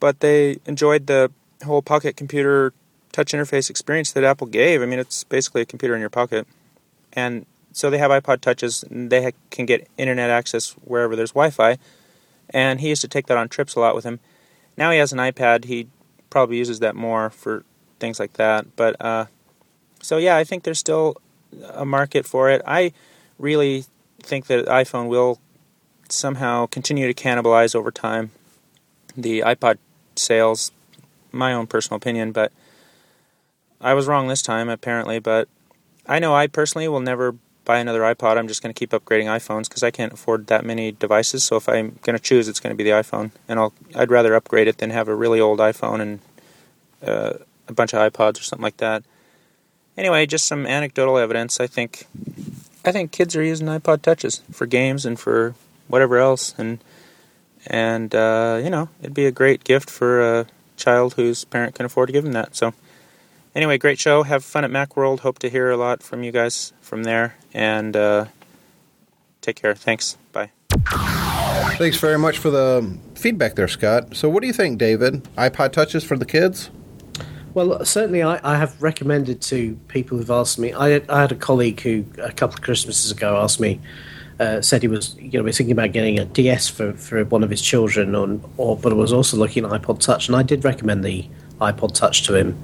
but 0.00 0.20
they 0.20 0.58
enjoyed 0.66 1.06
the 1.06 1.30
whole 1.64 1.80
pocket 1.80 2.16
computer 2.16 2.74
touch 3.10 3.32
interface 3.32 3.70
experience 3.70 4.12
that 4.12 4.22
Apple 4.22 4.46
gave. 4.46 4.82
I 4.82 4.86
mean, 4.86 4.98
it's 4.98 5.24
basically 5.24 5.62
a 5.62 5.64
computer 5.64 5.94
in 5.94 6.00
your 6.00 6.10
pocket, 6.10 6.46
and 7.12 7.46
so 7.74 7.90
they 7.90 7.98
have 7.98 8.10
iPod 8.10 8.40
touches. 8.40 8.84
They 8.88 9.32
can 9.50 9.66
get 9.66 9.88
internet 9.98 10.30
access 10.30 10.70
wherever 10.84 11.16
there's 11.16 11.32
Wi-Fi, 11.32 11.76
and 12.50 12.80
he 12.80 12.88
used 12.88 13.02
to 13.02 13.08
take 13.08 13.26
that 13.26 13.36
on 13.36 13.48
trips 13.48 13.74
a 13.74 13.80
lot 13.80 13.94
with 13.94 14.04
him. 14.04 14.20
Now 14.76 14.92
he 14.92 14.98
has 14.98 15.12
an 15.12 15.18
iPad. 15.18 15.64
He 15.64 15.88
probably 16.30 16.56
uses 16.56 16.78
that 16.78 16.94
more 16.94 17.30
for 17.30 17.64
things 17.98 18.20
like 18.20 18.34
that. 18.34 18.76
But 18.76 18.96
uh, 19.04 19.26
so 20.00 20.16
yeah, 20.16 20.36
I 20.36 20.44
think 20.44 20.62
there's 20.62 20.78
still 20.78 21.16
a 21.72 21.84
market 21.84 22.26
for 22.26 22.48
it. 22.48 22.62
I 22.64 22.92
really 23.38 23.84
think 24.20 24.46
that 24.46 24.66
iPhone 24.66 25.08
will 25.08 25.40
somehow 26.08 26.66
continue 26.66 27.12
to 27.12 27.14
cannibalize 27.14 27.74
over 27.74 27.90
time 27.90 28.30
the 29.16 29.40
iPod 29.40 29.78
sales. 30.16 30.70
My 31.32 31.52
own 31.52 31.66
personal 31.66 31.96
opinion, 31.96 32.30
but 32.30 32.52
I 33.80 33.94
was 33.94 34.06
wrong 34.06 34.28
this 34.28 34.42
time 34.42 34.68
apparently. 34.68 35.18
But 35.18 35.48
I 36.06 36.20
know 36.20 36.32
I 36.34 36.46
personally 36.46 36.86
will 36.86 37.00
never 37.00 37.34
buy 37.64 37.78
another 37.78 38.00
iPod. 38.00 38.36
I'm 38.36 38.48
just 38.48 38.62
going 38.62 38.72
to 38.74 38.78
keep 38.78 38.90
upgrading 38.90 39.26
iPhones 39.26 39.68
because 39.68 39.82
I 39.82 39.90
can't 39.90 40.12
afford 40.12 40.46
that 40.48 40.64
many 40.64 40.92
devices. 40.92 41.44
So 41.44 41.56
if 41.56 41.68
I'm 41.68 41.98
going 42.02 42.16
to 42.16 42.22
choose, 42.22 42.48
it's 42.48 42.60
going 42.60 42.72
to 42.72 42.76
be 42.76 42.84
the 42.84 42.96
iPhone, 42.96 43.30
and 43.48 43.58
I'll 43.58 43.72
I'd 43.94 44.10
rather 44.10 44.34
upgrade 44.34 44.68
it 44.68 44.78
than 44.78 44.90
have 44.90 45.08
a 45.08 45.14
really 45.14 45.40
old 45.40 45.58
iPhone 45.58 46.00
and 46.00 46.20
uh, 47.02 47.34
a 47.68 47.72
bunch 47.72 47.92
of 47.92 48.12
iPods 48.12 48.40
or 48.40 48.42
something 48.42 48.62
like 48.62 48.78
that. 48.78 49.04
Anyway, 49.96 50.26
just 50.26 50.46
some 50.46 50.66
anecdotal 50.66 51.18
evidence. 51.18 51.60
I 51.60 51.66
think 51.66 52.06
I 52.84 52.92
think 52.92 53.12
kids 53.12 53.36
are 53.36 53.42
using 53.42 53.66
iPod 53.66 54.02
touches 54.02 54.42
for 54.50 54.66
games 54.66 55.06
and 55.06 55.18
for 55.18 55.54
whatever 55.88 56.18
else, 56.18 56.54
and 56.58 56.82
and 57.66 58.14
uh, 58.14 58.60
you 58.62 58.70
know 58.70 58.88
it'd 59.00 59.14
be 59.14 59.26
a 59.26 59.32
great 59.32 59.64
gift 59.64 59.88
for 59.88 60.20
a 60.20 60.46
child 60.76 61.14
whose 61.14 61.44
parent 61.44 61.74
can 61.74 61.86
afford 61.86 62.08
to 62.08 62.12
give 62.12 62.24
them 62.24 62.32
that. 62.32 62.56
So 62.56 62.74
anyway, 63.54 63.78
great 63.78 63.98
show. 63.98 64.22
Have 64.22 64.44
fun 64.44 64.64
at 64.64 64.70
MacWorld. 64.70 65.20
Hope 65.20 65.38
to 65.40 65.48
hear 65.48 65.70
a 65.70 65.76
lot 65.76 66.02
from 66.02 66.22
you 66.22 66.32
guys 66.32 66.72
from 66.80 67.04
there, 67.04 67.36
and 67.52 67.96
uh, 67.96 68.26
take 69.40 69.56
care. 69.56 69.74
Thanks. 69.74 70.16
Bye. 70.32 70.50
Thanks 71.76 71.98
very 71.98 72.18
much 72.18 72.38
for 72.38 72.50
the 72.50 72.98
feedback 73.14 73.54
there, 73.54 73.68
Scott. 73.68 74.16
So, 74.16 74.28
what 74.28 74.40
do 74.40 74.46
you 74.46 74.52
think, 74.52 74.78
David? 74.78 75.24
iPod 75.36 75.72
touches 75.72 76.04
for 76.04 76.16
the 76.16 76.26
kids? 76.26 76.70
Well, 77.54 77.84
certainly, 77.84 78.22
I, 78.22 78.40
I 78.42 78.58
have 78.58 78.80
recommended 78.82 79.40
to 79.42 79.78
people 79.86 80.18
who've 80.18 80.30
asked 80.30 80.58
me. 80.58 80.72
I, 80.72 81.02
I 81.08 81.20
had 81.20 81.32
a 81.32 81.36
colleague 81.36 81.80
who 81.80 82.04
a 82.18 82.32
couple 82.32 82.54
of 82.54 82.62
Christmases 82.62 83.12
ago 83.12 83.36
asked 83.36 83.60
me, 83.60 83.80
uh, 84.40 84.60
said 84.60 84.82
he 84.82 84.88
was 84.88 85.14
you 85.18 85.38
know 85.38 85.44
was 85.44 85.56
thinking 85.56 85.72
about 85.72 85.92
getting 85.92 86.18
a 86.18 86.24
DS 86.24 86.68
for, 86.68 86.92
for 86.94 87.24
one 87.24 87.44
of 87.44 87.50
his 87.50 87.62
children, 87.62 88.14
or, 88.14 88.40
or 88.56 88.76
but 88.76 88.94
was 88.96 89.12
also 89.12 89.36
looking 89.36 89.64
at 89.64 89.70
iPod 89.70 90.00
Touch, 90.00 90.28
and 90.28 90.36
I 90.36 90.42
did 90.42 90.64
recommend 90.64 91.04
the 91.04 91.26
iPod 91.60 91.94
Touch 91.94 92.24
to 92.24 92.34
him. 92.34 92.58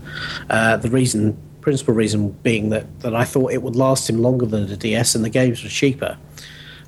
Uh, 0.49 0.77
the 0.77 0.91
reason, 0.91 1.37
principal 1.61 1.95
reason, 1.95 2.31
being 2.43 2.71
that 2.71 3.01
that 3.01 3.15
I 3.15 3.25
thought 3.25 3.53
it 3.53 3.63
would 3.63 3.77
last 3.77 4.09
him 4.09 4.19
longer 4.19 4.47
than 4.47 4.67
the 4.67 4.77
DS, 4.77 5.15
and 5.15 5.25
the 5.25 5.31
games 5.31 5.63
were 5.63 5.71
cheaper. 5.71 6.17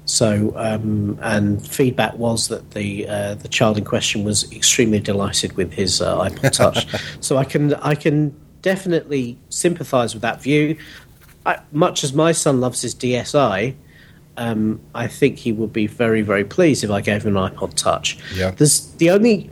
So, 0.05 0.53
um, 0.57 1.19
and 1.23 1.65
feedback 1.67 2.15
was 2.15 2.49
that 2.49 2.73
the 2.73 3.09
uh, 3.09 3.35
the 3.35 3.49
child 3.49 3.79
in 3.79 3.85
question 3.85 4.25
was 4.25 4.51
extremely 4.53 4.99
delighted 4.99 5.57
with 5.57 5.73
his 5.73 6.01
uh, 6.01 6.19
iPod 6.19 6.53
Touch. 6.53 6.87
so 7.21 7.37
I 7.37 7.45
can 7.45 7.75
I 7.75 7.95
can 7.95 8.35
definitely 8.63 9.39
sympathise 9.49 10.15
with 10.15 10.23
that 10.23 10.43
view. 10.43 10.77
I, 11.47 11.59
much 11.73 12.05
as 12.05 12.13
my 12.13 12.33
son 12.33 12.61
loves 12.61 12.83
his 12.83 12.95
DSi, 12.95 13.75
um, 14.37 14.81
I 14.95 15.09
think 15.09 15.39
he 15.39 15.53
would 15.53 15.73
be 15.73 15.87
very 15.87 16.23
very 16.23 16.45
pleased 16.45 16.83
if 16.83 16.91
I 16.91 17.01
gave 17.01 17.25
him 17.25 17.37
an 17.37 17.51
iPod 17.51 17.75
Touch. 17.75 18.19
Yeah. 18.35 18.51
There's 18.51 18.93
the 18.95 19.11
only 19.11 19.51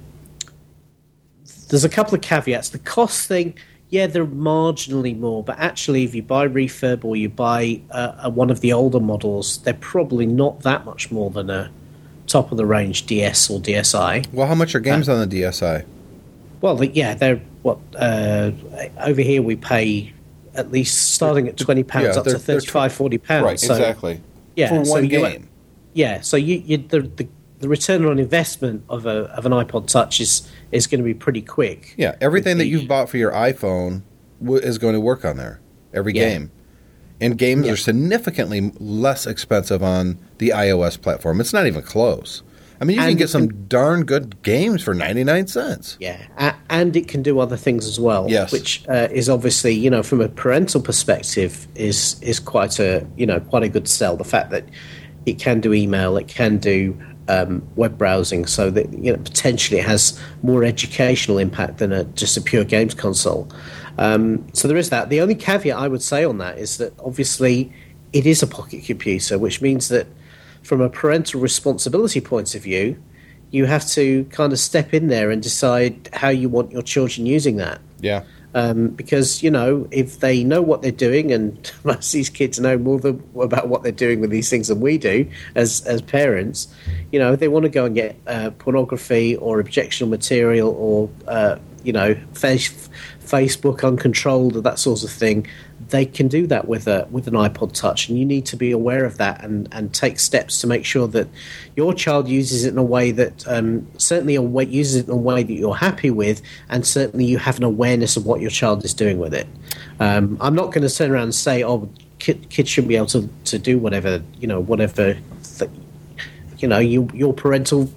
there's 1.71 1.85
a 1.85 1.89
couple 1.89 2.15
of 2.15 2.21
caveats. 2.21 2.71
The 2.71 2.79
cost 2.79 3.27
thing, 3.29 3.55
yeah, 3.89 4.07
they're 4.07 4.27
marginally 4.27 5.19
more, 5.19 5.43
but 5.43 5.59
actually, 5.59 6.05
if 6.05 6.15
you 6.15 6.23
buy 6.23 6.47
refurb 6.47 7.05
or 7.05 7.17
you 7.17 7.29
buy 7.29 7.81
uh, 7.91 8.31
one 8.31 8.51
of 8.51 8.61
the 8.61 8.73
older 8.73 9.01
models, 9.01 9.59
they're 9.59 9.75
probably 9.75 10.27
not 10.27 10.61
that 10.61 10.85
much 10.85 11.11
more 11.11 11.31
than 11.31 11.51
a 11.51 11.71
top 12.27 12.53
of 12.53 12.59
the 12.59 12.67
range 12.67 13.07
DS 13.07 13.51
or 13.51 13.59
DSi. 13.61 14.33
Well, 14.33 14.47
how 14.47 14.55
much 14.55 14.75
are 14.75 14.81
games 14.81 15.09
on 15.09 15.29
the 15.29 15.43
DSi? 15.43 15.85
Well, 16.61 16.77
the- 16.77 16.89
yeah, 16.89 17.15
they're 17.15 17.41
what 17.63 17.79
uh, 17.97 18.53
over 19.01 19.21
here 19.21 19.43
we 19.43 19.57
pay 19.57 20.13
at 20.55 20.71
least 20.73 21.13
starting 21.13 21.49
at 21.49 21.57
twenty 21.57 21.83
pounds 21.83 22.15
Yeah, 22.17 22.21
up 22.21 22.25
to 22.25 22.31
they're 22.31 22.39
35, 22.39 22.93
40 22.93 23.19
pounds. 23.19 23.45
Right, 23.45 23.61
So, 23.61 23.75
exactly. 23.75 24.21
Yeah, 24.57 24.69
For 24.69 24.85
so 24.85 24.91
one 24.93 25.05
you- 25.05 25.11
game. 25.11 25.49
Yeah, 25.93 26.21
so 26.21 26.37
you, 26.37 26.63
you 26.65 26.77
the, 26.79 27.01
the 27.01 27.27
the 27.61 27.69
return 27.69 28.05
on 28.05 28.19
investment 28.19 28.83
of 28.89 29.07
a 29.07 29.25
of 29.37 29.47
an 29.47 29.53
iPod 29.53 29.87
Touch 29.87 30.21
is 30.21 30.49
is 30.73 30.87
going 30.87 30.99
to 30.99 31.05
be 31.05 31.15
pretty 31.15 31.43
quick. 31.43 31.95
Yeah, 31.97 32.17
everything 32.21 32.59
that 32.59 32.67
you've 32.67 32.89
bought 32.89 33.09
for 33.09 33.17
your 33.19 33.33
iPhone 33.33 34.03
w- 34.43 34.61
is 34.63 34.79
going 34.79 34.95
to 34.95 35.01
work 35.01 35.25
on 35.25 35.37
there. 35.37 35.61
Every 35.95 36.15
Yeah. 36.15 36.29
game. 36.29 36.51
And 37.21 37.37
games 37.37 37.67
Yeah. 37.67 37.73
are 37.73 37.77
significantly 37.77 38.73
less 38.79 39.27
expensive 39.27 39.83
on 39.83 40.19
the 40.39 40.51
iOS 40.55 40.97
platform. 41.01 41.41
It's 41.41 41.53
not 41.53 41.67
even 41.67 41.83
close. 41.83 42.43
I 42.81 42.87
mean, 42.87 42.97
you 42.97 43.03
can 43.03 43.17
get 43.17 43.29
some 43.29 43.49
can- 43.49 43.65
darn 43.69 44.05
good 44.07 44.43
games 44.43 44.83
for 44.83 44.95
99 44.95 45.47
cents. 45.47 45.99
Yeah, 46.01 46.17
a- 46.39 46.55
and 46.71 46.97
it 46.97 47.09
can 47.09 47.23
do 47.23 47.39
other 47.39 47.59
things 47.59 47.87
as 47.87 48.01
well. 48.01 48.25
Yes. 48.27 48.53
which 48.53 48.83
uh, 48.89 49.09
is 49.13 49.29
obviously 49.29 49.75
you 49.75 49.91
know 49.91 50.03
from 50.03 50.23
a 50.23 50.29
parental 50.31 50.81
perspective 50.81 51.69
is 51.75 52.17
is 52.23 52.41
quite 52.41 52.79
a 52.81 53.07
you 53.19 53.27
know 53.27 53.39
quite 53.39 53.65
a 53.65 53.69
good 53.69 53.87
sell. 53.87 54.17
The 54.17 54.25
fact 54.25 54.51
that 54.53 54.65
it 55.27 55.39
can 55.39 55.61
do 55.61 55.75
email, 55.75 56.17
it 56.17 56.27
can 56.29 56.57
do 56.57 56.97
um, 57.31 57.63
web 57.77 57.97
browsing, 57.97 58.47
so 58.47 58.71
that 58.71 58.93
you 58.93 59.13
know 59.13 59.19
potentially 59.19 59.81
it 59.81 59.87
has 59.87 60.19
more 60.43 60.65
educational 60.65 61.39
impact 61.39 61.79
than 61.79 61.93
a, 61.93 62.05
just 62.05 62.37
a 62.37 62.41
pure 62.41 62.65
games 62.65 62.95
console. 62.95 63.49
Um, 63.99 64.47
so 64.53 64.67
there 64.69 64.77
is 64.77 64.91
that. 64.91 65.09
The 65.09 65.21
only 65.21 65.35
caveat 65.35 65.77
I 65.77 65.89
would 65.89 66.03
say 66.03 66.25
on 66.25 66.39
that 66.39 66.59
is 66.59 66.79
that 66.79 66.93
obviously 66.99 67.73
it 68.13 68.27
is 68.27 68.43
a 68.43 68.47
pocket 68.47 68.85
computer, 68.85 69.39
which 69.39 69.61
means 69.61 69.89
that 69.89 70.07
from 70.63 70.81
a 70.81 70.89
parental 70.89 71.41
responsibility 71.41 72.21
point 72.21 72.55
of 72.55 72.63
view, 72.63 73.01
you 73.51 73.67
have 73.67 73.87
to 73.91 74.25
kind 74.27 74.53
of 74.53 74.59
step 74.59 74.95
in 74.95 75.09
there 75.09 75.31
and 75.31 75.43
decide 75.43 76.09
how 76.13 76.29
you 76.29 76.49
want 76.49 76.73
your 76.73 76.83
children 76.83 77.27
using 77.27 77.57
that. 77.57 77.81
Yeah. 78.01 78.25
Um, 78.53 78.89
because 78.89 79.43
you 79.43 79.51
know, 79.51 79.87
if 79.91 80.21
they 80.21 80.43
know 80.43 80.61
what 80.61 80.83
they're 80.83 80.91
doing, 80.91 81.33
and 81.33 81.73
most 81.85 82.09
of 82.09 82.13
these 82.13 82.31
kids 82.31 82.59
know 82.59 82.77
more 82.79 82.99
than, 82.99 83.23
about 83.41 83.69
what 83.69 83.83
they're 83.83 83.93
doing 83.93 84.21
with 84.21 84.31
these 84.31 84.51
things 84.51 84.69
than 84.69 84.81
we 84.81 84.99
do 84.99 85.31
as 85.55 85.83
as 85.87 86.03
parents, 86.03 86.73
you 87.13 87.19
know, 87.19 87.37
they 87.37 87.49
want 87.49 87.65
to 87.65 87.69
go 87.69 87.85
and 87.85 87.95
get 87.95 88.17
uh, 88.27 88.51
pornography 88.59 89.37
or 89.37 89.61
objectionable 89.61 90.11
material 90.11 90.75
or 90.77 91.11
uh, 91.29 91.57
you 91.83 91.93
know, 91.93 92.15
face, 92.35 92.89
Facebook 93.21 93.87
uncontrolled 93.87 94.57
or 94.57 94.61
that 94.61 94.79
sort 94.79 95.03
of 95.03 95.11
thing. 95.11 95.47
They 95.91 96.07
can 96.07 96.29
do 96.29 96.47
that 96.47 96.69
with 96.69 96.87
a 96.87 97.07
with 97.11 97.27
an 97.27 97.35
iPod 97.35 97.73
Touch, 97.73 98.09
and 98.09 98.19
you 98.19 98.25
need 98.25 98.47
to 98.47 98.57
be 98.57 98.71
aware 98.71 99.05
of 99.05 99.19
that 99.19 99.45
and, 99.45 99.69
and 99.73 99.93
take 99.93 100.19
steps 100.19 100.61
to 100.61 100.67
make 100.67 100.85
sure 100.85 101.07
that 101.09 101.29
your 101.77 101.93
child 101.93 102.29
uses 102.29 102.65
it 102.65 102.73
in 102.73 102.79
a 102.79 102.83
way 102.83 103.11
that 103.11 103.47
um, 103.49 103.87
certainly 103.99 104.35
a 104.35 104.43
way, 104.43 104.65
uses 104.65 104.97
it 104.97 105.07
in 105.07 105.13
a 105.13 105.17
way 105.17 105.43
that 105.43 105.53
you're 105.53 105.75
happy 105.75 106.11
with, 106.11 106.43
and 106.69 106.87
certainly 106.87 107.25
you 107.25 107.39
have 107.39 107.59
an 107.59 107.65
awareness 107.65 108.17
of 108.17 108.27
what 108.27 108.41
your 108.41 108.51
child 108.51 108.85
is 108.85 108.95
doing 108.95 109.19
with 109.19 109.35
it. 109.35 109.47
Um, 109.99 110.39
I'm 110.41 110.55
not 110.55 110.73
going 110.73 110.87
to 110.87 110.95
turn 110.95 111.11
around 111.11 111.25
and 111.25 111.35
say, 111.35 111.63
"Oh, 111.63 111.89
kid, 112.19 112.49
kids 112.51 112.69
shouldn't 112.69 112.89
be 112.89 112.97
able 112.97 113.07
to, 113.09 113.29
to 113.47 113.59
do 113.59 113.79
whatever 113.79 114.23
you 114.39 114.47
know, 114.47 114.61
whatever." 114.61 115.17
Th- 115.59 115.71
you 116.59 116.69
know, 116.69 116.79
you, 116.79 117.09
your 117.15 117.33
parental 117.33 117.91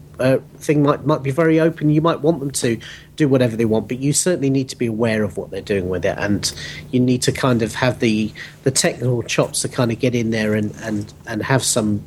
thing 0.57 0.83
might 0.83 1.05
might 1.05 1.23
be 1.23 1.31
very 1.31 1.59
open. 1.59 1.89
You 1.89 2.01
might 2.01 2.21
want 2.21 2.39
them 2.39 2.51
to 2.51 2.79
do 3.15 3.27
whatever 3.27 3.55
they 3.55 3.65
want, 3.65 3.87
but 3.87 3.99
you 3.99 4.13
certainly 4.13 4.49
need 4.49 4.69
to 4.69 4.75
be 4.75 4.87
aware 4.87 5.23
of 5.23 5.37
what 5.37 5.51
they're 5.51 5.61
doing 5.61 5.89
with 5.89 6.05
it, 6.05 6.17
and 6.17 6.51
you 6.91 6.99
need 6.99 7.21
to 7.23 7.31
kind 7.31 7.61
of 7.61 7.75
have 7.75 7.99
the 7.99 8.31
the 8.63 8.71
technical 8.71 9.21
chops 9.23 9.61
to 9.61 9.69
kind 9.69 9.91
of 9.91 9.99
get 9.99 10.15
in 10.15 10.31
there 10.31 10.53
and 10.53 10.73
and 10.81 11.13
and 11.27 11.43
have 11.43 11.63
some 11.63 12.03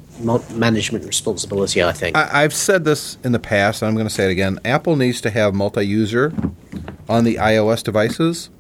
management 0.51 1.05
responsibility. 1.05 1.83
I 1.83 1.93
think. 1.93 2.17
I, 2.17 2.45
I've 2.45 2.55
said 2.55 2.85
this 2.85 3.19
in 3.23 3.33
the 3.33 3.39
past, 3.39 3.83
and 3.83 3.89
I'm 3.89 3.95
going 3.95 4.09
to 4.09 4.15
say 4.15 4.27
it 4.27 4.31
again. 4.31 4.59
Apple 4.65 4.97
needs 4.97 5.21
to 5.23 5.31
have 5.31 5.55
multi-user 5.55 6.33
on 7.09 7.25
the 7.25 7.37
iOS 7.37 7.83
devices, 7.83 8.51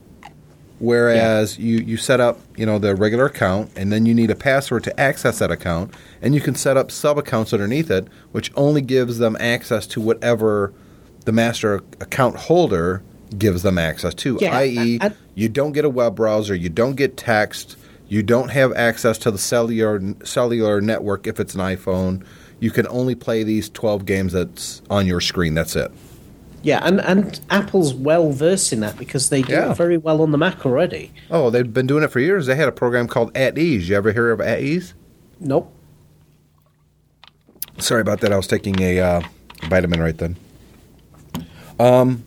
whereas 0.78 1.58
you, 1.58 1.78
you 1.78 1.96
set 1.96 2.20
up 2.20 2.38
you 2.56 2.66
know 2.66 2.78
the 2.78 2.94
regular 2.94 3.26
account, 3.26 3.70
and 3.76 3.92
then 3.92 4.06
you 4.06 4.14
need 4.14 4.30
a 4.30 4.34
password 4.34 4.84
to 4.84 5.00
access 5.00 5.38
that 5.38 5.50
account, 5.50 5.92
and 6.22 6.34
you 6.34 6.40
can 6.40 6.54
set 6.54 6.76
up 6.76 6.90
sub 6.90 7.18
accounts 7.18 7.52
underneath 7.52 7.90
it, 7.90 8.08
which 8.32 8.52
only 8.56 8.80
gives 8.80 9.18
them 9.18 9.36
access 9.40 9.86
to 9.88 10.00
whatever 10.00 10.72
the 11.24 11.32
master 11.32 11.76
account 12.00 12.36
holder 12.36 13.02
gives 13.36 13.62
them 13.62 13.78
access 13.78 14.14
to. 14.14 14.38
Yeah, 14.40 14.56
i.e., 14.58 14.98
and- 15.00 15.16
you 15.34 15.48
don't 15.48 15.72
get 15.72 15.84
a 15.84 15.90
web 15.90 16.16
browser, 16.16 16.54
you 16.54 16.68
don't 16.68 16.94
get 16.94 17.16
text, 17.16 17.76
you 18.08 18.22
don't 18.22 18.50
have 18.50 18.72
access 18.74 19.18
to 19.18 19.30
the 19.30 19.38
cellular 19.38 20.00
cellular 20.24 20.80
network 20.80 21.26
if 21.26 21.40
it's 21.40 21.54
an 21.54 21.60
iPhone. 21.60 22.24
You 22.58 22.70
can 22.70 22.86
only 22.88 23.14
play 23.14 23.42
these 23.42 23.68
12 23.68 24.06
games 24.06 24.32
that's 24.32 24.80
on 24.88 25.06
your 25.06 25.20
screen. 25.20 25.52
That's 25.52 25.76
it. 25.76 25.92
Yeah, 26.66 26.80
and 26.82 27.00
and 27.00 27.38
Apple's 27.48 27.94
well 27.94 28.32
versed 28.32 28.72
in 28.72 28.80
that 28.80 28.98
because 28.98 29.30
they 29.30 29.40
do 29.42 29.52
Yeah. 29.52 29.70
it 29.70 29.76
very 29.76 29.96
well 29.96 30.20
on 30.20 30.32
the 30.32 30.38
Mac 30.38 30.66
already. 30.66 31.12
Oh, 31.30 31.48
they've 31.48 31.72
been 31.72 31.86
doing 31.86 32.02
it 32.02 32.10
for 32.10 32.18
years. 32.18 32.46
They 32.46 32.56
had 32.56 32.66
a 32.66 32.72
program 32.72 33.06
called 33.06 33.30
At 33.36 33.56
Ease. 33.56 33.88
You 33.88 33.94
ever 33.96 34.10
hear 34.12 34.32
of 34.32 34.40
At 34.40 34.60
Ease? 34.62 34.92
Nope. 35.38 35.72
Sorry 37.78 38.00
about 38.00 38.20
that. 38.22 38.32
I 38.32 38.36
was 38.36 38.48
taking 38.48 38.80
a 38.80 38.98
uh, 38.98 39.20
vitamin 39.68 40.00
right 40.00 40.16
then. 40.18 40.36
Um, 41.78 42.24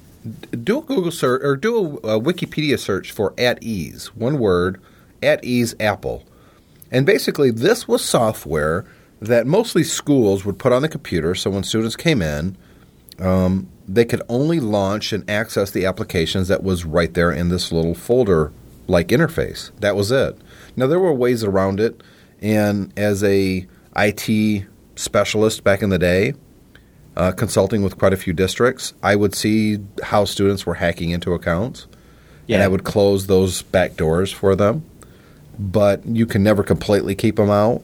do 0.64 0.78
a 0.80 0.82
Google 0.84 1.12
search 1.12 1.42
or 1.44 1.58
do 1.58 2.00
a, 2.04 2.16
a 2.18 2.22
Wikipedia 2.22 2.80
search 2.80 3.12
for 3.12 3.34
At 3.38 3.62
Ease. 3.62 4.08
One 4.16 4.40
word, 4.40 4.80
At 5.22 5.44
Ease 5.44 5.76
Apple. 5.82 6.24
And 6.92 7.06
basically, 7.06 7.52
this 7.52 7.88
was 7.90 8.04
software 8.06 8.86
that 9.22 9.46
mostly 9.46 9.84
schools 9.84 10.46
would 10.46 10.58
put 10.60 10.72
on 10.72 10.82
the 10.82 10.88
computer. 10.88 11.36
So 11.36 11.50
when 11.50 11.64
students 11.64 11.96
came 11.98 12.22
in, 12.22 12.56
um, 13.20 13.68
they 13.88 14.06
could 14.06 14.22
only 14.30 14.60
launch 14.60 15.12
and 15.14 15.30
access 15.30 15.72
the 15.72 15.86
applications 15.86 16.48
that 16.48 16.64
was 16.64 16.86
right 16.86 17.14
there 17.14 17.32
in 17.32 17.50
this 17.50 17.72
little 17.72 17.96
folder 17.96 18.52
like 18.88 19.10
interface. 19.10 19.72
That 19.80 19.96
was 19.96 20.12
it. 20.12 20.38
Now 20.76 20.88
there 20.88 21.00
were 21.00 21.14
ways 21.14 21.44
around 21.44 21.80
it, 21.80 22.02
and 22.42 22.94
as 22.98 23.24
a 23.24 23.68
IT 23.96 24.66
specialist 24.96 25.64
back 25.64 25.82
in 25.82 25.90
the 25.90 26.00
day, 26.00 26.34
uh, 27.16 27.32
consulting 27.32 27.82
with 27.82 27.98
quite 27.98 28.14
a 28.14 28.18
few 28.18 28.34
districts, 28.34 28.94
I 29.04 29.16
would 29.16 29.36
see 29.36 29.80
how 30.04 30.26
students 30.26 30.66
were 30.66 30.76
hacking 30.76 31.10
into 31.10 31.34
accounts, 31.34 31.88
and 32.48 32.64
I 32.64 32.68
would 32.68 32.84
close 32.84 33.28
those 33.28 33.62
back 33.62 33.96
doors 33.96 34.32
for 34.32 34.56
them. 34.56 34.84
But 35.58 36.06
you 36.06 36.26
can 36.26 36.42
never 36.42 36.64
completely 36.64 37.16
keep 37.16 37.36
them 37.36 37.50
out. 37.50 37.84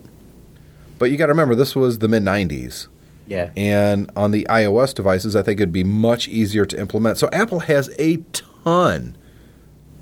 But 0.98 1.12
you 1.12 1.18
got 1.18 1.26
to 1.26 1.34
remember, 1.34 1.56
this 1.56 1.76
was 1.76 2.00
the 2.00 2.08
mid 2.08 2.24
'90s. 2.24 2.88
Yeah. 3.28 3.52
And 3.56 4.10
on 4.16 4.32
the 4.32 4.46
iOS 4.50 4.94
devices, 4.94 5.36
I 5.36 5.42
think 5.42 5.60
it'd 5.60 5.72
be 5.72 5.84
much 5.84 6.28
easier 6.28 6.66
to 6.66 6.80
implement. 6.80 7.18
So 7.18 7.30
Apple 7.32 7.62
has 7.62 7.90
a 7.98 8.18
ton 8.34 9.18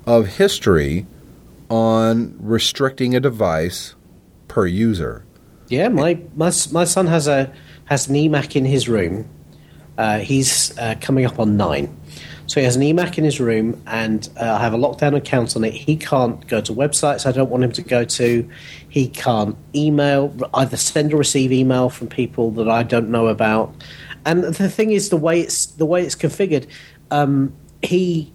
of 0.06 0.26
history 0.36 1.06
on 1.70 2.36
restricting 2.38 3.14
a 3.16 3.20
device 3.20 3.94
per 4.48 4.66
user. 4.66 5.24
Yeah, 5.68 5.88
my, 5.88 6.20
my 6.36 6.52
my 6.72 6.84
son 6.84 7.06
has 7.06 7.26
a 7.26 7.52
has 7.86 8.08
an 8.08 8.14
eMac 8.14 8.54
in 8.54 8.64
his 8.64 8.88
room. 8.88 9.28
Uh, 9.96 10.18
he's 10.18 10.76
uh, 10.78 10.94
coming 11.00 11.24
up 11.24 11.38
on 11.38 11.56
nine, 11.56 11.96
so 12.54 12.60
he 12.60 12.66
has 12.66 12.76
an 12.76 12.82
eMac 12.82 13.18
in 13.18 13.24
his 13.24 13.40
room, 13.40 13.82
and 13.88 14.28
uh, 14.40 14.44
I 14.44 14.60
have 14.60 14.74
a 14.74 14.76
lockdown 14.76 15.16
account 15.16 15.56
on 15.56 15.64
it. 15.64 15.72
He 15.72 15.96
can't 15.96 16.46
go 16.46 16.60
to 16.60 16.72
websites 16.72 17.26
I 17.26 17.32
don't 17.32 17.50
want 17.50 17.64
him 17.64 17.72
to 17.72 17.82
go 17.82 18.04
to. 18.04 18.48
He 18.88 19.08
can't 19.08 19.56
email, 19.74 20.32
either 20.54 20.76
send 20.76 21.12
or 21.12 21.16
receive 21.16 21.50
email 21.50 21.90
from 21.90 22.06
people 22.06 22.52
that 22.52 22.68
I 22.68 22.84
don't 22.84 23.08
know 23.08 23.26
about. 23.26 23.74
And 24.24 24.44
the 24.44 24.68
thing 24.68 24.92
is, 24.92 25.08
the 25.08 25.16
way 25.16 25.40
it's 25.40 25.66
the 25.66 25.84
way 25.84 26.04
it's 26.04 26.14
configured, 26.14 26.68
um, 27.10 27.52
he 27.82 28.32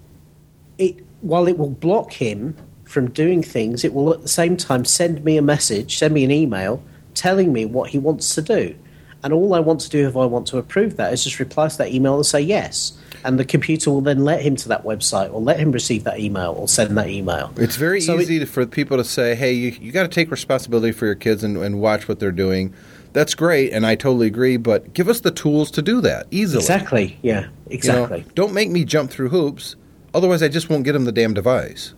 it 0.77 0.97
while 1.21 1.47
it 1.47 1.57
will 1.57 1.69
block 1.69 2.11
him 2.11 2.57
from 2.83 3.11
doing 3.11 3.41
things, 3.41 3.85
it 3.85 3.93
will 3.93 4.11
at 4.11 4.21
the 4.21 4.27
same 4.27 4.57
time 4.57 4.83
send 4.83 5.23
me 5.23 5.37
a 5.37 5.41
message, 5.41 5.97
send 5.97 6.13
me 6.13 6.25
an 6.25 6.31
email 6.31 6.83
telling 7.13 7.53
me 7.53 7.63
what 7.63 7.91
he 7.91 7.97
wants 7.97 8.35
to 8.35 8.41
do. 8.41 8.75
And 9.23 9.31
all 9.31 9.53
I 9.53 9.61
want 9.61 9.79
to 9.79 9.89
do 9.89 10.09
if 10.09 10.17
I 10.17 10.25
want 10.25 10.45
to 10.47 10.57
approve 10.57 10.97
that 10.97 11.13
is 11.13 11.23
just 11.23 11.39
reply 11.39 11.69
to 11.69 11.77
that 11.77 11.93
email 11.93 12.15
and 12.15 12.25
say 12.25 12.41
yes. 12.41 12.97
And 13.23 13.37
the 13.39 13.45
computer 13.45 13.91
will 13.91 14.01
then 14.01 14.23
let 14.23 14.41
him 14.41 14.55
to 14.57 14.69
that 14.69 14.83
website 14.83 15.33
or 15.33 15.41
let 15.41 15.59
him 15.59 15.71
receive 15.71 16.03
that 16.05 16.19
email 16.19 16.53
or 16.57 16.67
send 16.67 16.97
that 16.97 17.09
email. 17.09 17.51
It's 17.57 17.75
very 17.75 18.01
So 18.01 18.19
easy 18.19 18.39
to, 18.39 18.45
for 18.45 18.65
people 18.65 18.97
to 18.97 19.03
say, 19.03 19.35
hey, 19.35 19.51
you, 19.51 19.71
you 19.81 19.91
got 19.91 20.03
to 20.03 20.09
take 20.09 20.31
responsibility 20.31 20.91
for 20.91 21.05
your 21.05 21.15
kids 21.15 21.43
and, 21.43 21.57
and 21.57 21.81
watch 21.81 22.07
what 22.07 22.19
they're 22.19 22.31
doing. 22.31 22.73
That's 23.11 23.33
great, 23.33 23.73
and 23.73 23.85
I 23.87 23.95
totally 23.95 24.27
agree, 24.27 24.57
but 24.57 24.93
give 24.93 25.09
us 25.09 25.21
the 25.21 25.31
tools 25.31 25.71
to 25.71 25.81
do 25.81 25.99
that 26.01 26.27
easily. 26.29 26.61
Exactly. 26.61 27.17
Yeah, 27.23 27.39
You 27.39 27.45
know, 27.45 27.51
exactly. 27.71 28.25
don't 28.35 28.53
make 28.53 28.69
me 28.69 28.85
jump 28.85 29.09
through 29.09 29.29
hoops, 29.29 29.75
otherwise, 30.13 30.43
I 30.43 30.47
just 30.47 30.69
won't 30.69 30.83
get 30.83 30.91
them 30.93 31.05
the 31.05 31.11
damn 31.11 31.33
device. 31.33 31.93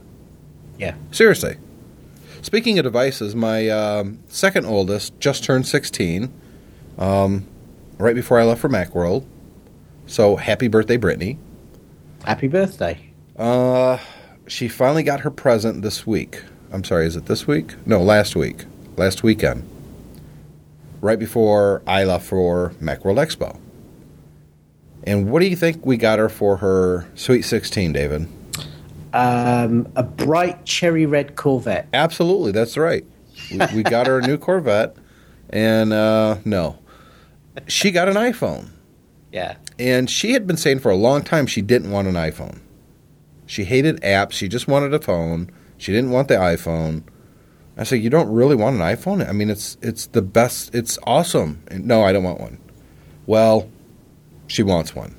Yeah. 0.79 0.95
Seriously. 1.11 1.57
Speaking 2.41 2.79
of 2.79 2.83
devices, 2.83 3.35
my 3.35 3.67
um, 3.69 4.19
second 4.29 4.65
oldest 4.65 5.19
just 5.19 5.43
turned 5.43 5.67
16 5.67 6.33
um, 6.97 7.45
right 7.97 8.15
before 8.15 8.39
I 8.39 8.45
left 8.45 8.61
for 8.61 8.69
Macworld. 8.69 9.25
So 10.07 10.35
happy 10.35 10.67
birthday, 10.67 10.97
Brittany. 10.97 11.37
Happy 12.23 12.47
birthday. 12.47 13.11
Uh, 13.37 13.97
she 14.47 14.67
finally 14.67 15.03
got 15.03 15.21
her 15.21 15.31
present 15.31 15.81
this 15.81 16.05
week. 16.05 16.41
I'm 16.71 16.83
sorry, 16.83 17.05
is 17.05 17.15
it 17.15 17.25
this 17.25 17.47
week? 17.47 17.75
No, 17.85 18.01
last 18.01 18.35
week. 18.35 18.65
Last 18.97 19.23
weekend. 19.23 19.67
Right 21.01 21.17
before 21.17 21.81
I 21.87 22.03
left 22.03 22.25
for 22.25 22.73
Macworld 22.81 23.17
Expo. 23.17 23.57
And 25.03 25.31
what 25.31 25.39
do 25.39 25.47
you 25.47 25.55
think 25.55 25.85
we 25.85 25.97
got 25.97 26.19
her 26.19 26.29
for 26.29 26.57
her 26.57 27.09
Sweet 27.15 27.41
16, 27.41 27.91
David? 27.93 28.27
Um, 29.13 29.91
a 29.95 30.03
bright 30.03 30.65
cherry 30.65 31.05
red 31.05 31.35
Corvette. 31.35 31.87
Absolutely, 31.93 32.51
that's 32.51 32.77
right. 32.77 33.03
We, 33.51 33.59
we 33.75 33.83
got 33.83 34.07
her 34.07 34.19
a 34.19 34.27
new 34.27 34.37
Corvette, 34.37 34.95
and 35.49 35.91
uh, 35.91 36.37
no, 36.45 36.77
she 37.67 37.91
got 37.91 38.07
an 38.07 38.15
iPhone. 38.15 38.69
Yeah. 39.31 39.55
And 39.81 40.09
she 40.09 40.33
had 40.33 40.45
been 40.45 40.57
saying 40.57 40.79
for 40.79 40.91
a 40.91 40.95
long 40.95 41.23
time 41.23 41.47
she 41.47 41.61
didn't 41.63 41.89
want 41.89 42.07
an 42.07 42.13
iPhone. 42.13 42.59
She 43.47 43.63
hated 43.63 43.99
apps. 44.01 44.33
She 44.33 44.47
just 44.47 44.67
wanted 44.67 44.93
a 44.93 44.99
phone. 44.99 45.49
She 45.77 45.91
didn't 45.91 46.11
want 46.11 46.27
the 46.27 46.35
iPhone. 46.35 47.01
I 47.77 47.83
said, 47.83 47.95
"You 48.03 48.11
don't 48.11 48.29
really 48.31 48.55
want 48.55 48.75
an 48.75 48.81
iPhone? 48.83 49.27
I 49.27 49.31
mean, 49.31 49.49
it's 49.49 49.77
it's 49.81 50.05
the 50.05 50.21
best. 50.21 50.75
It's 50.75 50.99
awesome." 51.07 51.63
And, 51.69 51.87
no, 51.87 52.03
I 52.03 52.13
don't 52.13 52.23
want 52.23 52.39
one. 52.39 52.59
Well, 53.25 53.67
she 54.45 54.61
wants 54.61 54.95
one. 54.95 55.15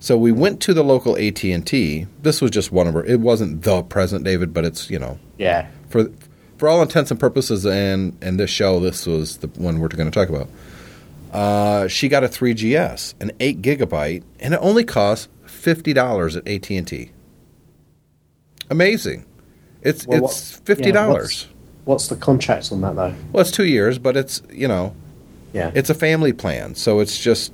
So 0.00 0.16
we 0.16 0.32
went 0.32 0.60
to 0.62 0.72
the 0.72 0.82
local 0.84 1.16
AT 1.18 1.44
and 1.44 1.66
T. 1.66 2.06
This 2.22 2.40
was 2.40 2.50
just 2.52 2.72
one 2.72 2.86
of 2.86 2.94
her. 2.94 3.04
It 3.04 3.20
wasn't 3.20 3.62
the 3.62 3.82
present, 3.82 4.24
David, 4.24 4.54
but 4.54 4.64
it's 4.64 4.88
you 4.88 4.98
know 4.98 5.18
Yeah. 5.36 5.66
for 5.90 6.10
for 6.56 6.68
all 6.68 6.80
intents 6.80 7.10
and 7.10 7.20
purposes, 7.20 7.66
and 7.66 8.16
and 8.22 8.40
this 8.40 8.48
show, 8.50 8.80
this 8.80 9.06
was 9.06 9.36
the 9.38 9.48
one 9.48 9.80
we're 9.80 9.88
going 9.88 10.10
to 10.10 10.18
talk 10.18 10.30
about. 10.30 10.48
Uh, 11.36 11.86
she 11.88 12.08
got 12.08 12.24
a 12.24 12.28
3GS, 12.28 13.14
an 13.20 13.30
eight 13.40 13.60
gigabyte, 13.60 14.22
and 14.40 14.54
it 14.54 14.60
only 14.62 14.84
cost 14.84 15.28
fifty 15.44 15.92
dollars 15.92 16.34
at 16.36 16.46
AT 16.48 16.70
and 16.70 16.86
T. 16.86 17.10
Amazing! 18.70 19.24
It's 19.82 20.06
Well, 20.06 20.24
it's 20.24 20.56
what- 20.56 20.66
fifty 20.66 20.86
yeah, 20.86 20.92
dollars. 20.92 21.46
What's 21.84 22.08
the 22.08 22.16
contract 22.16 22.72
on 22.72 22.80
that 22.80 22.96
though? 22.96 23.14
well, 23.32 23.40
it's 23.42 23.50
two 23.52 23.66
years, 23.66 23.98
but 23.98 24.16
it's 24.16 24.42
you 24.50 24.66
know 24.66 24.94
Yeah. 25.52 25.70
it's 25.74 25.90
a 25.90 25.94
family 25.94 26.32
plan, 26.32 26.74
so 26.74 27.00
it's 27.00 27.18
just 27.18 27.52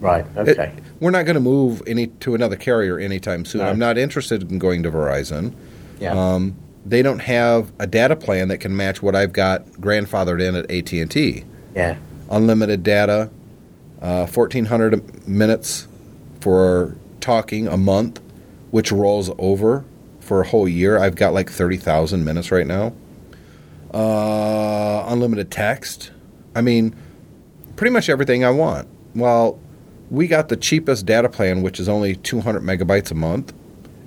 right. 0.00 0.26
it- 0.36 0.48
Okay. 0.58 0.72
we're 1.00 1.10
not 1.10 1.24
going 1.24 1.34
to 1.34 1.40
move 1.40 1.82
any 1.86 2.08
to 2.08 2.34
another 2.34 2.56
carrier 2.56 2.98
anytime 2.98 3.44
soon. 3.44 3.60
No. 3.62 3.68
I'm 3.68 3.78
not 3.78 3.96
interested 3.98 4.50
in 4.50 4.58
going 4.58 4.82
to 4.82 4.90
Verizon. 4.90 5.52
yeah. 6.00 6.12
Um, 6.12 6.54
they 6.84 7.00
don't 7.00 7.20
have 7.20 7.70
a 7.78 7.86
data 7.86 8.16
plan 8.16 8.48
that 8.48 8.58
can 8.58 8.76
match 8.76 9.00
what 9.02 9.14
I've 9.14 9.32
got 9.32 9.64
grandfathered 9.80 10.42
in 10.42 10.56
at 10.56 10.68
AT 10.70 10.92
and 11.00 11.10
T. 11.10 11.44
yeah. 11.76 11.94
Unlimited 12.32 12.82
data, 12.82 13.30
uh, 14.00 14.26
fourteen 14.26 14.64
hundred 14.64 15.28
minutes 15.28 15.86
for 16.40 16.96
talking 17.20 17.68
a 17.68 17.76
month, 17.76 18.20
which 18.72 18.90
rolls 18.90 19.30
over 19.38 19.84
for 20.18 20.40
a 20.40 20.48
whole 20.48 20.66
year. 20.66 20.98
I've 20.98 21.14
got 21.14 21.32
like 21.32 21.50
thirty 21.50 21.76
thousand 21.76 22.24
minutes 22.24 22.50
right 22.50 22.66
now. 22.66 22.94
Uh, 23.92 25.04
unlimited 25.08 25.50
text. 25.50 26.10
I 26.56 26.62
mean, 26.62 26.96
pretty 27.76 27.92
much 27.92 28.08
everything 28.08 28.44
I 28.44 28.50
want. 28.50 28.88
Well, 29.14 29.60
we 30.10 30.26
got 30.26 30.48
the 30.48 30.56
cheapest 30.56 31.06
data 31.06 31.28
plan, 31.28 31.62
which 31.62 31.80
is 31.80 31.88
only 31.88 32.16
200 32.16 32.62
megabytes 32.62 33.10
a 33.10 33.14
month. 33.14 33.52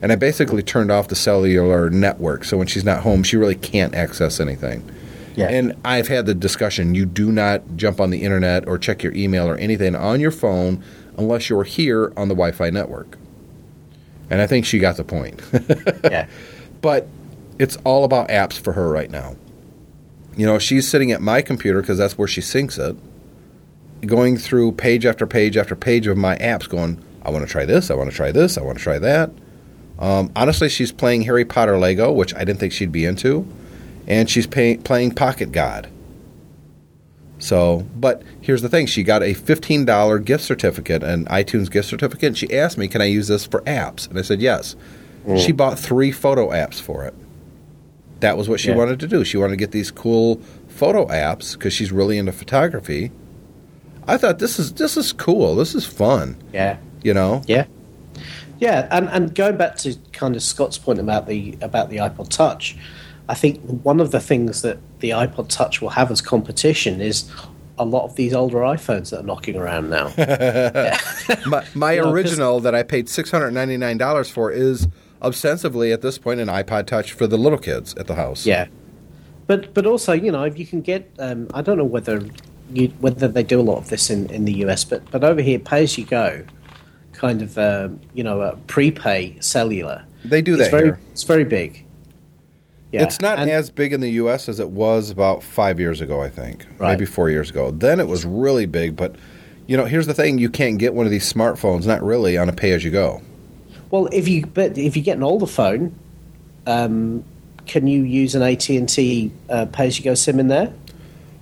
And 0.01 0.11
I 0.11 0.15
basically 0.15 0.61
turned 0.61 0.91
off 0.91 1.07
the 1.07 1.15
cellular 1.15 1.89
network. 1.89 2.43
So 2.43 2.57
when 2.57 2.67
she's 2.67 2.84
not 2.84 3.01
home, 3.01 3.23
she 3.23 3.38
really 3.38 3.55
can't 3.55 3.95
access 3.95 4.39
anything. 4.39 4.88
Yeah. 5.36 5.49
And 5.49 5.75
I've 5.83 6.07
had 6.07 6.25
the 6.25 6.33
discussion 6.33 6.95
you 6.95 7.05
do 7.05 7.31
not 7.31 7.75
jump 7.75 7.99
on 7.99 8.09
the 8.09 8.23
internet 8.23 8.67
or 8.67 8.77
check 8.77 9.03
your 9.03 9.13
email 9.13 9.47
or 9.47 9.57
anything 9.57 9.95
on 9.95 10.19
your 10.19 10.31
phone 10.31 10.83
unless 11.17 11.49
you're 11.49 11.63
here 11.63 12.13
on 12.15 12.27
the 12.27 12.36
Wi 12.36 12.51
Fi 12.51 12.69
network. 12.69 13.17
And 14.29 14.41
I 14.41 14.47
think 14.47 14.65
she 14.65 14.79
got 14.79 14.97
the 14.97 15.03
point. 15.03 15.41
yeah. 16.03 16.27
but 16.81 17.07
it's 17.59 17.77
all 17.83 18.03
about 18.03 18.29
apps 18.29 18.59
for 18.59 18.73
her 18.73 18.89
right 18.89 19.09
now. 19.11 19.36
You 20.36 20.45
know, 20.45 20.59
she's 20.59 20.88
sitting 20.88 21.11
at 21.11 21.21
my 21.21 21.41
computer 21.41 21.81
because 21.81 21.97
that's 21.97 22.17
where 22.17 22.27
she 22.27 22.41
syncs 22.41 22.77
it, 22.77 22.97
going 24.07 24.38
through 24.38 24.73
page 24.73 25.05
after 25.05 25.25
page 25.25 25.55
after 25.55 25.75
page 25.75 26.07
of 26.07 26.17
my 26.17 26.36
apps, 26.38 26.67
going, 26.67 27.01
I 27.23 27.29
want 27.29 27.45
to 27.45 27.51
try 27.51 27.65
this, 27.65 27.89
I 27.89 27.95
want 27.95 28.09
to 28.09 28.15
try 28.15 28.31
this, 28.31 28.57
I 28.57 28.61
want 28.61 28.77
to 28.77 28.83
try 28.83 28.99
that. 28.99 29.31
Um, 29.97 30.31
honestly, 30.36 30.67
she's 30.67 30.91
playing 30.91 31.21
Harry 31.21 31.45
Potter 31.45 31.77
Lego, 31.77 32.11
which 32.11 32.36
I 32.36 32.39
didn't 32.39 32.59
think 32.59 32.73
she'd 32.73 32.91
be 32.91 33.05
into, 33.05 33.47
and 34.07 34.29
she's 34.29 34.47
pay- 34.47 34.77
playing 34.77 35.11
Pocket 35.11 35.51
God. 35.51 35.87
So, 37.37 37.85
but 37.95 38.21
here's 38.41 38.61
the 38.61 38.69
thing: 38.69 38.85
she 38.85 39.03
got 39.03 39.21
a 39.21 39.33
fifteen 39.33 39.85
dollar 39.85 40.19
gift 40.19 40.43
certificate, 40.43 41.03
an 41.03 41.25
iTunes 41.25 41.69
gift 41.69 41.89
certificate. 41.89 42.27
And 42.27 42.37
she 42.37 42.51
asked 42.57 42.77
me, 42.77 42.87
"Can 42.87 43.01
I 43.01 43.05
use 43.05 43.27
this 43.27 43.45
for 43.45 43.61
apps?" 43.61 44.07
And 44.09 44.17
I 44.17 44.21
said, 44.21 44.41
"Yes." 44.41 44.75
Mm. 45.27 45.43
She 45.43 45.51
bought 45.51 45.77
three 45.79 46.11
photo 46.11 46.49
apps 46.51 46.79
for 46.79 47.03
it. 47.03 47.13
That 48.21 48.37
was 48.37 48.47
what 48.47 48.59
she 48.59 48.69
Yeah. 48.69 48.75
wanted 48.77 48.99
to 49.01 49.07
do. 49.07 49.25
She 49.25 49.37
wanted 49.37 49.51
to 49.51 49.57
get 49.57 49.71
these 49.71 49.91
cool 49.91 50.39
photo 50.67 51.05
apps 51.07 51.53
because 51.53 51.73
she's 51.73 51.91
really 51.91 52.17
into 52.17 52.31
photography. 52.31 53.11
I 54.07 54.17
thought 54.17 54.39
this 54.39 54.57
is 54.59 54.73
this 54.73 54.95
is 54.97 55.11
cool. 55.11 55.55
This 55.55 55.75
is 55.75 55.85
fun. 55.85 56.37
Yeah. 56.53 56.77
You 57.03 57.13
know. 57.13 57.41
Yeah. 57.47 57.65
Yeah, 58.57 58.87
and, 58.89 59.09
and 59.09 59.35
going 59.35 59.57
back 59.57 59.75
to 59.79 59.95
kind 60.13 60.33
of 60.35 60.41
Scott's 60.41 60.77
point 60.77 60.99
about 60.99 61.27
the 61.27 61.57
about 61.61 61.89
the 61.89 61.97
iPod 61.97 62.29
Touch, 62.29 62.77
I 63.28 63.34
think 63.34 63.59
one 63.84 63.99
of 63.99 64.11
the 64.11 64.19
things 64.19 64.61
that 64.61 64.78
the 64.99 65.09
iPod 65.11 65.47
Touch 65.49 65.82
will 65.82 65.89
have 65.89 66.11
as 66.11 66.21
competition 66.21 67.01
is 67.01 67.30
a 67.78 67.84
lot 67.86 68.05
of 68.05 68.15
these 68.15 68.34
older 68.34 68.57
iPhones 68.59 69.09
that 69.09 69.19
are 69.21 69.23
knocking 69.23 69.55
around 69.55 69.89
now. 69.89 70.07
My, 71.47 71.65
my 71.73 71.91
You 71.93 71.99
know, 72.01 72.03
'cause- 72.05 72.13
original 72.13 72.59
that 72.61 72.76
I 72.76 72.84
paid 72.84 73.09
six 73.09 73.32
hundred 73.32 73.51
ninety 73.51 73.78
nine 73.78 73.97
dollars 73.97 74.30
for 74.30 74.51
is 74.51 74.88
ostensibly 75.21 75.91
at 75.91 76.01
this 76.01 76.17
point 76.17 76.39
an 76.39 76.47
iPod 76.47 76.86
Touch 76.86 77.11
for 77.13 77.26
the 77.28 77.38
little 77.38 77.57
kids 77.57 77.93
at 77.95 78.07
the 78.07 78.15
house. 78.15 78.45
yeah, 78.45 78.67
but 79.47 79.73
but 79.73 79.86
also 79.86 80.13
you 80.13 80.32
know 80.32 80.43
if 80.43 80.57
you 80.59 80.65
can 80.65 80.82
get 80.82 81.09
um, 81.19 81.47
I 81.53 81.61
don't 81.61 81.78
know 81.78 81.84
whether 81.84 82.23
you, 82.73 82.88
whether 82.99 83.28
they 83.28 83.43
do 83.43 83.59
a 83.59 83.63
lot 83.63 83.78
of 83.78 83.89
this 83.89 84.09
in, 84.09 84.30
in 84.30 84.45
the 84.45 84.53
US, 84.65 84.84
but 84.84 85.09
but 85.11 85.23
over 85.23 85.41
here 85.41 85.59
pay 85.59 85.84
as 85.84 85.97
you 85.97 86.05
go, 86.05 86.43
kind 87.13 87.41
of 87.41 87.57
um, 87.57 87.99
you 88.13 88.23
know 88.23 88.41
a 88.41 88.55
prepay 88.67 89.36
cellular. 89.39 90.03
They 90.23 90.41
do 90.41 90.53
It's 90.53 90.63
that 90.65 90.71
very 90.71 90.84
here. 90.86 90.99
it's 91.11 91.23
very 91.23 91.43
big. 91.43 91.84
Yeah, 92.95 93.03
It's 93.03 93.19
not 93.21 93.39
and- 93.39 93.49
as 93.49 93.69
big 93.69 93.93
in 93.93 93.99
the 94.01 94.09
U.S. 94.11 94.47
as 94.49 94.59
it 94.59 94.69
was 94.69 95.09
about 95.09 95.43
five 95.43 95.79
years 95.79 96.01
ago, 96.01 96.21
I 96.21 96.29
think, 96.29 96.65
Right. 96.77 96.91
maybe 96.91 97.05
four 97.05 97.29
years 97.29 97.49
ago. 97.49 97.71
Then 97.71 97.99
it 97.99 98.07
was 98.07 98.25
really 98.25 98.65
big, 98.65 98.95
but 98.95 99.15
you 99.67 99.75
know, 99.75 99.85
here's 99.85 100.05
the 100.07 100.13
thing: 100.13 100.37
you 100.37 100.49
can't 100.49 100.77
get 100.77 100.93
one 100.93 101.05
of 101.05 101.11
these 101.11 101.31
smartphones, 101.31 101.85
not 101.85 102.03
really, 102.03 102.37
on 102.37 102.47
a 102.49 102.53
pay-as-you-go. 102.53 103.21
Well, 103.91 104.07
if 104.11 104.27
you 104.27 104.45
but 104.45 104.77
if 104.77 104.95
you 104.95 105.01
get 105.03 105.17
an 105.17 105.23
older 105.23 105.47
phone, 105.47 105.93
um, 106.67 107.23
can 107.65 107.87
you 107.87 108.03
use 108.03 108.35
an 108.35 108.41
AT 108.43 108.69
and 108.69 108.87
T 108.87 109.31
uh, 109.49 109.65
pay 109.65 109.87
as 109.87 109.97
you 109.97 110.03
go 110.05 110.13
SIM 110.13 110.39
in 110.39 110.47
there? 110.47 110.71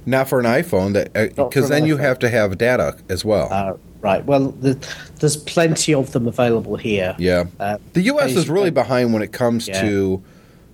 Not 0.06 0.28
for 0.28 0.40
an 0.40 0.46
iPhone, 0.46 0.94
that 0.94 1.14
because 1.36 1.66
an 1.66 1.72
then 1.72 1.86
you 1.86 1.98
iPhone. 1.98 2.00
have 2.02 2.20
to 2.20 2.30
have 2.30 2.58
data 2.58 2.98
as 3.10 3.24
well. 3.24 3.48
Uh, 3.52 3.74
right. 4.02 4.24
Well, 4.26 4.52
the, 4.52 4.78
there's 5.20 5.38
plenty 5.38 5.94
of 5.94 6.12
them 6.12 6.28
available 6.28 6.76
here. 6.76 7.16
yeah, 7.20 7.46
Uh, 7.60 7.78
the 7.94 8.02
U.S. 8.04 8.36
is 8.36 8.50
really 8.50 8.70
behind 8.72 9.14
when 9.14 9.22
it 9.22 9.32
comes 9.32 9.68
Yeah. 9.68 9.82
to 9.82 10.24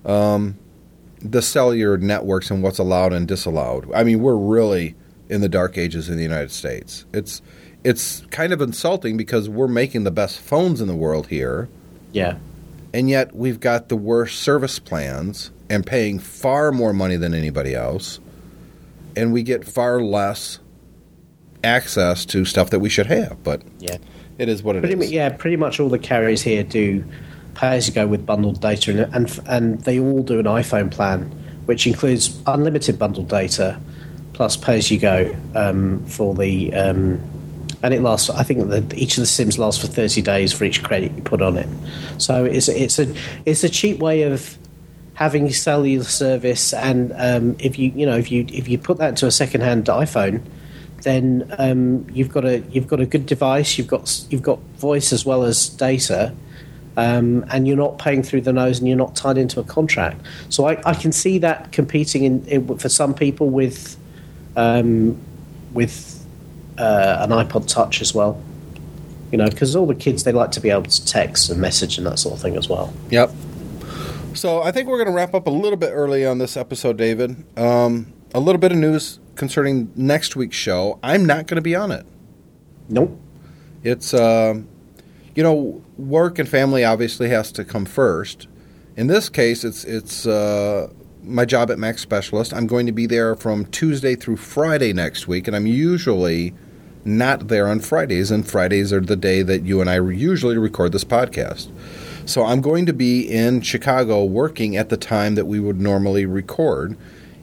um, 0.05 0.55
the 1.19 1.41
cellular 1.41 1.97
networks 1.97 2.49
and 2.51 2.63
what's 2.63 2.79
allowed 2.79 3.13
and 3.13 3.27
disallowed. 3.27 3.91
I 3.93 4.03
mean, 4.03 4.21
we're 4.21 4.35
really 4.37 4.95
in 5.29 5.41
the 5.41 5.49
dark 5.49 5.77
ages 5.77 6.09
in 6.09 6.17
the 6.17 6.23
United 6.23 6.51
States. 6.51 7.05
It's 7.13 7.41
it's 7.83 8.21
kind 8.31 8.51
of 8.51 8.61
insulting 8.61 9.15
because 9.17 9.47
we're 9.47 9.67
making 9.67 10.03
the 10.03 10.11
best 10.11 10.39
phones 10.39 10.81
in 10.81 10.87
the 10.87 10.95
world 10.95 11.27
here. 11.27 11.69
Yeah. 12.11 12.37
and 12.93 13.07
yet 13.09 13.35
we've 13.35 13.59
got 13.59 13.87
the 13.89 13.95
worst 13.95 14.39
service 14.41 14.79
plans 14.79 15.51
and 15.69 15.85
paying 15.85 16.17
far 16.17 16.71
more 16.71 16.91
money 16.91 17.15
than 17.17 17.35
anybody 17.35 17.75
else 17.75 18.19
and 19.15 19.31
we 19.31 19.43
get 19.43 19.63
far 19.63 20.01
less 20.01 20.57
access 21.63 22.25
to 22.25 22.45
stuff 22.45 22.71
that 22.71 22.79
we 22.79 22.89
should 22.89 23.05
have 23.05 23.43
but 23.43 23.61
Yeah. 23.79 23.97
it 24.39 24.49
is 24.49 24.63
what 24.63 24.75
it 24.75 24.79
is. 24.79 24.81
Pretty 24.89 24.95
much, 24.95 25.09
yeah. 25.09 25.29
Pretty 25.29 25.55
much 25.57 25.79
all 25.79 25.89
the 25.89 25.99
carriers 25.99 26.41
here 26.41 26.63
do 26.63 27.03
pay 27.59 27.75
as 27.75 27.87
you 27.87 27.93
go 27.93 28.07
with 28.07 28.25
bundled 28.25 28.61
data, 28.61 28.91
and, 28.91 29.13
and 29.13 29.39
and 29.47 29.81
they 29.81 29.99
all 29.99 30.23
do 30.23 30.39
an 30.39 30.45
iPhone 30.45 30.89
plan, 30.89 31.23
which 31.65 31.85
includes 31.85 32.41
unlimited 32.47 32.97
bundled 32.97 33.27
data 33.27 33.79
plus 34.33 34.55
pay 34.55 34.77
as 34.77 34.89
you 34.89 34.97
go 34.97 35.35
um, 35.55 36.03
for 36.05 36.33
the. 36.33 36.73
Um, 36.73 37.21
and 37.81 37.93
it 37.93 38.01
lasts. 38.01 38.29
I 38.29 38.43
think 38.43 38.69
that 38.69 38.93
each 38.93 39.17
of 39.17 39.21
the 39.21 39.25
sims 39.25 39.57
lasts 39.57 39.81
for 39.81 39.87
thirty 39.87 40.21
days 40.21 40.51
for 40.51 40.63
each 40.63 40.83
credit 40.83 41.11
you 41.13 41.21
put 41.21 41.41
on 41.41 41.57
it. 41.57 41.67
So 42.17 42.45
it's 42.45 42.67
it's 42.67 42.99
a 42.99 43.13
it's 43.45 43.63
a 43.63 43.69
cheap 43.69 43.99
way 43.99 44.23
of 44.23 44.57
having 45.13 45.49
cellular 45.51 46.05
service. 46.05 46.73
And 46.73 47.13
um, 47.15 47.55
if 47.59 47.77
you 47.77 47.91
you 47.95 48.05
know 48.05 48.17
if 48.17 48.31
you 48.31 48.45
if 48.49 48.67
you 48.67 48.77
put 48.77 48.97
that 48.97 49.09
into 49.09 49.27
a 49.27 49.31
second 49.31 49.61
hand 49.61 49.85
iPhone, 49.85 50.41
then 51.03 51.53
um, 51.57 52.05
you've 52.09 52.29
got 52.29 52.45
a 52.45 52.59
you've 52.71 52.87
got 52.87 52.99
a 52.99 53.05
good 53.05 53.25
device. 53.25 53.77
You've 53.77 53.87
got 53.87 54.25
you've 54.29 54.43
got 54.43 54.59
voice 54.77 55.13
as 55.13 55.25
well 55.25 55.43
as 55.43 55.69
data, 55.69 56.33
um, 56.99 57.45
and 57.49 57.65
you're 57.65 57.77
not 57.77 57.97
paying 57.97 58.23
through 58.23 58.41
the 58.41 58.51
nose, 58.51 58.79
and 58.79 58.87
you're 58.87 58.97
not 58.97 59.15
tied 59.15 59.37
into 59.37 59.61
a 59.61 59.63
contract. 59.63 60.21
So 60.49 60.67
I, 60.67 60.81
I 60.85 60.93
can 60.93 61.13
see 61.13 61.37
that 61.37 61.71
competing 61.71 62.25
in, 62.25 62.45
in 62.45 62.77
for 62.77 62.89
some 62.89 63.13
people 63.13 63.49
with 63.49 63.95
um, 64.57 65.17
with 65.71 66.25
uh, 66.77 67.17
an 67.21 67.29
iPod 67.29 67.67
Touch 67.67 68.01
as 68.01 68.13
well. 68.13 68.41
You 69.31 69.37
know, 69.37 69.47
because 69.49 69.75
all 69.77 69.85
the 69.85 69.95
kids 69.95 70.23
they 70.23 70.33
like 70.33 70.51
to 70.51 70.59
be 70.59 70.71
able 70.71 70.83
to 70.83 71.05
text 71.05 71.49
and 71.49 71.61
message 71.61 71.97
and 71.97 72.05
that 72.05 72.19
sort 72.19 72.35
of 72.35 72.41
thing 72.41 72.57
as 72.57 72.67
well. 72.67 72.93
Yep. 73.11 73.31
So 74.33 74.61
I 74.61 74.71
think 74.71 74.87
we're 74.87 74.97
going 74.97 75.07
to 75.07 75.13
wrap 75.13 75.33
up 75.33 75.47
a 75.47 75.51
little 75.51 75.77
bit 75.77 75.91
early 75.91 76.25
on 76.25 76.37
this 76.37 76.57
episode, 76.57 76.97
David. 76.97 77.45
Um, 77.57 78.13
a 78.33 78.39
little 78.39 78.59
bit 78.59 78.71
of 78.71 78.77
news 78.77 79.19
concerning 79.35 79.91
next 79.95 80.35
week's 80.35 80.55
show. 80.55 80.99
I'm 81.01 81.25
not 81.25 81.47
going 81.47 81.55
to 81.55 81.61
be 81.61 81.75
on 81.75 81.91
it. 81.91 82.05
Nope. 82.89 83.19
It's 83.83 84.13
um, 84.13 84.67
you 85.39 85.43
know 85.43 85.81
work 85.97 86.37
and 86.37 86.49
family 86.49 86.83
obviously 86.83 87.29
has 87.29 87.49
to 87.53 87.63
come 87.63 87.85
first. 87.85 88.49
In 88.97 89.07
this 89.07 89.29
case, 89.29 89.63
it's 89.63 89.85
it's 89.85 90.27
uh, 90.27 90.91
my 91.23 91.45
job 91.45 91.71
at 91.71 91.79
Mac 91.79 91.97
Specialist. 91.97 92.53
I'm 92.53 92.67
going 92.67 92.85
to 92.87 92.91
be 92.91 93.05
there 93.05 93.37
from 93.37 93.63
Tuesday 93.67 94.15
through 94.15 94.35
Friday 94.35 94.91
next 94.91 95.29
week, 95.29 95.47
and 95.47 95.55
I'm 95.55 95.65
usually 95.65 96.53
not 97.05 97.47
there 97.47 97.69
on 97.69 97.79
Fridays, 97.79 98.31
and 98.31 98.45
Fridays 98.45 98.91
are 98.91 98.99
the 98.99 99.15
day 99.15 99.41
that 99.41 99.63
you 99.63 99.79
and 99.79 99.89
I 99.89 100.01
usually 100.01 100.57
record 100.57 100.91
this 100.91 101.05
podcast. 101.05 101.71
So 102.25 102.43
I'm 102.43 102.59
going 102.59 102.85
to 102.87 102.93
be 102.93 103.21
in 103.21 103.61
Chicago 103.61 104.25
working 104.25 104.75
at 104.75 104.89
the 104.89 104.97
time 104.97 105.35
that 105.35 105.45
we 105.45 105.61
would 105.61 105.79
normally 105.79 106.25
record. 106.25 106.97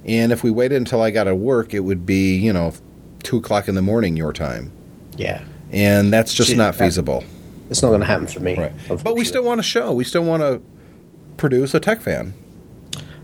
And 0.05 0.33
if 0.33 0.45
we 0.45 0.51
waited 0.51 0.77
until 0.77 1.01
I 1.01 1.11
got 1.11 1.25
to 1.25 1.35
work, 1.35 1.73
it 1.73 1.81
would 1.81 2.05
be, 2.05 2.37
you 2.37 2.53
know, 2.53 2.75
2 3.23 3.39
o'clock 3.39 3.69
in 3.69 3.75
the 3.75 3.81
morning 3.81 4.19
your 4.19 4.35
time. 4.35 4.71
Yeah. 5.17 5.43
And 5.73 6.13
that's 6.13 6.35
just 6.35 6.55
not 6.55 6.75
that- 6.75 6.85
feasible. 6.85 7.25
It's 7.71 7.83
not 7.83 7.89
going 7.89 8.01
to 8.01 8.07
happen 8.07 8.27
for 8.27 8.41
me. 8.41 8.57
Right. 8.57 8.73
But 8.89 9.17
we 9.17 9.25
still 9.25 9.45
want 9.45 9.61
a 9.61 9.63
show. 9.63 9.93
We 9.93 10.05
still 10.05 10.25
want 10.25 10.43
to 10.43 10.63
produce 11.37 11.75
a 11.75 11.81
tech 11.81 12.01
fan. 12.01 12.35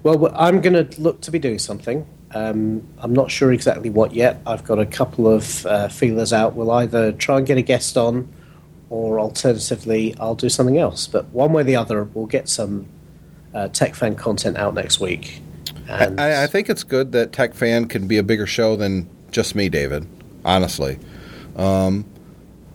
Well, 0.02 0.18
well, 0.18 0.34
I'm 0.36 0.60
going 0.60 0.88
to 0.88 1.00
look 1.00 1.20
to 1.22 1.30
be 1.30 1.38
doing 1.38 1.58
something. 1.58 2.06
Um, 2.34 2.86
I'm 2.98 3.12
not 3.12 3.30
sure 3.30 3.52
exactly 3.52 3.90
what 3.90 4.14
yet. 4.14 4.40
I've 4.46 4.64
got 4.64 4.78
a 4.78 4.86
couple 4.86 5.28
of 5.28 5.64
uh, 5.66 5.88
feelers 5.88 6.32
out. 6.32 6.54
We'll 6.54 6.70
either 6.70 7.12
try 7.12 7.38
and 7.38 7.46
get 7.46 7.58
a 7.58 7.62
guest 7.62 7.96
on, 7.96 8.32
or 8.90 9.20
alternatively, 9.20 10.16
I'll 10.18 10.34
do 10.34 10.48
something 10.48 10.78
else. 10.78 11.06
But 11.06 11.26
one 11.26 11.52
way 11.52 11.60
or 11.60 11.64
the 11.64 11.76
other, 11.76 12.04
we'll 12.04 12.26
get 12.26 12.48
some 12.48 12.88
uh, 13.54 13.68
tech 13.68 13.94
fan 13.94 14.16
content 14.16 14.56
out 14.56 14.74
next 14.74 14.98
week. 14.98 15.40
And 15.88 16.20
I, 16.20 16.44
I 16.44 16.46
think 16.46 16.68
it's 16.68 16.84
good 16.84 17.12
that 17.12 17.32
Tech 17.32 17.54
Fan 17.54 17.86
can 17.86 18.06
be 18.06 18.18
a 18.18 18.22
bigger 18.22 18.46
show 18.46 18.76
than 18.76 19.08
just 19.30 19.54
me, 19.54 19.68
David. 19.68 20.06
Honestly, 20.44 20.98
um, 21.56 22.04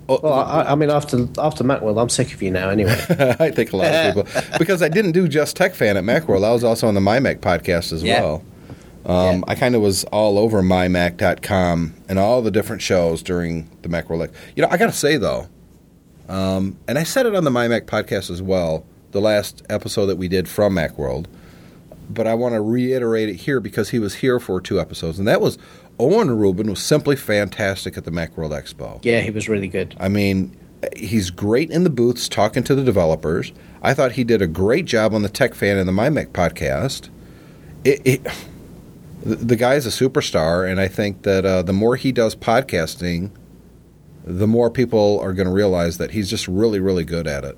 oh, 0.10 0.20
well, 0.24 0.34
I, 0.34 0.64
I 0.64 0.76
mean, 0.76 0.90
after 0.90 1.28
after 1.40 1.64
Macworld, 1.64 2.02
I'm 2.02 2.10
sick 2.10 2.34
of 2.34 2.42
you 2.42 2.52
now. 2.52 2.70
Anyway, 2.70 2.92
I 3.40 3.52
think 3.52 3.74
a 3.74 3.78
lot 3.78 3.88
of 3.94 4.16
people 4.26 4.58
because 4.58 4.82
I 4.82 4.88
didn't 4.90 5.12
do 5.14 5.28
just 5.28 5.56
Tech 5.56 5.74
Fan 5.76 5.98
at 5.98 6.04
Macworld. 6.04 6.44
I 6.44 6.52
was 6.52 6.64
also 6.64 6.88
on 6.88 6.94
the 6.94 7.00
MyMac 7.02 7.40
podcast 7.40 7.92
as 7.94 8.04
Yeah. 8.04 8.22
well. 8.22 8.44
Um, 9.06 9.38
Yeah. 9.40 9.42
I 9.48 9.56
kind 9.56 9.74
of 9.76 9.82
was 9.82 10.04
all 10.06 10.38
over 10.38 10.62
mymac.com 10.62 11.94
and 12.10 12.20
all 12.20 12.42
the 12.42 12.52
different 12.52 12.82
shows 12.82 13.22
during 13.24 13.70
the 13.82 13.90
Macworld. 13.90 14.32
You 14.56 14.64
know, 14.64 14.70
I 14.70 14.78
got 14.78 14.88
to 14.88 14.92
say 14.98 15.18
though, 15.18 15.48
um, 16.30 16.78
and 16.88 16.98
I 17.00 17.04
said 17.04 17.26
it 17.26 17.36
on 17.36 17.44
the 17.44 17.50
MyMac 17.52 17.82
podcast 17.86 18.30
as 18.30 18.42
well, 18.42 18.86
the 19.12 19.22
last 19.22 19.64
episode 19.70 20.08
that 20.08 20.18
we 20.18 20.28
did 20.28 20.48
from 20.50 20.76
Macworld. 20.76 21.26
But 22.10 22.26
I 22.28 22.34
want 22.36 22.54
to 22.56 22.62
reiterate 22.62 23.28
it 23.30 23.36
here 23.36 23.60
because 23.60 23.90
he 23.90 24.00
was 24.00 24.16
here 24.16 24.40
for 24.40 24.62
two 24.62 24.80
episodes, 24.80 25.20
and 25.20 25.28
that 25.28 25.42
was 25.42 25.58
Owen 26.00 26.30
Rubin 26.38 26.70
was 26.70 26.82
simply 26.82 27.16
fantastic 27.16 27.98
at 27.98 28.06
the 28.06 28.12
Macworld 28.12 28.52
Expo. 28.52 29.00
yeah, 29.04 29.22
he 29.22 29.32
was 29.32 29.50
really 29.50 29.68
good. 29.68 29.96
I 30.00 30.10
mean, 30.10 30.56
he's 30.96 31.30
great 31.32 31.72
in 31.72 31.84
the 31.84 31.90
booths 31.90 32.30
talking 32.30 32.64
to 32.64 32.76
the 32.76 32.84
developers. 32.84 33.52
I 33.82 33.94
thought 33.94 34.12
he 34.14 34.24
did 34.24 34.42
a 34.42 34.48
great 34.48 34.86
job 34.86 35.14
on 35.14 35.24
the 35.24 35.30
Tech 35.30 35.54
Fan 35.56 35.78
and 35.78 35.88
the 35.88 35.94
MyMac 35.94 36.28
podcast. 36.30 37.10
It, 37.84 38.02
it, 38.06 38.28
the 39.24 39.36
the 39.38 39.56
guy's 39.56 39.86
a 39.86 39.90
superstar, 39.90 40.70
and 40.70 40.80
I 40.80 40.88
think 40.88 41.24
that 41.24 41.46
uh, 41.46 41.62
the 41.64 41.74
more 41.74 41.96
he 41.96 42.12
does 42.12 42.36
podcasting, 42.36 43.32
the 44.24 44.48
more 44.48 44.70
people 44.70 45.20
are 45.22 45.34
going 45.34 45.48
to 45.48 45.54
realize 45.54 45.98
that 45.98 46.12
he's 46.12 46.30
just 46.30 46.48
really, 46.48 46.80
really 46.80 47.06
good 47.06 47.28
at 47.28 47.44
it. 47.44 47.58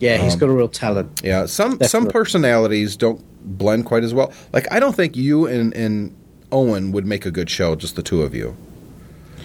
Yeah, 0.00 0.16
he's 0.18 0.34
Um, 0.34 0.38
got 0.40 0.48
a 0.48 0.52
real 0.52 0.68
talent. 0.68 1.20
Yeah, 1.24 1.46
some 1.46 1.80
some 1.82 2.06
personalities 2.06 2.96
don't 2.96 3.22
blend 3.58 3.86
quite 3.86 4.04
as 4.04 4.12
well. 4.14 4.32
Like 4.52 4.66
I 4.70 4.78
don't 4.78 4.94
think 4.94 5.16
you 5.16 5.46
and, 5.46 5.72
and 5.74 6.14
Owen 6.50 6.92
would 6.92 7.06
make 7.06 7.26
a 7.26 7.30
good 7.30 7.50
show, 7.50 7.76
just 7.76 7.96
the 7.96 8.02
two 8.02 8.22
of 8.22 8.34
you. 8.34 8.56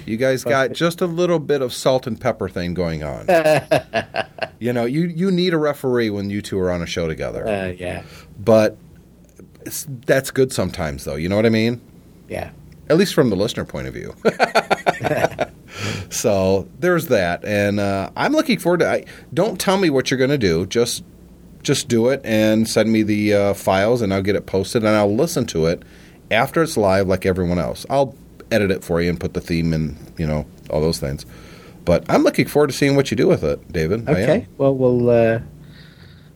You 0.06 0.18
guys 0.18 0.44
got 0.44 0.74
just 0.74 1.02
a 1.02 1.06
little 1.06 1.40
bit 1.40 1.62
of 1.62 1.74
salt 1.74 2.08
and 2.08 2.20
pepper 2.20 2.50
thing 2.50 2.74
going 2.74 3.04
on. 3.04 3.26
you 4.60 4.74
know, 4.74 4.86
you 4.86 5.06
you 5.06 5.32
need 5.32 5.54
a 5.54 5.58
referee 5.58 6.10
when 6.10 6.30
you 6.30 6.42
two 6.42 6.60
are 6.60 6.72
on 6.72 6.82
a 6.82 6.86
show 6.86 7.08
together. 7.08 7.48
Uh, 7.48 7.68
yeah, 7.68 8.04
But 8.38 8.78
it's, 9.62 9.88
that's 10.06 10.30
good 10.30 10.52
sometimes, 10.52 11.06
though. 11.06 11.16
You 11.16 11.30
know 11.30 11.36
what 11.36 11.46
I 11.46 11.50
mean? 11.50 11.82
yeah. 12.28 12.52
At 12.90 12.98
least 12.98 13.14
from 13.14 13.30
the 13.30 13.38
listener 13.38 13.64
point 13.64 13.88
of 13.88 13.94
view. 13.94 14.14
so 16.10 16.68
there's 16.80 17.08
that, 17.08 17.46
and 17.46 17.80
uh, 17.80 18.10
I'm 18.18 18.34
looking 18.34 18.60
forward 18.60 18.82
to. 18.82 18.92
I, 18.92 19.06
don't 19.34 19.58
tell 19.60 19.78
me 19.78 19.90
what 19.90 20.12
you're 20.12 20.18
going 20.18 20.30
to 20.30 20.38
do. 20.38 20.66
Just 20.66 21.06
just 21.62 21.88
do 21.88 22.10
it 22.10 22.20
and 22.26 22.68
send 22.68 22.92
me 22.92 23.02
the 23.02 23.34
uh, 23.34 23.54
files, 23.54 24.02
and 24.02 24.14
I'll 24.14 24.22
get 24.22 24.36
it 24.36 24.46
posted, 24.46 24.84
and 24.84 24.96
I'll 24.98 25.16
listen 25.16 25.46
to 25.48 25.66
it 25.68 25.82
after 26.34 26.64
it's 26.64 26.78
live, 26.78 27.08
like 27.08 27.26
everyone 27.26 27.60
else. 27.60 27.86
I'll 27.90 28.16
edit 28.52 28.72
it 28.72 28.84
for 28.84 29.02
you 29.02 29.10
and 29.10 29.20
put 29.20 29.34
the 29.34 29.42
theme 29.42 29.74
and 29.74 29.98
you 30.18 30.28
know 30.28 30.46
all 30.70 30.82
those 30.82 31.00
things. 31.00 31.26
But 31.86 32.06
I'm 32.10 32.24
looking 32.24 32.48
forward 32.48 32.68
to 32.68 32.74
seeing 32.74 32.96
what 32.96 33.12
you 33.12 33.18
do 33.18 33.28
with 33.28 33.44
it, 33.44 33.72
David. 33.72 34.08
Okay. 34.08 34.48
Well, 34.58 34.76
we'll. 34.76 35.10
Uh, 35.10 35.40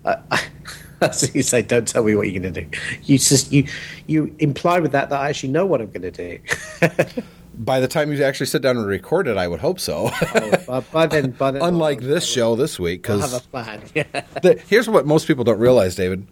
I, 0.06 0.18
I, 0.32 0.44
as 1.02 1.34
you 1.36 1.44
say, 1.44 1.62
don't 1.62 1.88
tell 1.88 2.04
me 2.04 2.16
what 2.16 2.30
you're 2.30 2.42
going 2.42 2.54
to 2.54 2.62
do. 2.62 2.78
You 3.04 3.18
just 3.18 3.52
you 3.52 3.68
you 4.08 4.36
imply 4.40 4.80
with 4.80 4.92
that 4.92 5.10
that 5.10 5.20
I 5.20 5.30
actually 5.30 5.52
know 5.52 5.66
what 5.66 5.82
I'm 5.82 5.92
going 5.92 6.12
to 6.12 6.12
do. 6.12 6.40
By 7.60 7.80
the 7.80 7.88
time 7.88 8.12
you 8.12 8.24
actually 8.24 8.46
sit 8.46 8.62
down 8.62 8.78
and 8.78 8.86
record 8.86 9.28
it, 9.28 9.36
I 9.36 9.48
would 9.48 9.60
hope 9.60 9.80
so. 9.80 10.12
Oh, 10.36 10.64
by, 10.68 10.80
by 10.80 11.08
then, 11.08 11.32
by 11.40 11.50
then, 11.50 11.64
Unlike 11.64 12.02
this 12.02 12.24
show 12.24 12.56
this 12.56 12.80
week, 12.80 13.02
because 13.02 13.32
have 13.32 13.44
a 13.44 13.48
plan. 13.48 13.82
Yeah. 13.96 14.04
the, 14.44 14.62
here's 14.68 14.88
what 14.88 15.08
most 15.08 15.26
people 15.26 15.44
don't 15.44 15.58
realize, 15.58 15.96
David. 15.96 16.28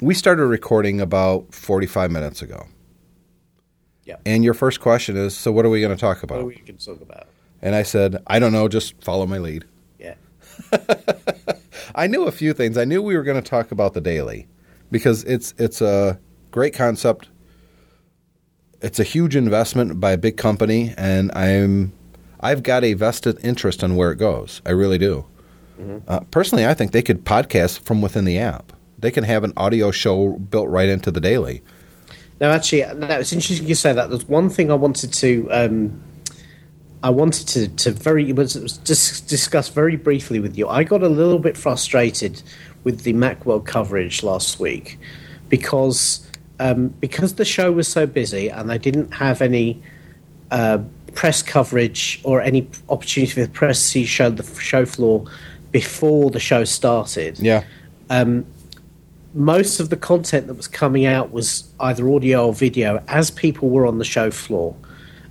We 0.00 0.14
started 0.14 0.46
recording 0.46 0.98
about 0.98 1.54
45 1.54 2.10
minutes 2.10 2.40
ago. 2.40 2.68
And 4.26 4.44
your 4.44 4.54
first 4.54 4.80
question 4.80 5.16
is, 5.16 5.36
so 5.36 5.52
what 5.52 5.64
are 5.64 5.70
we 5.70 5.80
going 5.80 5.94
to 5.94 6.00
talk 6.00 6.22
about? 6.22 6.36
What 6.36 6.40
about? 6.40 6.60
we 6.60 6.66
can 6.66 6.76
talk 6.78 7.00
about. 7.00 7.28
And 7.60 7.74
I 7.74 7.82
said, 7.82 8.22
I 8.26 8.38
don't 8.38 8.52
know, 8.52 8.68
just 8.68 9.02
follow 9.02 9.26
my 9.26 9.38
lead. 9.38 9.64
Yeah. 9.98 10.14
I 11.94 12.06
knew 12.06 12.24
a 12.24 12.32
few 12.32 12.52
things. 12.52 12.76
I 12.76 12.84
knew 12.84 13.02
we 13.02 13.16
were 13.16 13.22
going 13.22 13.40
to 13.40 13.48
talk 13.48 13.70
about 13.70 13.94
the 13.94 14.00
daily 14.00 14.48
because 14.90 15.24
it's 15.24 15.54
it's 15.58 15.80
a 15.80 16.18
great 16.50 16.74
concept. 16.74 17.28
It's 18.80 18.98
a 18.98 19.04
huge 19.04 19.36
investment 19.36 20.00
by 20.00 20.12
a 20.12 20.18
big 20.18 20.36
company, 20.36 20.92
and 20.96 21.30
I'm 21.32 21.92
I've 22.40 22.62
got 22.62 22.82
a 22.82 22.94
vested 22.94 23.38
interest 23.44 23.82
in 23.82 23.94
where 23.94 24.10
it 24.10 24.16
goes. 24.16 24.60
I 24.66 24.70
really 24.70 24.98
do. 24.98 25.26
Uh, 26.06 26.20
personally, 26.30 26.64
I 26.64 26.74
think 26.74 26.92
they 26.92 27.02
could 27.02 27.24
podcast 27.24 27.80
from 27.80 28.02
within 28.02 28.24
the 28.24 28.38
app. 28.38 28.72
They 28.98 29.10
can 29.10 29.24
have 29.24 29.42
an 29.42 29.52
audio 29.56 29.90
show 29.90 30.38
built 30.38 30.68
right 30.68 30.88
into 30.88 31.10
the 31.10 31.20
daily. 31.20 31.62
No, 32.42 32.50
actually, 32.50 32.80
no, 32.96 33.20
it's 33.20 33.32
interesting 33.32 33.68
you 33.68 33.76
say 33.76 33.92
that. 33.92 34.10
There's 34.10 34.26
one 34.26 34.50
thing 34.50 34.72
I 34.72 34.74
wanted 34.74 35.12
to, 35.12 35.48
um, 35.52 36.02
I 37.04 37.08
wanted 37.08 37.46
to, 37.46 37.68
to 37.68 37.92
very 37.92 38.30
it 38.30 38.34
was, 38.34 38.56
it 38.56 38.62
was 38.64 38.78
dis- 38.78 39.20
discuss 39.20 39.68
very 39.68 39.94
briefly 39.94 40.40
with 40.40 40.58
you. 40.58 40.68
I 40.68 40.82
got 40.82 41.04
a 41.04 41.08
little 41.08 41.38
bit 41.38 41.56
frustrated 41.56 42.42
with 42.82 43.02
the 43.02 43.12
Macworld 43.12 43.64
coverage 43.64 44.24
last 44.24 44.58
week 44.58 44.98
because 45.50 46.28
um, 46.58 46.88
because 46.88 47.36
the 47.36 47.44
show 47.44 47.70
was 47.70 47.86
so 47.86 48.08
busy 48.08 48.48
and 48.48 48.68
they 48.68 48.78
didn't 48.78 49.14
have 49.14 49.40
any 49.40 49.80
uh, 50.50 50.78
press 51.14 51.44
coverage 51.44 52.20
or 52.24 52.40
any 52.40 52.68
opportunity 52.88 53.32
for 53.34 53.42
the 53.42 53.52
press 53.52 53.92
to 53.92 54.04
show 54.04 54.30
the 54.30 54.42
show 54.60 54.84
floor 54.84 55.26
before 55.70 56.28
the 56.28 56.40
show 56.40 56.64
started 56.64 57.38
Yeah, 57.38 57.62
most 59.34 59.80
of 59.80 59.90
the 59.90 59.96
content 59.96 60.46
that 60.46 60.54
was 60.54 60.68
coming 60.68 61.06
out 61.06 61.32
was 61.32 61.70
either 61.80 62.08
audio 62.08 62.46
or 62.46 62.52
video 62.52 63.02
as 63.08 63.30
people 63.30 63.70
were 63.70 63.86
on 63.86 63.98
the 63.98 64.04
show 64.04 64.30
floor. 64.30 64.76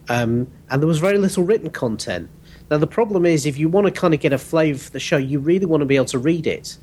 Um, 0.09 0.47
and 0.69 0.81
there 0.81 0.87
was 0.87 0.99
very 0.99 1.17
little 1.17 1.43
written 1.43 1.69
content. 1.69 2.29
Now, 2.69 2.77
the 2.77 2.87
problem 2.87 3.25
is 3.25 3.45
if 3.45 3.57
you 3.57 3.69
want 3.69 3.85
to 3.87 3.91
kind 3.91 4.13
of 4.13 4.19
get 4.19 4.33
a 4.33 4.37
flavour 4.37 4.79
for 4.79 4.91
the 4.91 4.99
show, 4.99 5.17
you 5.17 5.39
really 5.39 5.65
want 5.65 5.81
to 5.81 5.85
be 5.85 5.95
able 5.95 6.05
to 6.05 6.19
read 6.19 6.47
it. 6.47 6.77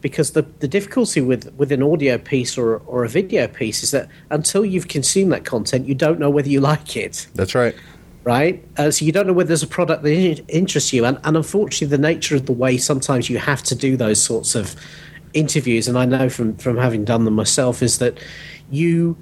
Because 0.00 0.32
the, 0.32 0.42
the 0.42 0.68
difficulty 0.68 1.20
with, 1.20 1.52
with 1.54 1.72
an 1.72 1.82
audio 1.82 2.18
piece 2.18 2.56
or, 2.56 2.76
or 2.86 3.04
a 3.04 3.08
video 3.08 3.48
piece 3.48 3.82
is 3.82 3.90
that 3.90 4.08
until 4.30 4.64
you've 4.64 4.86
consumed 4.86 5.32
that 5.32 5.44
content, 5.44 5.88
you 5.88 5.94
don't 5.94 6.20
know 6.20 6.30
whether 6.30 6.48
you 6.48 6.60
like 6.72 6.96
it 6.96 7.26
that's 7.34 7.54
right. 7.54 7.74
right? 8.22 8.64
Uh, 8.76 8.90
so 8.90 9.04
you 9.04 9.10
don't 9.10 9.26
know 9.26 9.32
whether 9.32 9.48
there's 9.48 9.62
a 9.62 9.68
product 9.68 10.04
that 10.04 10.44
interests 10.48 10.92
you, 10.92 11.04
and, 11.04 11.18
and 11.24 11.36
unfortunately, 11.36 11.88
the 11.88 12.00
nature 12.00 12.36
of 12.36 12.46
the 12.46 12.52
way 12.52 12.76
sometimes 12.76 13.28
you 13.28 13.38
have 13.38 13.62
to 13.64 13.74
do 13.74 13.96
those 13.96 14.22
sorts 14.22 14.54
of 14.54 14.76
interviews, 15.38 15.88
and 15.88 15.96
I 15.98 16.04
know 16.04 16.28
from 16.28 16.56
from 16.56 16.76
having 16.76 17.04
done 17.04 17.24
them 17.24 17.34
myself, 17.34 17.82
is 17.82 17.98
that 17.98 18.18
you 18.70 19.16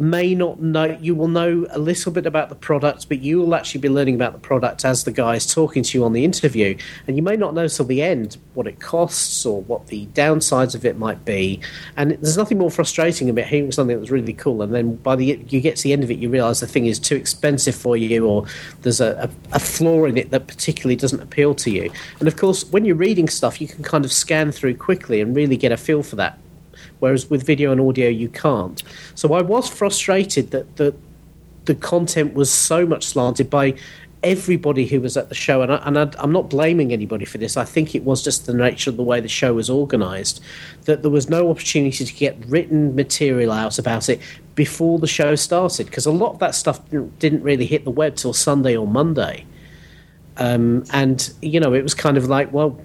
may 0.00 0.34
not 0.34 0.60
know 0.60 0.98
you 1.00 1.14
will 1.14 1.28
know 1.28 1.66
a 1.70 1.78
little 1.78 2.10
bit 2.10 2.26
about 2.26 2.48
the 2.48 2.54
product 2.54 3.08
but 3.08 3.20
you 3.20 3.38
will 3.38 3.54
actually 3.54 3.80
be 3.80 3.88
learning 3.88 4.14
about 4.14 4.32
the 4.32 4.38
product 4.38 4.84
as 4.84 5.04
the 5.04 5.12
guy 5.12 5.36
is 5.36 5.46
talking 5.52 5.82
to 5.82 5.98
you 5.98 6.04
on 6.04 6.12
the 6.12 6.24
interview. 6.24 6.76
And 7.06 7.16
you 7.16 7.22
may 7.22 7.36
not 7.36 7.54
know 7.54 7.68
till 7.68 7.84
the 7.84 8.02
end 8.02 8.38
what 8.54 8.66
it 8.66 8.80
costs 8.80 9.44
or 9.44 9.62
what 9.62 9.88
the 9.88 10.06
downsides 10.08 10.74
of 10.74 10.84
it 10.84 10.96
might 10.96 11.24
be. 11.24 11.60
And 11.96 12.12
there's 12.12 12.36
nothing 12.36 12.58
more 12.58 12.70
frustrating 12.70 13.28
about 13.28 13.44
hearing 13.46 13.72
something 13.72 13.94
that 13.94 14.00
was 14.00 14.10
really 14.10 14.32
cool. 14.32 14.62
And 14.62 14.74
then 14.74 14.96
by 14.96 15.16
the 15.16 15.38
you 15.48 15.60
get 15.60 15.76
to 15.76 15.82
the 15.82 15.92
end 15.92 16.02
of 16.02 16.10
it 16.10 16.18
you 16.18 16.30
realize 16.30 16.60
the 16.60 16.66
thing 16.66 16.86
is 16.86 16.98
too 16.98 17.16
expensive 17.16 17.74
for 17.74 17.96
you 17.96 18.26
or 18.26 18.46
there's 18.82 19.00
a, 19.00 19.30
a, 19.52 19.56
a 19.56 19.58
flaw 19.58 20.04
in 20.04 20.16
it 20.16 20.30
that 20.30 20.46
particularly 20.46 20.96
doesn't 20.96 21.20
appeal 21.20 21.54
to 21.56 21.70
you. 21.70 21.90
And 22.18 22.28
of 22.28 22.36
course 22.36 22.64
when 22.70 22.84
you're 22.84 22.96
reading 22.96 23.28
stuff 23.28 23.60
you 23.60 23.68
can 23.68 23.84
kind 23.84 24.04
of 24.04 24.12
scan 24.12 24.50
through 24.52 24.76
quickly 24.76 25.20
and 25.20 25.36
really 25.36 25.56
get 25.56 25.72
a 25.72 25.76
feel 25.76 26.02
for 26.02 26.16
that 26.16 26.38
whereas 27.00 27.28
with 27.28 27.44
video 27.44 27.72
and 27.72 27.80
audio 27.80 28.08
you 28.08 28.28
can't. 28.28 28.82
So 29.14 29.34
I 29.34 29.42
was 29.42 29.68
frustrated 29.68 30.50
that 30.52 30.76
the 30.76 30.94
the 31.66 31.74
content 31.74 32.34
was 32.34 32.50
so 32.50 32.86
much 32.86 33.04
slanted 33.04 33.50
by 33.50 33.74
everybody 34.22 34.86
who 34.86 35.00
was 35.00 35.16
at 35.16 35.28
the 35.28 35.34
show, 35.34 35.62
and, 35.62 35.72
I, 35.72 35.76
and 35.84 35.98
I, 35.98 36.10
I'm 36.18 36.32
not 36.32 36.50
blaming 36.50 36.92
anybody 36.92 37.24
for 37.24 37.38
this. 37.38 37.56
I 37.56 37.64
think 37.64 37.94
it 37.94 38.04
was 38.04 38.22
just 38.22 38.46
the 38.46 38.54
nature 38.54 38.90
of 38.90 38.96
the 38.96 39.02
way 39.02 39.20
the 39.20 39.28
show 39.28 39.54
was 39.54 39.70
organised 39.70 40.42
that 40.84 41.02
there 41.02 41.10
was 41.10 41.28
no 41.28 41.50
opportunity 41.50 42.04
to 42.04 42.12
get 42.12 42.36
written 42.46 42.94
material 42.94 43.52
out 43.52 43.78
about 43.78 44.08
it 44.08 44.20
before 44.54 44.98
the 44.98 45.06
show 45.06 45.34
started 45.34 45.86
because 45.86 46.06
a 46.06 46.10
lot 46.10 46.32
of 46.32 46.38
that 46.40 46.54
stuff 46.54 46.80
didn't, 47.18 47.42
really 47.42 47.66
hit 47.66 47.84
the 47.84 47.90
web 47.90 48.16
till 48.16 48.32
Sunday 48.32 48.76
or 48.76 48.86
Monday. 48.86 49.46
Um, 50.36 50.84
and 50.92 51.32
you 51.40 51.60
know, 51.60 51.72
it 51.74 51.82
was 51.82 51.94
kind 51.94 52.16
of 52.16 52.26
like, 52.26 52.52
well, 52.52 52.78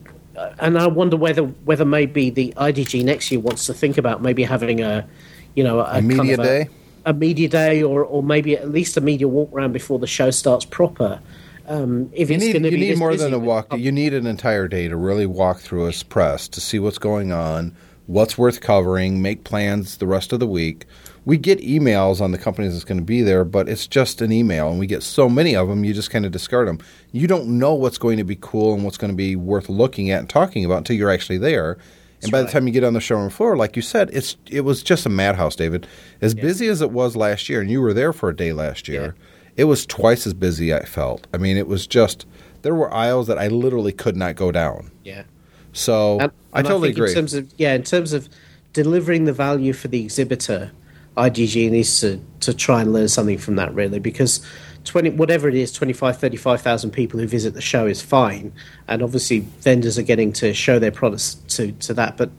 and 0.59 0.77
I 0.77 0.87
wonder 0.87 1.17
whether 1.17 1.43
whether 1.43 1.85
maybe 1.85 2.29
the 2.29 2.53
IDG 2.57 3.03
next 3.03 3.31
year 3.31 3.39
wants 3.39 3.65
to 3.67 3.73
think 3.73 3.97
about 3.97 4.21
maybe 4.21 4.43
having 4.43 4.81
a, 4.81 5.07
you 5.55 5.63
know, 5.63 5.79
a, 5.79 5.97
A 5.97 6.01
media 6.01 6.17
kind 6.17 6.31
of 6.31 6.45
day? 6.45 6.67
a 7.05 7.13
media 7.13 7.47
day, 7.49 7.83
or 7.83 8.03
or 8.03 8.23
maybe 8.23 8.57
at 8.57 8.69
least 8.71 8.97
a 8.97 9.01
media 9.01 9.27
walk 9.27 9.51
around 9.53 9.71
before 9.73 9.99
the 9.99 10.07
show 10.07 10.31
starts 10.31 10.65
proper. 10.65 11.19
Um, 11.67 12.09
if 12.13 12.29
You 12.29 12.35
it's 12.35 12.45
need, 12.45 12.51
going 12.53 12.63
to 12.63 12.69
you 12.71 12.77
be 12.77 12.89
need 12.89 12.97
more 12.99 13.11
busy 13.11 13.23
than 13.23 13.33
a 13.33 13.39
walk. 13.39 13.75
You 13.75 13.91
need 13.91 14.13
an 14.13 14.27
entire 14.27 14.67
day 14.67 14.87
to 14.87 14.95
really 14.95 15.25
walk 15.25 15.59
through 15.59 15.87
us 15.87 16.03
press 16.03 16.47
to 16.49 16.61
see 16.61 16.77
what's 16.77 16.99
going 16.99 17.31
on, 17.31 17.75
what's 18.05 18.37
worth 18.37 18.61
covering, 18.61 19.21
make 19.21 19.43
plans 19.43 19.97
the 19.97 20.05
rest 20.05 20.31
of 20.31 20.39
the 20.39 20.45
week. 20.47 20.85
We 21.25 21.37
get 21.37 21.59
emails 21.59 22.21
on 22.21 22.31
the 22.31 22.37
companies 22.37 22.73
that's 22.73 22.85
going 22.85 22.99
to 22.99 23.03
be 23.03 23.21
there, 23.23 23.43
but 23.43 23.67
it's 23.67 23.87
just 23.87 24.21
an 24.21 24.31
email, 24.31 24.69
and 24.69 24.79
we 24.79 24.87
get 24.87 25.03
so 25.03 25.27
many 25.27 25.55
of 25.55 25.67
them, 25.67 25.83
you 25.83 25.93
just 25.93 26.11
kind 26.11 26.25
of 26.25 26.31
discard 26.31 26.67
them. 26.67 26.79
You 27.11 27.27
don't 27.27 27.57
know 27.57 27.73
what's 27.73 27.97
going 27.97 28.17
to 28.17 28.23
be 28.23 28.37
cool 28.39 28.73
and 28.73 28.83
what's 28.83 28.97
going 28.97 29.11
to 29.11 29.17
be 29.17 29.35
worth 29.35 29.67
looking 29.67 30.11
at 30.11 30.19
and 30.19 30.29
talking 30.29 30.63
about 30.63 30.79
until 30.79 30.95
you're 30.95 31.11
actually 31.11 31.39
there. 31.39 31.77
And 32.21 32.31
by 32.31 32.41
the 32.41 32.47
time 32.49 32.65
you 32.65 32.73
get 32.73 32.83
on 32.83 32.93
the 32.93 33.01
showroom 33.01 33.29
floor, 33.29 33.55
like 33.55 33.75
you 33.75 33.81
said, 33.81 34.09
it's 34.11 34.37
it 34.47 34.61
was 34.61 34.81
just 34.81 35.05
a 35.05 35.09
madhouse, 35.09 35.55
David. 35.55 35.85
As 36.21 36.33
busy 36.33 36.67
as 36.67 36.81
it 36.81 36.91
was 36.91 37.15
last 37.15 37.49
year, 37.49 37.61
and 37.61 37.69
you 37.69 37.81
were 37.81 37.93
there 37.93 38.13
for 38.13 38.29
a 38.29 38.35
day 38.35 38.53
last 38.53 38.87
year, 38.87 39.15
it 39.55 39.65
was 39.65 39.85
twice 39.85 40.25
as 40.25 40.33
busy. 40.33 40.73
I 40.73 40.85
felt. 40.85 41.27
I 41.33 41.37
mean, 41.37 41.57
it 41.57 41.67
was 41.67 41.85
just 41.85 42.25
there 42.63 42.73
were 42.73 42.91
aisles 42.91 43.27
that 43.27 43.37
I 43.37 43.47
literally 43.47 43.91
could 43.91 44.15
not 44.15 44.35
go 44.35 44.51
down. 44.51 44.91
yeah. 45.03 45.23
So 45.71 46.19
And, 46.19 46.31
I 46.53 46.61
totally 46.61 46.89
think 46.89 46.97
agree. 46.97 47.09
In 47.09 47.15
terms 47.15 47.33
of 47.33 47.53
yeah, 47.57 47.73
in 47.73 47.83
terms 47.83 48.13
of 48.13 48.29
delivering 48.73 49.25
the 49.25 49.33
value 49.33 49.73
for 49.73 49.87
the 49.87 50.03
exhibitor, 50.03 50.71
IDG 51.17 51.71
needs 51.71 51.99
to, 52.01 52.19
to 52.41 52.53
try 52.53 52.81
and 52.81 52.91
learn 52.91 53.07
something 53.07 53.37
from 53.37 53.55
that 53.55 53.73
really 53.73 53.99
because 53.99 54.45
twenty 54.83 55.09
whatever 55.09 55.49
it 55.49 55.55
is, 55.55 55.71
25, 55.71 56.17
35,000 56.17 56.91
people 56.91 57.19
who 57.19 57.27
visit 57.27 57.53
the 57.53 57.61
show 57.61 57.87
is 57.87 58.01
fine, 58.01 58.53
and 58.87 59.01
obviously 59.01 59.39
vendors 59.39 59.97
are 59.97 60.03
getting 60.03 60.31
to 60.33 60.53
show 60.53 60.79
their 60.79 60.91
products 60.91 61.35
to 61.49 61.71
to 61.73 61.93
that, 61.93 62.17
but 62.17 62.29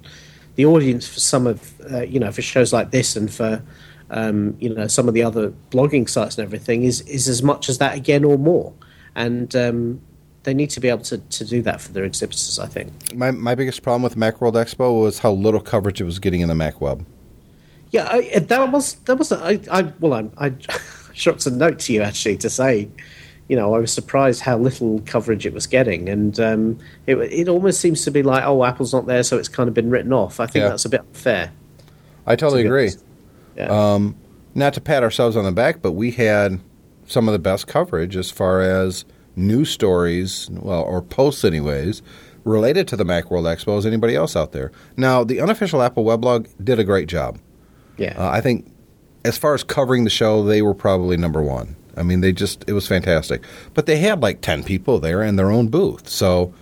the 0.57 0.67
audience 0.67 1.07
for 1.07 1.21
some 1.21 1.47
of 1.47 1.75
uh, 1.93 2.03
you 2.03 2.19
know 2.19 2.33
for 2.33 2.43
shows 2.43 2.73
like 2.73 2.91
this 2.91 3.17
and 3.17 3.33
for 3.33 3.63
um, 4.11 4.57
you 4.59 4.75
know 4.75 4.87
some 4.87 5.09
of 5.09 5.15
the 5.15 5.23
other 5.23 5.53
blogging 5.71 6.09
sites 6.09 6.37
and 6.39 6.45
everything 6.45 6.85
is 6.85 7.03
is 7.03 7.29
as 7.29 7.43
much 7.43 7.69
as 7.69 7.79
that 7.79 7.97
again 7.97 8.25
or 8.25 8.39
more, 8.39 8.73
and 9.15 9.55
um, 9.55 10.01
they 10.43 10.55
need 10.55 10.71
to 10.71 10.81
be 10.81 10.89
able 10.89 11.03
to, 11.03 11.19
to 11.19 11.45
do 11.45 11.61
that 11.63 11.81
for 11.81 11.93
their 11.93 12.05
exhibitors. 12.05 12.59
I 12.59 12.67
think. 12.67 13.15
my 13.15 13.31
my 13.31 13.55
biggest 13.55 13.83
problem 13.83 14.03
with 14.03 14.17
Macworld 14.17 14.55
Expo 14.55 15.01
was 15.01 15.21
how 15.21 15.33
little 15.33 15.61
coverage 15.61 16.01
it 16.01 16.05
was 16.05 16.19
getting 16.19 16.41
in 16.41 16.49
the 16.49 16.55
Mac 16.55 16.81
Web. 16.81 17.07
Yeah, 17.97 18.09
I, 18.11 18.39
that 18.39 18.73
was 18.73 18.95
that 19.07 19.17
was 19.17 19.33
I, 19.33 19.59
I 19.71 19.93
well 20.01 20.15
I, 20.15 20.29
I 20.49 20.53
shot 21.13 21.45
a 21.47 21.51
note 21.51 21.79
to 21.81 21.93
you 21.93 22.03
actually 22.03 22.37
to 22.39 22.51
say, 22.51 22.89
you 23.49 23.57
know, 23.57 23.75
I 23.75 23.79
was 23.79 23.93
surprised 23.93 24.43
how 24.43 24.59
little 24.59 25.01
coverage 25.07 25.47
it 25.47 25.53
was 25.53 25.67
getting, 25.67 26.09
and 26.09 26.39
um, 26.41 26.79
it 27.07 27.17
it 27.17 27.49
almost 27.49 27.81
seems 27.81 28.05
to 28.05 28.11
be 28.11 28.23
like 28.23 28.45
oh 28.45 28.65
Apple's 28.65 28.93
not 28.93 29.07
there, 29.07 29.23
so 29.23 29.39
it's 29.39 29.49
kind 29.49 29.69
of 29.69 29.75
been 29.75 29.91
written 29.91 30.13
off. 30.13 30.41
I 30.41 30.47
think 30.47 30.63
Yeah. 30.63 30.69
that's 30.71 30.85
a 30.85 30.89
bit 30.89 31.01
unfair. 31.01 31.53
I 32.27 32.37
totally 32.37 32.63
to 32.63 32.69
agree. 32.69 32.91
Yeah. 33.57 33.99
Not 34.55 34.73
to 34.75 34.81
pat 34.81 35.03
ourselves 35.03 35.37
on 35.37 35.45
the 35.45 35.53
back, 35.53 35.83
but 35.83 35.93
we 35.93 36.13
had 36.13 36.61
some 37.07 37.29
of 37.29 37.33
the 37.33 37.39
best 37.39 37.67
coverage 37.67 38.17
as 38.17 38.31
far 38.31 38.63
as 38.63 39.05
news 39.37 39.69
stories, 39.71 40.49
well, 40.51 40.83
or 40.83 41.03
posts, 41.03 41.45
anyways, 41.45 42.01
related 42.45 42.89
to 42.89 42.97
the 42.97 43.05
Macworld 43.05 43.45
Expo 43.45 43.77
as 43.77 43.85
anybody 43.85 44.17
else 44.17 44.35
out 44.35 44.53
there. 44.53 44.73
Now, 44.97 45.25
the 45.25 45.41
unofficial 45.41 45.83
Apple 45.83 46.05
weblog 46.07 46.49
did 46.65 46.79
a 46.79 46.85
great 46.85 47.07
job. 47.07 47.39
Yeah. 47.97 48.15
Uh, 48.19 48.31
I 48.31 48.41
think 48.41 48.71
as 49.25 49.37
far 49.39 49.55
as 49.55 49.63
covering 49.65 50.05
the 50.05 50.11
show, 50.11 50.43
they 50.45 50.63
were 50.63 50.75
probably 50.75 51.17
number 51.17 51.43
one. 51.43 51.77
I 51.97 52.03
mean, 52.03 52.21
they 52.21 52.33
just, 52.33 52.65
it 52.69 52.73
was 52.75 52.87
fantastic. 52.87 53.43
But 53.75 53.87
they 53.87 53.97
had 53.99 54.21
like 54.23 54.41
10 54.43 54.65
people 54.65 54.99
there 55.01 55.23
in 55.23 55.37
their 55.37 55.51
own 55.51 55.69
booth. 55.69 56.09
So, 56.09 56.53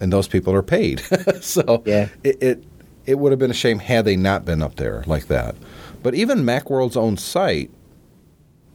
and 0.00 0.12
those 0.12 0.26
people 0.28 0.52
are 0.52 0.62
paid. 0.62 1.00
so, 1.40 1.82
Yeah. 1.86 2.08
it, 2.24 2.42
it, 2.42 2.64
it 3.06 3.18
would 3.18 3.32
have 3.32 3.38
been 3.38 3.50
a 3.50 3.54
shame 3.54 3.78
had 3.78 4.04
they 4.04 4.16
not 4.16 4.44
been 4.44 4.62
up 4.62 4.76
there 4.76 5.04
like 5.06 5.26
that. 5.28 5.54
But 6.02 6.14
even 6.14 6.40
Macworld's 6.44 6.96
own 6.96 7.16
site 7.16 7.70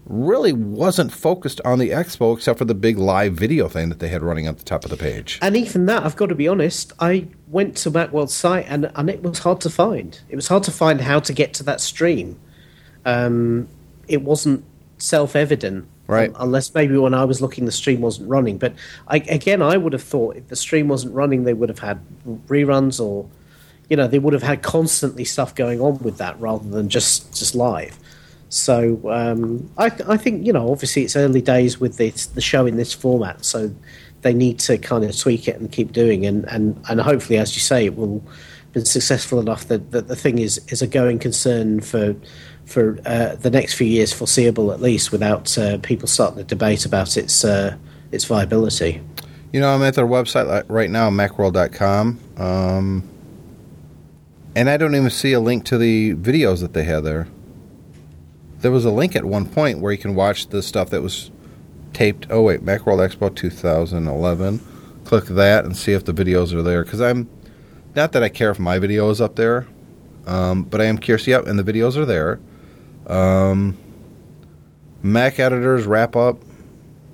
really 0.05 0.53
wasn't 0.53 1.11
focused 1.11 1.59
on 1.65 1.79
the 1.79 1.89
expo 1.89 2.35
except 2.35 2.59
for 2.59 2.65
the 2.65 2.75
big 2.75 2.97
live 2.97 3.33
video 3.33 3.67
thing 3.67 3.89
that 3.89 3.99
they 3.99 4.07
had 4.07 4.21
running 4.21 4.45
at 4.45 4.57
the 4.57 4.63
top 4.63 4.83
of 4.83 4.91
the 4.91 4.97
page. 4.97 5.39
And 5.41 5.57
even 5.57 5.87
that, 5.87 6.03
I've 6.03 6.15
got 6.15 6.27
to 6.27 6.35
be 6.35 6.47
honest, 6.47 6.93
I 6.99 7.27
went 7.47 7.75
to 7.77 7.91
Macworld's 7.91 8.33
site 8.33 8.65
and, 8.67 8.91
and 8.95 9.09
it 9.09 9.23
was 9.23 9.39
hard 9.39 9.61
to 9.61 9.69
find. 9.69 10.19
It 10.29 10.35
was 10.35 10.47
hard 10.47 10.63
to 10.63 10.71
find 10.71 11.01
how 11.01 11.19
to 11.19 11.33
get 11.33 11.53
to 11.55 11.63
that 11.63 11.81
stream. 11.81 12.39
Um, 13.03 13.67
it 14.07 14.21
wasn't 14.21 14.63
self 14.97 15.35
evident. 15.35 15.87
Right. 16.07 16.31
unless 16.35 16.71
maybe 16.75 16.95
when 16.99 17.15
I 17.15 17.25
was 17.25 17.41
looking, 17.41 17.65
the 17.65 17.71
stream 17.71 18.01
wasn't 18.01 18.29
running. 18.29 18.59
But 18.59 18.73
I, 19.07 19.17
again, 19.17 19.63
I 19.63 19.75
would 19.75 19.91
have 19.91 20.03
thought 20.03 20.35
if 20.35 20.49
the 20.49 20.55
stream 20.55 20.87
wasn't 20.87 21.15
running, 21.15 21.45
they 21.45 21.53
would 21.55 21.67
have 21.67 21.79
had 21.79 21.99
reruns 22.47 23.03
or, 23.03 23.27
you 23.89 23.97
know, 23.97 24.07
they 24.07 24.19
would 24.19 24.33
have 24.33 24.43
had 24.43 24.61
constantly 24.61 25.25
stuff 25.25 25.55
going 25.55 25.81
on 25.81 25.97
with 25.97 26.19
that 26.19 26.39
rather 26.39 26.69
than 26.69 26.89
just, 26.89 27.35
just 27.35 27.55
live. 27.55 27.97
So 28.49 28.99
um, 29.11 29.69
I, 29.77 29.87
I 30.07 30.17
think 30.17 30.45
you 30.45 30.53
know, 30.53 30.71
obviously 30.71 31.03
it's 31.03 31.15
early 31.15 31.41
days 31.41 31.79
with 31.79 31.97
this, 31.97 32.27
the 32.27 32.41
show 32.41 32.65
in 32.65 32.77
this 32.77 32.93
format, 32.93 33.43
so 33.43 33.73
they 34.21 34.33
need 34.33 34.59
to 34.59 34.77
kind 34.77 35.03
of 35.03 35.17
tweak 35.17 35.47
it 35.47 35.59
and 35.59 35.71
keep 35.71 35.91
doing, 35.91 36.25
and, 36.25 36.45
and, 36.45 36.81
and 36.89 37.01
hopefully, 37.01 37.37
as 37.37 37.55
you 37.55 37.61
say, 37.61 37.85
it 37.85 37.95
will 37.95 38.23
be 38.73 38.83
successful 38.83 39.39
enough 39.39 39.67
that, 39.67 39.91
that 39.91 40.07
the 40.07 40.15
thing 40.15 40.39
is 40.39 40.59
is 40.67 40.81
a 40.81 40.87
going 40.87 41.19
concern 41.19 41.79
for 41.79 42.15
for 42.65 42.97
uh, 43.05 43.35
the 43.35 43.49
next 43.49 43.75
few 43.75 43.87
years, 43.87 44.11
foreseeable 44.11 44.71
at 44.71 44.81
least, 44.81 45.11
without 45.11 45.55
uh, 45.57 45.77
people 45.79 46.07
starting 46.07 46.37
to 46.39 46.43
debate 46.43 46.85
about 46.85 47.17
its 47.17 47.45
uh, 47.45 47.75
its 48.11 48.25
viability. 48.25 49.01
You 49.51 49.61
know, 49.61 49.73
I'm 49.73 49.81
at 49.83 49.93
their 49.93 50.07
website 50.07 50.65
right 50.67 50.89
now, 50.89 51.09
macworld.com, 51.09 52.19
um, 52.37 53.07
and 54.55 54.69
I 54.69 54.77
don't 54.77 54.95
even 54.95 55.09
see 55.09 55.31
a 55.33 55.39
link 55.39 55.65
to 55.65 55.77
the 55.77 56.15
videos 56.15 56.61
that 56.61 56.73
they 56.73 56.83
have 56.83 57.03
there. 57.03 57.27
There 58.65 58.71
was 58.71 58.83
a 58.83 58.89
link 58.89 59.15
at 59.15 59.23
one 59.23 59.45
point 59.45 59.77
where 59.77 59.91
you 59.91 59.97
can 59.99 60.15
watch 60.15 60.47
the 60.47 60.63
stuff 60.63 60.89
that 60.89 61.03
was 61.03 61.29
taped. 61.93 62.25
Oh, 62.31 62.41
wait, 62.41 62.65
Macworld 62.65 63.07
Expo 63.07 63.35
2011. 63.35 64.59
Click 65.03 65.25
that 65.25 65.65
and 65.65 65.77
see 65.77 65.91
if 65.91 66.05
the 66.05 66.15
videos 66.15 66.51
are 66.51 66.63
there. 66.63 66.83
Because 66.83 66.99
I'm, 66.99 67.29
not 67.93 68.11
that 68.13 68.23
I 68.23 68.29
care 68.29 68.49
if 68.49 68.57
my 68.57 68.79
video 68.79 69.11
is 69.11 69.21
up 69.21 69.35
there, 69.35 69.67
um, 70.25 70.63
but 70.63 70.81
I 70.81 70.85
am 70.85 70.97
curious. 70.97 71.27
Yep, 71.27 71.45
and 71.45 71.59
the 71.59 71.63
videos 71.63 71.95
are 71.95 72.05
there. 72.05 72.39
Um, 73.05 73.77
Mac 75.03 75.39
editors 75.39 75.85
wrap 75.85 76.15
up 76.15 76.39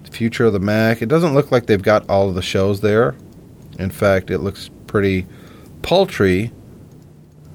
future 0.10 0.46
of 0.46 0.54
the 0.54 0.62
Mac. 0.62 1.02
It 1.02 1.10
doesn't 1.10 1.34
look 1.34 1.52
like 1.52 1.66
they've 1.66 1.84
got 1.84 2.10
all 2.10 2.30
of 2.30 2.36
the 2.36 2.42
shows 2.42 2.80
there. 2.80 3.14
In 3.78 3.90
fact, 3.90 4.32
it 4.32 4.38
looks 4.38 4.70
pretty 4.88 5.28
paltry 5.82 6.54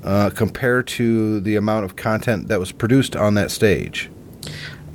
uh, 0.06 0.30
compared 0.30 0.86
to 0.86 1.40
the 1.40 1.56
amount 1.56 1.84
of 1.84 1.96
content 1.96 2.48
that 2.48 2.58
was 2.58 2.72
produced 2.72 3.14
on 3.16 3.34
that 3.34 3.50
stage. 3.50 4.08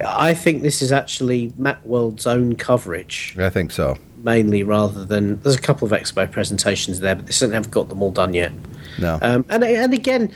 I 0.03 0.34
think 0.34 0.64
this 0.64 0.82
is 0.82 0.91
actually 0.91 1.51
Macworld's 1.51 2.26
own 2.26 2.55
coverage. 2.55 3.36
I 3.38 3.49
think 3.49 3.72
so. 3.72 3.97
mainly 4.24 4.64
rather 4.64 5.05
than 5.05 5.39
there's 5.41 5.55
a 5.55 5.62
couple 5.62 5.86
of 5.86 5.91
expo 5.91 6.30
presentations 6.32 6.99
there, 7.01 7.16
but 7.16 7.26
they 7.26 7.32
certainly 7.32 7.55
haven't 7.55 7.72
got 7.72 7.89
them 7.89 8.01
all 8.01 8.12
done 8.12 8.34
yet. 8.34 8.51
No. 8.99 9.20
Um, 9.22 9.45
and 9.49 9.64
and 9.64 9.93
again, 9.93 10.32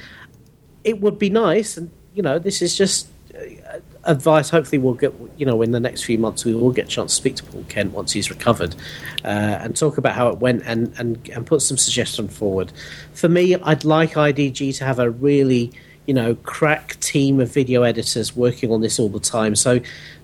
it 0.83 1.01
would 1.01 1.17
be 1.17 1.29
nice, 1.29 1.77
and 1.77 1.89
you 2.13 2.21
know, 2.21 2.37
this 2.39 2.61
is 2.61 2.75
just 2.75 3.07
uh, 3.33 3.79
advice. 4.05 4.49
Hopefully, 4.49 4.77
we'll 4.77 4.93
get 4.93 5.13
you 5.37 5.45
know 5.45 5.61
in 5.61 5.71
the 5.71 5.79
next 5.79 6.03
few 6.03 6.17
months 6.17 6.45
we 6.45 6.53
will 6.53 6.71
get 6.71 6.85
a 6.85 6.89
chance 6.89 7.11
to 7.11 7.15
speak 7.15 7.35
to 7.37 7.43
Paul 7.43 7.65
Kent 7.69 7.93
once 7.93 8.11
he's 8.11 8.29
recovered, 8.29 8.75
uh, 9.23 9.27
and 9.27 9.75
talk 9.75 9.97
about 9.97 10.13
how 10.13 10.29
it 10.29 10.37
went 10.37 10.63
and 10.65 10.93
and 10.97 11.29
and 11.29 11.45
put 11.45 11.61
some 11.61 11.77
suggestion 11.77 12.27
forward. 12.27 12.71
For 13.13 13.29
me, 13.29 13.55
I'd 13.55 13.85
like 13.85 14.13
IDG 14.13 14.77
to 14.77 14.85
have 14.85 14.99
a 14.99 15.09
really 15.09 15.71
you 16.05 16.13
know 16.13 16.35
crack 16.35 16.99
team 16.99 17.39
of 17.39 17.51
video 17.51 17.83
editors 17.83 18.35
working 18.35 18.71
on 18.71 18.81
this 18.81 18.99
all 18.99 19.09
the 19.09 19.19
time, 19.19 19.55
so 19.55 19.79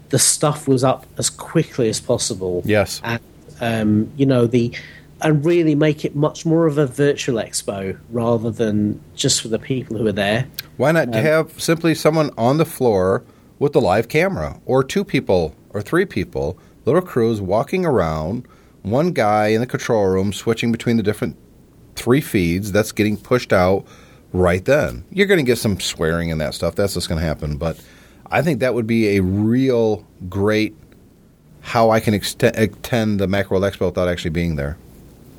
the 0.10 0.20
stuff 0.20 0.68
was 0.68 0.84
up 0.84 1.06
as 1.18 1.30
quickly 1.30 1.88
as 1.88 2.02
possible 2.02 2.62
yes. 2.66 3.00
and 3.06 3.22
um, 3.62 4.12
you 4.18 4.26
know 4.26 4.46
the 4.46 4.76
and 5.22 5.46
really 5.46 5.76
make 5.76 6.04
it 6.04 6.16
much 6.16 6.46
more 6.46 6.66
of 6.66 6.78
a 6.78 6.88
virtual 6.88 7.42
expo 7.42 7.98
rather 8.10 8.50
than 8.50 9.00
just 9.16 9.42
for 9.42 9.50
the 9.50 9.60
people 9.60 9.98
who 9.98 10.08
are 10.08 10.12
there. 10.12 10.48
Why 10.78 10.92
not 10.92 11.14
have 11.14 11.62
simply 11.62 11.94
someone 11.94 12.32
on 12.38 12.58
the 12.58 12.66
floor 12.66 13.24
with 13.62 13.74
the 13.74 13.80
live 13.80 14.08
camera, 14.08 14.60
or 14.66 14.84
two 14.84 15.04
people, 15.06 15.56
or 15.70 15.84
three 15.84 16.04
people, 16.04 16.58
little 16.84 17.00
crews 17.00 17.40
walking 17.40 17.86
around, 17.86 18.44
one 18.82 19.12
guy 19.12 19.50
in 19.50 19.62
the 19.62 19.68
control 19.68 20.08
room 20.08 20.34
switching 20.34 20.72
between 20.72 20.98
the 20.98 21.04
different 21.04 21.38
three 21.96 22.22
feeds 22.22 22.72
that's 22.72 22.92
getting 22.92 23.16
pushed 23.16 23.54
out 23.54 23.86
right 24.34 24.66
then. 24.66 25.04
You're 25.12 25.28
going 25.28 25.38
to 25.38 25.46
get 25.46 25.60
some 25.60 25.80
swearing 25.80 26.32
and 26.32 26.42
that 26.42 26.56
stuff. 26.56 26.74
That's 26.74 26.96
what's 26.96 27.06
going 27.06 27.22
to 27.22 27.28
happen. 27.28 27.58
But 27.58 27.80
I 28.32 28.42
think 28.42 28.62
that 28.62 28.74
would 28.74 28.88
be 28.88 29.18
a 29.18 29.22
real 29.22 30.08
great 30.28 30.76
how 31.60 31.92
I 31.92 32.00
can 32.00 32.16
extend, 32.16 32.56
extend 32.56 33.20
the 33.20 33.28
Macworld 33.28 33.62
Expo 33.62 33.86
without 33.86 34.08
actually 34.08 34.32
being 34.32 34.56
there. 34.56 34.76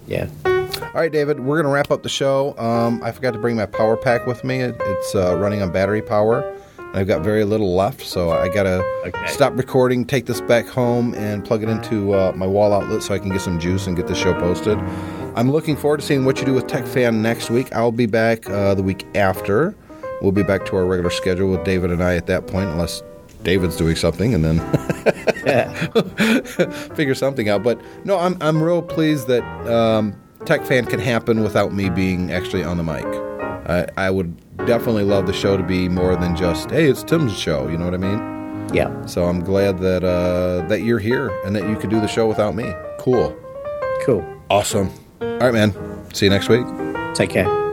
Yeah, 0.07 0.29
All 0.45 0.91
right, 0.95 1.11
David, 1.11 1.41
we're 1.41 1.57
going 1.57 1.67
to 1.67 1.73
wrap 1.73 1.91
up 1.91 2.05
the 2.05 2.09
show. 2.09 2.57
Um, 2.57 3.03
I 3.03 3.11
forgot 3.11 3.33
to 3.33 3.41
bring 3.41 3.57
my 3.57 3.67
power 3.67 3.97
pack 3.97 4.29
with 4.29 4.45
me. 4.45 4.61
It, 4.61 4.77
it's 4.79 5.17
uh, 5.17 5.37
running 5.39 5.61
on 5.61 5.73
battery 5.73 6.03
power. 6.03 6.57
I've 6.95 7.07
got 7.07 7.23
very 7.23 7.45
little 7.45 7.75
left, 7.75 8.03
so 8.03 8.31
I 8.31 8.49
gotta 8.49 8.85
Okay. 9.07 9.27
stop 9.27 9.57
recording, 9.57 10.05
take 10.05 10.27
this 10.27 10.41
back 10.43 10.67
home, 10.67 11.15
and 11.15 11.43
plug 11.45 11.63
it 11.63 11.69
into 11.71 12.13
uh, 12.13 12.33
my 12.37 12.47
wall 12.47 12.73
outlet 12.75 13.03
so 13.03 13.15
I 13.15 13.19
can 13.19 13.31
get 13.31 13.41
some 13.41 13.59
juice 13.59 13.87
and 13.87 13.97
get 13.97 14.07
the 14.09 14.15
show 14.15 14.35
posted. 14.35 14.79
I'm 15.35 15.51
looking 15.51 15.75
forward 15.77 16.01
to 16.01 16.07
seeing 16.07 16.25
what 16.27 16.39
you 16.39 16.45
do 16.45 16.53
with 16.53 16.67
Tech 16.67 16.87
Fan 16.87 17.23
next 17.23 17.49
week. 17.51 17.75
I'll 17.75 17.93
be 17.93 18.05
back 18.07 18.49
uh, 18.51 18.75
the 18.75 18.83
week 18.83 19.07
after. 19.17 19.75
We'll 20.21 20.33
be 20.33 20.43
back 20.43 20.67
to 20.67 20.77
our 20.77 20.85
regular 20.85 21.11
schedule 21.11 21.51
with 21.51 21.65
David 21.65 21.91
and 21.91 22.03
I 22.03 22.17
at 22.17 22.27
that 22.27 22.47
point, 22.47 22.69
unless 22.69 23.03
David's 23.43 23.77
doing 23.77 23.97
something, 23.97 24.35
and 24.35 24.45
then 24.45 24.61
figure 26.95 27.15
something 27.15 27.49
out. 27.49 27.63
But 27.63 27.81
no, 28.05 28.19
I'm 28.19 28.37
I'm 28.41 28.63
real 28.63 28.83
pleased 28.83 29.27
that 29.29 29.43
um, 29.67 30.15
Tech 30.45 30.65
Fan 30.67 30.85
can 30.87 31.01
happen 31.01 31.43
without 31.43 31.73
me 31.73 31.89
being 31.89 32.31
actually 32.33 32.63
on 32.63 32.77
the 32.77 32.85
mic. 32.85 33.05
I, 33.67 33.87
I 33.97 34.11
would 34.11 34.37
definitely 34.67 35.05
love 35.05 35.27
the 35.27 35.33
show 35.33 35.57
to 35.57 35.63
be 35.63 35.89
more 35.89 36.17
than 36.17 36.35
just 36.37 36.71
hey, 36.71 36.89
it's 36.91 37.03
Tim's 37.03 37.37
show. 37.37 37.69
You 37.69 37.79
know 37.79 37.85
what 37.85 37.95
I 37.95 37.99
mean? 37.99 38.69
Yeah. 38.75 39.05
So 39.07 39.25
I'm 39.25 39.41
glad 39.41 39.79
that 39.81 40.03
uh, 40.05 40.67
that 40.69 40.83
you're 40.83 40.99
here 40.99 41.29
and 41.45 41.55
that 41.57 41.69
you 41.69 41.77
could 41.77 41.91
do 41.91 42.01
the 42.01 42.09
show 42.09 42.27
without 42.27 42.55
me. 42.55 42.73
Cool, 42.99 43.37
Cool. 44.05 44.25
awesome. 44.51 44.91
All 45.21 45.39
right, 45.39 45.53
man. 45.53 45.73
See 46.15 46.27
you 46.27 46.31
next 46.31 46.49
week. 46.49 46.65
Take 47.15 47.31
care. 47.31 47.72